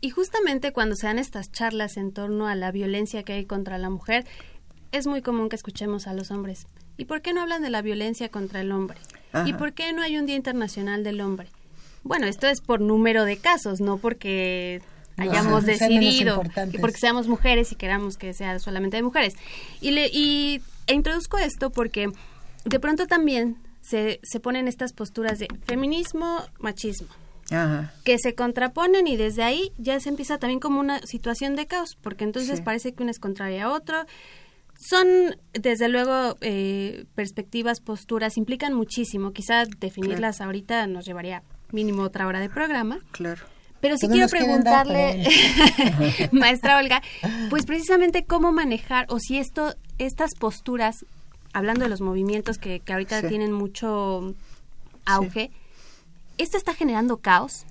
Y 0.00 0.10
justamente 0.10 0.72
cuando 0.72 0.94
se 0.94 1.06
dan 1.06 1.18
estas 1.18 1.50
charlas 1.50 1.96
en 1.96 2.12
torno 2.12 2.46
a 2.46 2.54
la 2.54 2.70
violencia 2.70 3.22
que 3.22 3.32
hay 3.32 3.44
contra 3.44 3.78
la 3.78 3.90
mujer, 3.90 4.26
es 4.92 5.06
muy 5.06 5.22
común 5.22 5.48
que 5.48 5.56
escuchemos 5.56 6.06
a 6.06 6.12
los 6.12 6.30
hombres. 6.30 6.66
¿Y 6.96 7.06
por 7.06 7.22
qué 7.22 7.32
no 7.32 7.42
hablan 7.42 7.62
de 7.62 7.70
la 7.70 7.82
violencia 7.82 8.28
contra 8.28 8.60
el 8.60 8.72
hombre? 8.72 8.98
¿Y 9.44 9.52
por 9.52 9.72
qué 9.72 9.92
no 9.92 10.02
hay 10.02 10.16
un 10.16 10.24
Día 10.24 10.36
Internacional 10.36 11.04
del 11.04 11.20
Hombre? 11.20 11.48
Bueno, 12.02 12.26
esto 12.26 12.46
es 12.46 12.62
por 12.62 12.80
número 12.80 13.24
de 13.24 13.36
casos, 13.36 13.80
no 13.80 13.98
porque 13.98 14.80
hayamos 15.18 15.66
decidido, 15.66 16.42
porque 16.80 16.96
seamos 16.96 17.26
mujeres 17.26 17.72
y 17.72 17.74
queramos 17.74 18.16
que 18.16 18.32
sea 18.32 18.58
solamente 18.60 18.96
de 18.96 19.02
mujeres. 19.02 19.34
Y, 19.82 19.90
le, 19.90 20.06
y 20.06 20.62
e 20.86 20.94
introduzco 20.94 21.36
esto 21.36 21.70
porque 21.70 22.10
de 22.64 22.80
pronto 22.80 23.06
también 23.06 23.58
se, 23.82 24.20
se 24.22 24.40
ponen 24.40 24.68
estas 24.68 24.92
posturas 24.94 25.38
de 25.38 25.48
feminismo, 25.66 26.42
machismo 26.58 27.08
que 28.04 28.18
se 28.18 28.34
contraponen 28.34 29.06
y 29.06 29.16
desde 29.16 29.42
ahí 29.42 29.72
ya 29.78 30.00
se 30.00 30.08
empieza 30.08 30.38
también 30.38 30.60
como 30.60 30.80
una 30.80 31.00
situación 31.02 31.56
de 31.56 31.66
caos, 31.66 31.96
porque 32.00 32.24
entonces 32.24 32.60
parece 32.60 32.92
que 32.92 33.02
uno 33.02 33.10
es 33.10 33.18
contrario 33.18 33.66
a 33.66 33.72
otro. 33.72 34.04
Son, 34.78 35.06
desde 35.54 35.88
luego, 35.88 36.36
eh, 36.40 37.06
perspectivas, 37.14 37.80
posturas, 37.80 38.36
implican 38.36 38.74
muchísimo. 38.74 39.32
Quizá 39.32 39.64
definirlas 39.78 40.40
ahorita 40.40 40.86
nos 40.86 41.06
llevaría 41.06 41.42
mínimo 41.72 42.02
otra 42.02 42.26
hora 42.26 42.40
de 42.40 42.50
programa. 42.50 42.98
Claro. 43.12 43.42
Pero 43.80 43.96
sí 43.98 44.08
quiero 44.08 44.28
preguntarle, 44.28 45.28
maestra 46.32 46.78
Olga, 46.78 47.02
pues 47.50 47.66
precisamente 47.66 48.24
cómo 48.24 48.50
manejar, 48.50 49.06
o 49.10 49.18
si 49.18 49.38
esto, 49.38 49.74
estas 49.98 50.34
posturas, 50.34 51.04
hablando 51.52 51.84
de 51.84 51.90
los 51.90 52.00
movimientos 52.00 52.58
que, 52.58 52.80
que 52.80 52.92
ahorita 52.92 53.28
tienen 53.28 53.52
mucho 53.52 54.34
auge, 55.04 55.50
¿esto 56.38 56.56
está 56.56 56.74
generando 56.74 57.18
caos? 57.18 57.66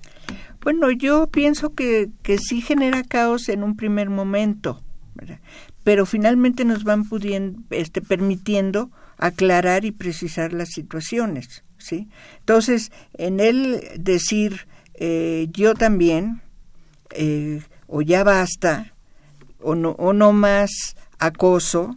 Bueno, 0.60 0.90
yo 0.90 1.28
pienso 1.28 1.74
que, 1.74 2.10
que 2.22 2.38
sí 2.38 2.60
genera 2.60 3.02
caos 3.04 3.48
en 3.48 3.62
un 3.62 3.76
primer 3.76 4.10
momento, 4.10 4.82
pero 5.84 6.06
finalmente 6.06 6.64
nos 6.64 6.84
van 6.84 7.08
pudiendo, 7.08 7.60
este, 7.70 8.02
permitiendo 8.02 8.90
aclarar 9.18 9.84
y 9.84 9.92
precisar 9.92 10.52
las 10.52 10.70
situaciones, 10.70 11.64
¿sí? 11.78 12.08
Entonces, 12.40 12.90
en 13.14 13.40
él 13.40 13.82
decir 13.98 14.66
eh, 14.94 15.48
yo 15.52 15.74
también, 15.74 16.42
eh, 17.10 17.62
o 17.86 18.02
ya 18.02 18.24
basta, 18.24 18.92
o 19.60 19.74
no, 19.74 19.90
o 19.90 20.12
no 20.12 20.32
más 20.32 20.96
acoso, 21.18 21.96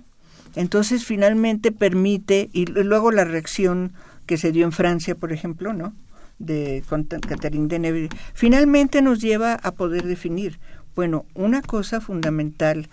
entonces 0.55 1.05
finalmente 1.05 1.71
permite, 1.71 2.49
y 2.53 2.65
luego 2.65 3.11
la 3.11 3.25
reacción 3.25 3.93
que 4.25 4.37
se 4.37 4.51
dio 4.51 4.65
en 4.65 4.71
Francia, 4.71 5.15
por 5.15 5.31
ejemplo, 5.31 5.73
¿no? 5.73 5.93
De 6.39 6.83
Catherine 7.27 7.67
Deneuve, 7.67 8.09
finalmente 8.33 9.01
nos 9.01 9.19
lleva 9.19 9.53
a 9.53 9.71
poder 9.71 10.05
definir, 10.05 10.59
bueno, 10.95 11.25
una 11.35 11.61
cosa 11.61 12.01
fundamental 12.01 12.89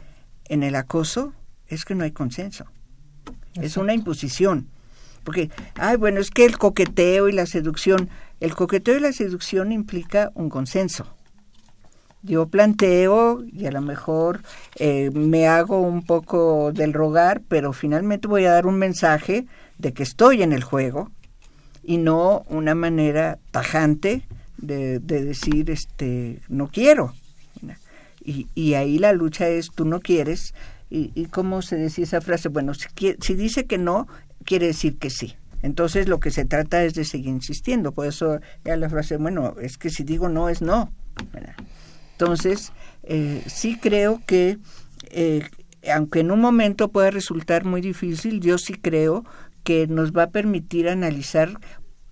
en 0.49 0.62
el 0.62 0.74
acoso 0.74 1.32
es 1.68 1.84
que 1.84 1.94
no 1.94 2.05
hay 2.05 2.12
consenso. 2.12 2.66
Es 3.55 3.76
una 3.76 3.94
imposición. 3.94 4.68
Porque, 5.24 5.51
ay, 5.74 5.97
bueno, 5.97 6.20
es 6.20 6.30
que 6.30 6.44
el 6.44 6.57
coqueteo 6.57 7.28
y 7.28 7.32
la 7.32 7.47
seducción, 7.47 8.09
el 8.38 8.55
coqueteo 8.55 8.97
y 8.97 9.01
la 9.01 9.12
seducción 9.12 9.72
implica 9.72 10.30
un 10.34 10.49
consenso. 10.51 11.07
Yo 12.22 12.47
planteo 12.47 13.44
y 13.44 13.66
a 13.66 13.72
lo 13.72 13.80
mejor 13.80 14.42
eh, 14.76 15.11
me 15.12 15.49
hago 15.49 15.80
un 15.80 16.05
poco 16.05 16.72
del 16.72 16.92
rogar, 16.92 17.42
pero 17.49 17.72
finalmente 17.72 18.28
voy 18.28 18.44
a 18.44 18.53
dar 18.53 18.66
un 18.66 18.78
mensaje 18.78 19.47
de 19.78 19.92
que 19.92 20.03
estoy 20.03 20.42
en 20.42 20.53
el 20.53 20.62
juego, 20.62 21.11
y 21.87 21.99
no 21.99 22.45
una 22.49 22.74
manera 22.74 23.39
tajante 23.53 24.22
de, 24.59 24.99
decir 24.99 25.70
este 25.70 26.41
no 26.49 26.68
quiero. 26.68 27.14
Y, 28.24 28.49
y, 28.57 28.74
ahí 28.74 28.99
la 28.99 29.12
lucha 29.12 29.49
es 29.49 29.70
tú 29.70 29.84
no 29.84 30.01
quieres. 30.01 30.53
Y, 30.91 31.12
y 31.14 31.26
cómo 31.26 31.62
se 31.62 31.76
decía 31.76 32.05
esa 32.05 32.20
frase 32.20 32.49
bueno 32.49 32.74
si, 32.74 32.89
si 33.20 33.34
dice 33.34 33.66
que 33.66 33.78
no 33.78 34.09
quiere 34.45 34.66
decir 34.66 34.99
que 34.99 35.11
sí. 35.11 35.37
Entonces 35.62 36.09
lo 36.09 36.18
que 36.18 36.32
se 36.32 36.45
trata 36.45 36.84
es 36.84 36.95
de 36.95 37.05
seguir 37.05 37.28
insistiendo. 37.28 37.93
Por 37.93 38.07
eso 38.07 38.41
ya 38.64 38.76
la 38.76 38.91
frase 38.91 39.16
bueno 39.16 39.55
es 39.61 39.78
que 39.78 39.91
si 39.91 40.03
digo 40.03 40.28
no 40.28 40.49
es 40.49 40.62
no 40.62 40.93
entonces 42.12 42.72
eh, 43.05 43.43
sí 43.47 43.78
creo 43.80 44.22
que 44.26 44.59
eh, 45.11 45.43
aunque 45.93 46.20
en 46.20 46.30
un 46.30 46.41
momento 46.41 46.89
pueda 46.89 47.11
resultar 47.11 47.64
muy 47.64 47.80
difícil 47.80 48.41
yo 48.41 48.59
sí 48.59 48.74
creo 48.74 49.24
que 49.66 49.89
nos 49.89 50.12
va 50.12 50.22
a 50.22 50.30
permitir 50.30 50.89
analizar, 50.89 51.59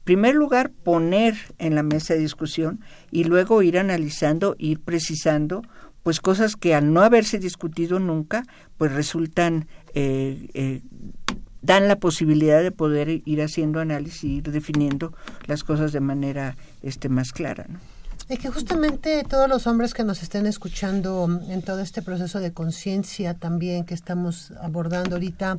primer 0.05 0.35
lugar, 0.35 0.71
poner 0.71 1.35
en 1.59 1.75
la 1.75 1.83
mesa 1.83 2.15
de 2.15 2.21
discusión 2.21 2.81
y 3.11 3.25
luego 3.25 3.63
ir 3.63 3.79
analizando, 3.79 4.55
ir 4.59 4.81
precisando, 4.81 5.63
pues 6.03 6.21
cosas 6.21 6.57
que 6.57 6.75
al 6.75 6.93
no 6.93 7.03
haberse 7.03 7.39
discutido 7.39 7.99
nunca, 7.99 8.45
pues 8.77 8.93
resultan 8.93 9.67
eh, 9.95 10.49
eh, 10.55 10.83
dan 11.63 11.89
la 11.89 11.97
posibilidad 11.97 12.63
de 12.63 12.71
poder 12.71 13.23
ir 13.25 13.43
haciendo 13.43 13.81
análisis 13.81 14.25
y 14.25 14.37
ir 14.37 14.51
definiendo 14.51 15.15
las 15.47 15.65
cosas 15.65 15.93
de 15.93 16.01
manera 16.01 16.57
este 16.83 17.09
más 17.09 17.33
clara. 17.33 17.65
¿no? 17.69 17.79
Y 18.29 18.39
que 18.39 18.49
justamente 18.49 19.23
todos 19.29 19.49
los 19.49 19.67
hombres 19.67 19.93
que 19.93 20.05
nos 20.05 20.23
estén 20.23 20.47
escuchando 20.47 21.29
en 21.49 21.63
todo 21.63 21.81
este 21.81 22.01
proceso 22.01 22.41
de 22.41 22.53
conciencia 22.53 23.35
también 23.35 23.85
que 23.85 23.95
estamos 23.95 24.53
abordando 24.61 25.17
ahorita, 25.17 25.59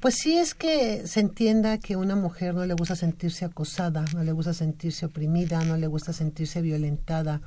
pues 0.00 0.14
sí 0.14 0.36
es 0.36 0.54
que 0.54 1.06
se 1.06 1.20
entienda 1.20 1.78
que 1.78 1.94
a 1.94 1.98
una 1.98 2.16
mujer 2.16 2.54
no 2.54 2.64
le 2.64 2.74
gusta 2.74 2.96
sentirse 2.96 3.44
acosada, 3.44 4.04
no 4.14 4.24
le 4.24 4.32
gusta 4.32 4.54
sentirse 4.54 5.06
oprimida, 5.06 5.62
no 5.64 5.76
le 5.76 5.86
gusta 5.86 6.12
sentirse 6.12 6.62
violentada. 6.62 7.42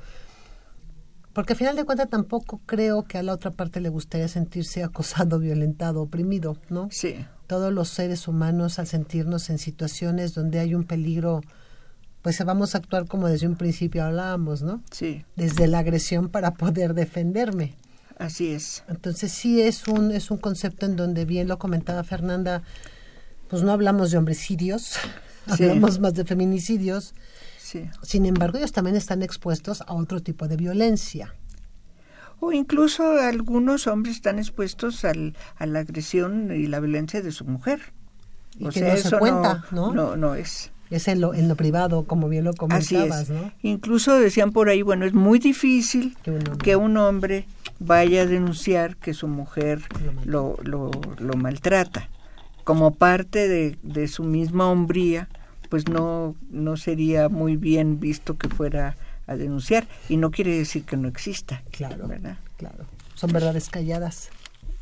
Porque 1.32 1.54
al 1.54 1.58
final 1.58 1.74
de 1.74 1.84
cuentas 1.84 2.08
tampoco 2.08 2.60
creo 2.64 3.02
que 3.02 3.18
a 3.18 3.24
la 3.24 3.32
otra 3.32 3.50
parte 3.50 3.80
le 3.80 3.88
gustaría 3.88 4.28
sentirse 4.28 4.84
acosado, 4.84 5.38
violentado, 5.40 6.02
oprimido, 6.02 6.56
¿no? 6.70 6.88
Sí. 6.92 7.16
Todos 7.48 7.72
los 7.72 7.88
seres 7.88 8.28
humanos 8.28 8.78
al 8.78 8.86
sentirnos 8.86 9.50
en 9.50 9.58
situaciones 9.58 10.32
donde 10.32 10.60
hay 10.60 10.74
un 10.74 10.84
peligro 10.84 11.40
pues 12.22 12.42
vamos 12.42 12.74
a 12.74 12.78
actuar 12.78 13.06
como 13.06 13.28
desde 13.28 13.46
un 13.46 13.56
principio 13.56 14.02
hablábamos, 14.02 14.62
¿no? 14.62 14.82
Sí. 14.90 15.26
Desde 15.36 15.66
la 15.66 15.80
agresión 15.80 16.30
para 16.30 16.54
poder 16.54 16.94
defenderme. 16.94 17.74
Así 18.18 18.52
es. 18.52 18.84
Entonces 18.88 19.32
sí 19.32 19.60
es 19.60 19.88
un 19.88 20.10
es 20.10 20.30
un 20.30 20.38
concepto 20.38 20.86
en 20.86 20.96
donde 20.96 21.24
bien 21.24 21.48
lo 21.48 21.58
comentaba 21.58 22.04
Fernanda, 22.04 22.62
pues 23.48 23.62
no 23.62 23.72
hablamos 23.72 24.10
de 24.10 24.18
homicidios, 24.18 24.96
hablamos 25.46 25.98
más 26.00 26.14
de 26.14 26.24
feminicidios. 26.24 27.14
Sí. 27.58 27.88
Sin 28.02 28.26
embargo, 28.26 28.58
ellos 28.58 28.72
también 28.72 28.96
están 28.96 29.22
expuestos 29.22 29.82
a 29.82 29.94
otro 29.94 30.20
tipo 30.20 30.48
de 30.48 30.56
violencia. 30.56 31.34
O 32.40 32.52
incluso 32.52 33.16
algunos 33.18 33.86
hombres 33.86 34.16
están 34.16 34.38
expuestos 34.38 35.04
al, 35.04 35.34
a 35.56 35.66
la 35.66 35.80
agresión 35.80 36.50
y 36.54 36.66
la 36.66 36.80
violencia 36.80 37.22
de 37.22 37.32
su 37.32 37.44
mujer. 37.44 37.80
Y 38.58 38.68
que 38.68 38.80
no 38.82 38.96
se 38.96 39.18
cuenta, 39.18 39.64
¿no? 39.70 39.92
No, 39.92 40.16
no 40.16 40.34
es 40.34 40.70
es 40.90 41.08
en 41.08 41.20
lo, 41.20 41.34
en 41.34 41.48
lo 41.48 41.56
privado, 41.56 42.04
como 42.04 42.28
bien 42.28 42.44
lo 42.44 42.54
comentabas, 42.54 43.30
¿no? 43.30 43.52
Incluso 43.62 44.18
decían 44.18 44.52
por 44.52 44.68
ahí, 44.68 44.82
bueno, 44.82 45.04
es 45.04 45.14
muy 45.14 45.38
difícil 45.38 46.16
que 46.62 46.76
un 46.76 46.96
hombre, 46.96 47.46
vaya 47.84 48.22
a 48.22 48.26
denunciar 48.26 48.96
que 48.96 49.14
su 49.14 49.28
mujer 49.28 49.82
lo, 50.24 50.56
lo, 50.62 50.90
lo 51.18 51.34
maltrata. 51.34 52.08
Como 52.64 52.94
parte 52.94 53.48
de, 53.48 53.78
de, 53.82 54.08
su 54.08 54.24
misma 54.24 54.70
hombría, 54.70 55.28
pues 55.68 55.88
no, 55.88 56.34
no 56.50 56.76
sería 56.76 57.28
muy 57.28 57.56
bien 57.56 58.00
visto 58.00 58.38
que 58.38 58.48
fuera 58.48 58.96
a 59.26 59.36
denunciar. 59.36 59.86
Y 60.08 60.16
no 60.16 60.30
quiere 60.30 60.56
decir 60.56 60.84
que 60.84 60.96
no 60.96 61.08
exista. 61.08 61.62
Claro, 61.70 62.08
¿verdad? 62.08 62.38
claro. 62.56 62.86
Son 63.14 63.32
verdades 63.32 63.68
calladas. 63.68 64.30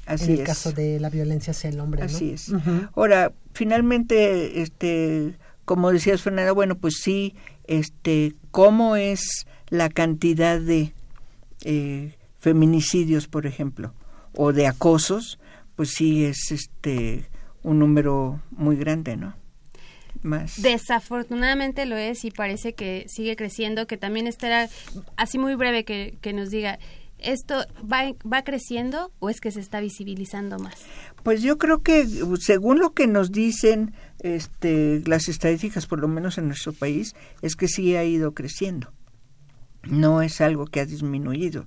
Así 0.07 0.27
en 0.27 0.31
el 0.33 0.41
es. 0.41 0.47
caso 0.47 0.73
de 0.73 1.01
la 1.01 1.11
violencia 1.11 1.51
hacia 1.51 1.71
el 1.71 1.81
hombre. 1.81 2.03
Así 2.03 2.29
¿no? 2.29 2.35
es. 2.35 2.53
Ahora, 2.95 3.33
finalmente, 3.53 4.63
este 4.63 5.35
como 5.65 5.93
decías 5.93 6.23
Fernanda, 6.23 6.53
bueno, 6.53 6.77
pues 6.77 7.01
sí, 7.03 7.35
este, 7.67 8.35
¿cómo 8.51 8.97
es 8.97 9.47
la 9.69 9.89
cantidad 9.89 10.61
de 10.61 10.93
eh, 11.65 12.15
feminicidios, 12.43 13.29
por 13.29 13.47
ejemplo, 13.47 13.95
o 14.35 14.53
de 14.53 14.67
acosos? 14.67 15.39
Pues 15.77 15.91
sí 15.91 16.25
es 16.25 16.51
este 16.51 17.31
un 17.63 17.79
número 17.79 18.43
muy 18.51 18.77
grande, 18.77 19.17
¿no? 19.17 19.35
Más. 20.23 20.61
Desafortunadamente 20.61 21.87
lo 21.87 21.97
es 21.97 22.25
y 22.25 22.33
parece 22.33 22.75
que 22.75 23.07
sigue 23.09 23.37
creciendo, 23.37 23.87
que 23.87 23.97
también 23.97 24.27
estará 24.27 24.69
así 25.17 25.39
muy 25.39 25.55
breve 25.55 25.85
que, 25.85 26.19
que 26.21 26.33
nos 26.33 26.51
diga, 26.51 26.79
¿esto 27.19 27.65
va, 27.81 28.13
va 28.31 28.43
creciendo 28.43 29.13
o 29.21 29.31
es 29.31 29.41
que 29.41 29.53
se 29.53 29.61
está 29.61 29.81
visibilizando 29.81 30.59
más? 30.59 30.75
Pues 31.23 31.43
yo 31.43 31.59
creo 31.59 31.83
que 31.83 32.07
según 32.41 32.81
lo 32.81 32.93
que 32.93 33.07
nos 33.07 33.31
dicen 33.31 33.95
este, 34.19 35.03
las 35.07 35.29
estadísticas, 35.29 35.87
por 35.87 36.01
lo 36.01 36.09
menos 36.09 36.39
en 36.39 36.49
nuestro 36.49 36.73
país, 36.73 37.15
es 37.41 37.55
que 37.55 37.69
sí 37.69 37.95
ha 37.95 38.05
ido 38.05 38.35
creciendo. 38.35 38.93
No 39.85 40.23
es 40.23 40.41
algo 40.41 40.67
que 40.67 40.81
ha 40.81 40.87
disminuido. 40.87 41.67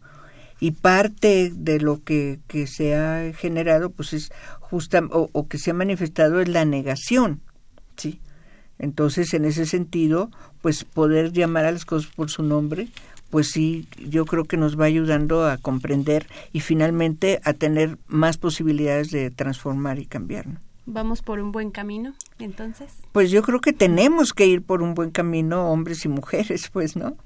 Y 0.66 0.72
parte 0.72 1.52
de 1.54 1.80
lo 1.80 2.04
que, 2.04 2.40
que 2.48 2.66
se 2.66 2.96
ha 2.96 3.32
generado, 3.34 3.92
pues 3.92 4.14
es 4.14 4.32
justa, 4.60 5.00
o, 5.12 5.30
o 5.32 5.48
que 5.48 5.60
se 5.60 5.70
ha 5.70 5.74
manifestado 5.76 6.42
es 6.42 6.48
la 6.48 6.66
negación, 6.66 7.42
¿sí? 7.98 8.20
Entonces, 8.80 9.36
en 9.36 9.46
ese 9.46 9.68
sentido, 9.68 10.32
pues 10.64 10.84
poder 10.84 11.34
llamar 11.34 11.66
a 11.66 11.72
las 11.72 11.86
cosas 11.86 12.12
por 12.12 12.32
su 12.32 12.42
nombre, 12.42 12.88
pues 13.30 13.52
sí, 13.52 13.88
yo 14.10 14.26
creo 14.26 14.46
que 14.46 14.58
nos 14.58 14.76
va 14.76 14.86
ayudando 14.86 15.46
a 15.46 15.60
comprender 15.60 16.26
y 16.52 16.62
finalmente 16.62 17.40
a 17.44 17.54
tener 17.54 18.00
más 18.08 18.40
posibilidades 18.40 19.12
de 19.12 19.30
transformar 19.30 20.00
y 20.00 20.08
cambiar. 20.08 20.48
¿no? 20.48 20.60
¿Vamos 20.88 21.22
por 21.22 21.40
un 21.40 21.52
buen 21.52 21.70
camino, 21.70 22.16
entonces? 22.40 22.92
Pues 23.12 23.30
yo 23.30 23.44
creo 23.44 23.60
que 23.60 23.72
tenemos 23.72 24.34
que 24.34 24.48
ir 24.48 24.64
por 24.64 24.82
un 24.82 24.96
buen 24.96 25.12
camino, 25.12 25.70
hombres 25.70 26.06
y 26.06 26.08
mujeres, 26.08 26.72
pues, 26.74 26.96
¿no? 26.96 27.18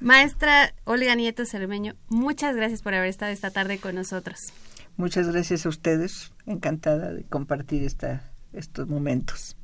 Maestra 0.00 0.74
Olga 0.84 1.14
Nieto 1.14 1.46
Cermeño, 1.46 1.94
muchas 2.08 2.56
gracias 2.56 2.82
por 2.82 2.94
haber 2.94 3.08
estado 3.08 3.32
esta 3.32 3.50
tarde 3.50 3.78
con 3.78 3.94
nosotros. 3.94 4.52
Muchas 4.96 5.28
gracias 5.28 5.66
a 5.66 5.68
ustedes, 5.68 6.32
encantada 6.46 7.12
de 7.12 7.24
compartir 7.24 7.82
esta, 7.82 8.30
estos 8.52 8.88
momentos. 8.88 9.56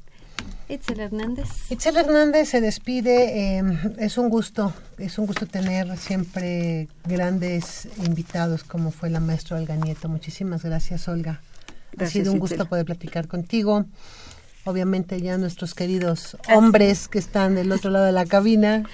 Itzel 0.68 1.00
Hernández. 1.00 1.48
Itzel 1.70 1.96
Hernández 1.96 2.48
se 2.48 2.60
despide. 2.60 3.58
Eh, 3.58 3.62
es 3.98 4.18
un 4.18 4.28
gusto, 4.28 4.72
es 4.98 5.18
un 5.18 5.26
gusto 5.26 5.46
tener 5.46 5.96
siempre 5.98 6.88
grandes 7.04 7.88
invitados 8.04 8.64
como 8.64 8.90
fue 8.90 9.10
la 9.10 9.20
maestra 9.20 9.56
Olga 9.56 9.76
Nieto. 9.76 10.08
Muchísimas 10.08 10.64
gracias, 10.64 11.08
Olga. 11.08 11.40
Gracias, 11.92 12.08
ha 12.08 12.12
sido 12.12 12.32
un 12.32 12.38
gusto 12.38 12.54
Itzel. 12.54 12.68
poder 12.68 12.84
platicar 12.86 13.26
contigo. 13.28 13.84
Obviamente 14.64 15.20
ya 15.20 15.38
nuestros 15.38 15.74
queridos 15.74 16.36
hombres 16.54 17.08
que 17.08 17.18
están 17.18 17.54
del 17.54 17.72
otro 17.72 17.90
lado 17.90 18.04
de 18.04 18.12
la 18.12 18.26
cabina. 18.26 18.84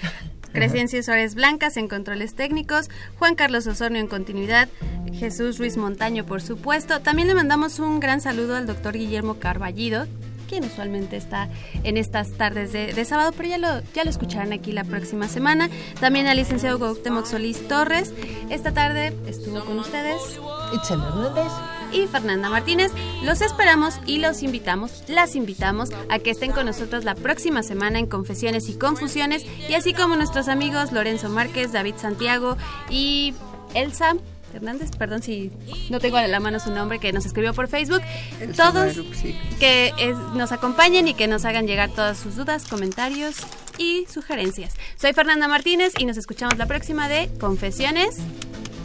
Crescencio 0.49 1.01
Suárez 1.03 1.35
Blancas 1.35 1.77
en 1.77 1.87
controles 1.87 2.35
técnicos, 2.35 2.89
Juan 3.19 3.35
Carlos 3.35 3.67
Osornio 3.67 4.01
en 4.01 4.07
continuidad, 4.07 4.69
Jesús 5.13 5.57
Ruiz 5.57 5.77
Montaño 5.77 6.25
por 6.25 6.41
supuesto. 6.41 7.01
También 7.01 7.27
le 7.27 7.35
mandamos 7.35 7.79
un 7.79 7.99
gran 7.99 8.21
saludo 8.21 8.55
al 8.55 8.67
doctor 8.67 8.97
Guillermo 8.97 9.35
Carballido, 9.39 10.07
quien 10.47 10.63
usualmente 10.63 11.17
está 11.17 11.49
en 11.83 11.97
estas 11.97 12.31
tardes 12.31 12.71
de, 12.71 12.93
de, 12.93 13.05
sábado, 13.05 13.33
pero 13.35 13.49
ya 13.49 13.57
lo, 13.57 13.81
ya 13.93 14.03
lo 14.03 14.09
escucharán 14.09 14.53
aquí 14.53 14.71
la 14.71 14.83
próxima 14.83 15.27
semana. 15.27 15.69
También 15.99 16.27
al 16.27 16.37
licenciado 16.37 16.79
Cuauhtémoc 16.79 17.25
Solís 17.25 17.67
Torres. 17.67 18.13
Esta 18.49 18.71
tarde 18.71 19.13
estuvo 19.27 19.63
con 19.65 19.79
ustedes 19.79 20.39
Itzel 20.73 20.99
Hernández 20.99 21.76
y 21.91 22.07
Fernanda 22.07 22.49
Martínez. 22.49 22.91
Los 23.23 23.41
esperamos 23.41 23.95
y 24.05 24.19
los 24.19 24.43
invitamos, 24.43 25.03
las 25.07 25.35
invitamos 25.35 25.89
a 26.09 26.19
que 26.19 26.31
estén 26.31 26.51
con 26.51 26.65
nosotros 26.65 27.03
la 27.03 27.15
próxima 27.15 27.63
semana 27.63 27.99
en 27.99 28.07
Confesiones 28.07 28.69
y 28.69 28.77
Confusiones 28.77 29.45
y 29.69 29.73
así 29.73 29.93
como 29.93 30.15
nuestros 30.15 30.47
amigos 30.47 30.91
Lorenzo 30.91 31.29
Márquez, 31.29 31.71
David 31.71 31.95
Santiago 31.97 32.57
y 32.89 33.33
Elsa 33.73 34.15
Hernández, 34.53 34.91
perdón 34.97 35.21
si 35.21 35.51
no 35.89 35.99
tengo 35.99 36.17
a 36.17 36.25
la 36.25 36.39
mano 36.39 36.59
su 36.59 36.71
nombre, 36.71 36.99
que 36.99 37.11
nos 37.11 37.25
escribió 37.25 37.53
por 37.53 37.67
Facebook. 37.67 38.01
El 38.39 38.55
Todos 38.55 38.93
sí. 39.13 39.37
que 39.59 39.91
es- 39.99 40.17
nos 40.35 40.51
acompañen 40.51 41.07
y 41.07 41.13
que 41.13 41.27
nos 41.27 41.43
hagan 41.45 41.67
llegar 41.67 41.89
todas 41.91 42.17
sus 42.17 42.37
dudas, 42.37 42.65
comentarios 42.65 43.35
y 43.77 44.05
sugerencias. 44.11 44.73
Soy 44.95 45.13
Fernanda 45.13 45.47
Martínez 45.47 45.93
y 45.99 46.05
nos 46.05 46.17
escuchamos 46.17 46.57
la 46.57 46.65
próxima 46.65 47.07
de 47.09 47.29
Confesiones 47.39 48.15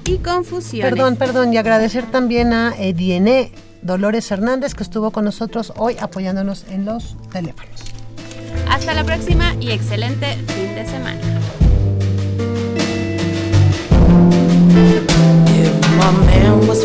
y 0.05 0.19
Confusiones. 0.19 0.91
Perdón, 0.91 1.17
perdón, 1.17 1.53
y 1.53 1.57
agradecer 1.57 2.05
también 2.11 2.53
a 2.53 2.75
Ediene 2.77 3.53
Dolores 3.83 4.31
Hernández 4.31 4.75
que 4.75 4.83
estuvo 4.83 5.11
con 5.11 5.25
nosotros 5.25 5.73
hoy 5.77 5.97
apoyándonos 6.01 6.65
en 6.71 6.85
los 6.85 7.17
teléfonos. 7.33 7.83
Hasta 8.69 8.95
la 8.95 9.05
próxima 9.05 9.55
y 9.61 9.71
excelente 9.71 10.37
fin 10.49 10.75
de 10.75 10.87
semana. 10.87 11.21
My 15.99 16.11
man 16.11 16.67
was 16.67 16.85